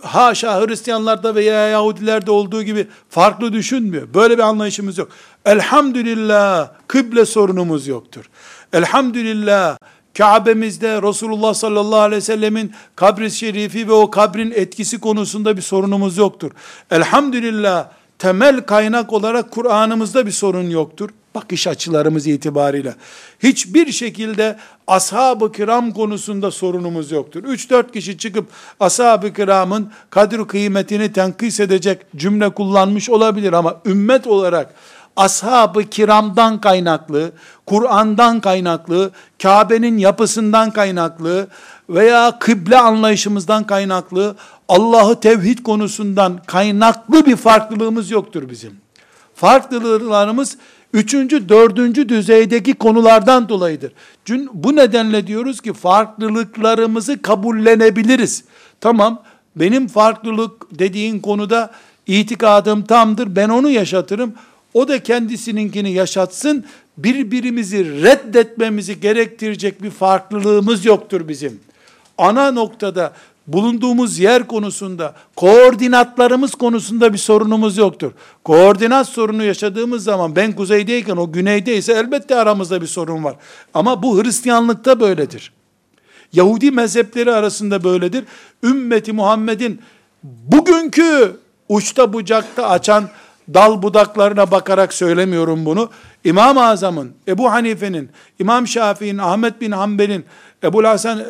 haşa 0.02 0.62
Hristiyanlarda 0.62 1.36
veya 1.36 1.68
Yahudilerde 1.68 2.32
olduğu 2.32 2.64
gibi 2.64 2.88
farklı 3.10 3.54
düşünmüyor. 3.54 4.14
Böyle 4.14 4.38
bir 4.38 4.44
anlayışımız 4.44 4.98
yok. 4.98 5.10
Elhamdülillah 5.46 6.70
kıble 6.88 7.26
sorunumuz 7.26 7.88
yoktur. 7.88 8.26
Elhamdülillah 8.74 9.78
Kabe'mizde 10.18 11.02
Resulullah 11.02 11.54
sallallahu 11.54 12.00
aleyhi 12.00 12.18
ve 12.18 12.26
sellemin 12.26 12.72
kabri 12.96 13.32
şerifi 13.32 13.88
ve 13.88 13.94
o 13.94 14.10
kabrin 14.10 14.52
etkisi 14.52 15.00
konusunda 15.00 15.58
bir 15.58 15.62
sorunumuz 15.62 16.18
yoktur. 16.18 16.52
Elhamdülillah 16.92 17.90
temel 18.20 18.62
kaynak 18.62 19.14
olarak 19.14 19.52
Kur'an'ımızda 19.52 20.26
bir 20.26 20.32
sorun 20.32 20.70
yoktur. 20.70 21.10
Bakış 21.36 21.68
açılarımız 21.68 22.28
itibariyle. 22.28 22.96
Hiçbir 23.44 23.92
şekilde 23.92 24.58
ashab-ı 24.88 25.52
kiram 25.52 25.92
konusunda 25.92 26.52
sorunumuz 26.52 27.12
yoktur. 27.12 27.44
3-4 27.44 27.92
kişi 27.92 28.18
çıkıp 28.18 28.50
ashab-ı 28.80 29.34
kiramın 29.34 29.92
kadir 30.10 30.48
kıymetini 30.48 31.14
tenkis 31.14 31.60
edecek 31.60 32.02
cümle 32.16 32.50
kullanmış 32.50 33.10
olabilir 33.10 33.54
ama 33.54 33.82
ümmet 33.86 34.28
olarak 34.28 34.74
ashab-ı 35.18 35.84
kiramdan 35.84 36.62
kaynaklı, 36.62 37.32
Kur'an'dan 37.66 38.40
kaynaklı, 38.40 39.12
Kabe'nin 39.44 39.98
yapısından 39.98 40.72
kaynaklı 40.72 41.48
veya 41.90 42.40
kıble 42.40 42.78
anlayışımızdan 42.78 43.64
kaynaklı, 43.64 44.36
Allah'ı 44.68 45.20
tevhid 45.20 45.60
konusundan 45.60 46.42
kaynaklı 46.48 47.26
bir 47.26 47.36
farklılığımız 47.36 48.12
yoktur 48.12 48.50
bizim. 48.50 48.74
Farklılıklarımız 49.36 50.58
üçüncü, 50.94 51.50
dördüncü 51.50 52.10
düzeydeki 52.10 52.74
konulardan 52.74 53.50
dolayıdır. 53.50 53.92
Bu 54.54 54.76
nedenle 54.76 55.28
diyoruz 55.28 55.62
ki 55.62 55.74
farklılıklarımızı 55.74 57.22
kabullenebiliriz. 57.22 58.44
Tamam, 58.82 59.24
benim 59.56 59.88
farklılık 59.88 60.80
dediğin 60.80 61.20
konuda 61.20 61.72
itikadım 62.08 62.84
tamdır, 62.84 63.36
ben 63.36 63.50
onu 63.50 63.70
yaşatırım. 63.70 64.34
O 64.74 64.88
da 64.88 65.04
kendisininkini 65.04 65.92
yaşatsın. 65.92 66.66
Birbirimizi 66.98 68.04
reddetmemizi 68.04 69.00
gerektirecek 69.00 69.84
bir 69.84 69.90
farklılığımız 69.90 70.86
yoktur 70.86 71.28
bizim. 71.28 71.60
Ana 72.18 72.52
noktada 72.52 73.14
bulunduğumuz 73.48 74.20
yer 74.20 74.48
konusunda, 74.48 75.16
koordinatlarımız 75.36 76.56
konusunda 76.56 77.14
bir 77.14 77.18
sorunumuz 77.18 77.78
yoktur. 77.78 78.12
Koordinat 78.44 79.08
sorunu 79.08 79.44
yaşadığımız 79.44 80.04
zaman 80.04 80.36
ben 80.36 80.54
kuzeydeyken 80.54 81.18
o 81.18 81.32
güneydeyse 81.32 81.94
elbette 81.94 82.36
aramızda 82.36 82.82
bir 82.82 82.88
sorun 82.88 83.24
var. 83.24 83.36
Ama 83.74 84.04
bu 84.04 84.24
Hristiyanlıkta 84.24 85.00
böyledir. 85.00 85.54
Yahudi 86.34 86.72
mezhepleri 86.72 87.32
arasında 87.32 87.84
böyledir. 87.84 88.24
Ümmeti 88.64 89.14
Muhammed'in 89.14 89.82
bugünkü 90.24 91.38
uçta 91.70 92.14
bucakta 92.14 92.70
açan 92.70 93.10
dal 93.54 93.82
budaklarına 93.82 94.52
bakarak 94.52 94.94
söylemiyorum 94.94 95.66
bunu. 95.66 95.90
İmam-ı 96.24 96.64
Azam'ın, 96.64 97.12
Ebu 97.28 97.52
Hanife'nin, 97.52 98.10
İmam 98.40 98.68
Şafii'nin, 98.68 99.18
Ahmet 99.18 99.62
bin 99.62 99.72
Hanbel'in, 99.72 100.26
Ebu 100.64 100.88
Hasan 100.88 101.20
e, 101.20 101.24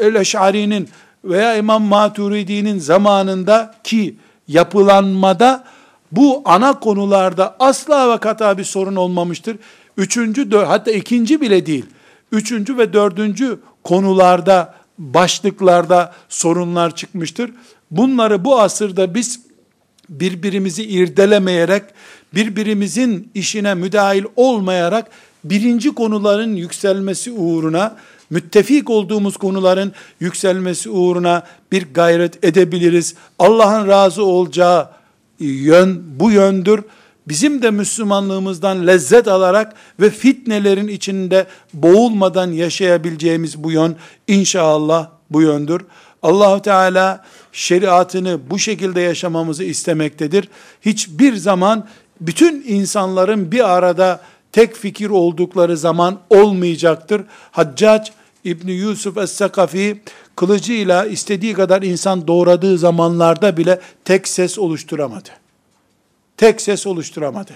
el-Eş'ari'nin 0.00 0.88
veya 1.24 1.56
İmam 1.56 1.82
Maturidi'nin 1.82 2.78
zamanında 2.78 3.74
ki 3.84 4.16
yapılanmada 4.48 5.64
bu 6.12 6.42
ana 6.44 6.80
konularda 6.80 7.56
asla 7.60 8.12
ve 8.14 8.18
kata 8.18 8.58
bir 8.58 8.64
sorun 8.64 8.96
olmamıştır. 8.96 9.56
Üçüncü, 9.96 10.56
hatta 10.56 10.90
ikinci 10.90 11.40
bile 11.40 11.66
değil. 11.66 11.86
Üçüncü 12.32 12.78
ve 12.78 12.92
dördüncü 12.92 13.58
konularda, 13.84 14.74
başlıklarda 14.98 16.12
sorunlar 16.28 16.96
çıkmıştır. 16.96 17.50
Bunları 17.90 18.44
bu 18.44 18.60
asırda 18.60 19.14
biz 19.14 19.40
birbirimizi 20.08 20.84
irdelemeyerek, 20.84 21.82
birbirimizin 22.34 23.30
işine 23.34 23.74
müdahil 23.74 24.24
olmayarak 24.36 25.10
birinci 25.44 25.94
konuların 25.94 26.56
yükselmesi 26.56 27.32
uğruna, 27.32 27.96
müttefik 28.32 28.90
olduğumuz 28.90 29.36
konuların 29.36 29.92
yükselmesi 30.20 30.90
uğruna 30.90 31.42
bir 31.72 31.94
gayret 31.94 32.44
edebiliriz. 32.44 33.14
Allah'ın 33.38 33.88
razı 33.88 34.24
olacağı 34.24 34.88
yön 35.38 36.02
bu 36.20 36.30
yöndür. 36.30 36.80
Bizim 37.28 37.62
de 37.62 37.70
Müslümanlığımızdan 37.70 38.86
lezzet 38.86 39.28
alarak 39.28 39.74
ve 40.00 40.10
fitnelerin 40.10 40.88
içinde 40.88 41.46
boğulmadan 41.74 42.52
yaşayabileceğimiz 42.52 43.64
bu 43.64 43.72
yön 43.72 43.96
inşallah 44.28 45.08
bu 45.30 45.42
yöndür. 45.42 45.80
Allahu 46.22 46.62
Teala 46.62 47.24
şeriatını 47.52 48.40
bu 48.50 48.58
şekilde 48.58 49.00
yaşamamızı 49.00 49.64
istemektedir. 49.64 50.48
Hiçbir 50.80 51.36
zaman 51.36 51.86
bütün 52.20 52.64
insanların 52.68 53.52
bir 53.52 53.72
arada 53.72 54.20
tek 54.52 54.76
fikir 54.76 55.10
oldukları 55.10 55.76
zaman 55.76 56.18
olmayacaktır. 56.30 57.22
Haccac 57.50 58.10
İbni 58.44 58.72
Yusuf 58.72 59.16
Es-Sakafi 59.16 60.00
kılıcıyla 60.36 61.06
istediği 61.06 61.54
kadar 61.54 61.82
insan 61.82 62.26
doğradığı 62.26 62.78
zamanlarda 62.78 63.56
bile 63.56 63.80
tek 64.04 64.28
ses 64.28 64.58
oluşturamadı. 64.58 65.28
Tek 66.36 66.60
ses 66.60 66.86
oluşturamadı. 66.86 67.52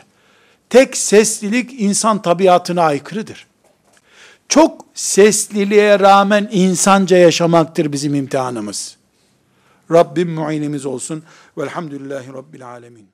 Tek 0.70 0.96
seslilik 0.96 1.80
insan 1.80 2.22
tabiatına 2.22 2.82
aykırıdır. 2.82 3.46
Çok 4.48 4.84
sesliliğe 4.94 5.98
rağmen 5.98 6.48
insanca 6.52 7.16
yaşamaktır 7.16 7.92
bizim 7.92 8.14
imtihanımız. 8.14 8.96
Rabbim 9.90 10.30
muinimiz 10.34 10.86
olsun. 10.86 11.22
Velhamdülillahi 11.58 12.32
Rabbil 12.32 12.68
alemin. 12.68 13.08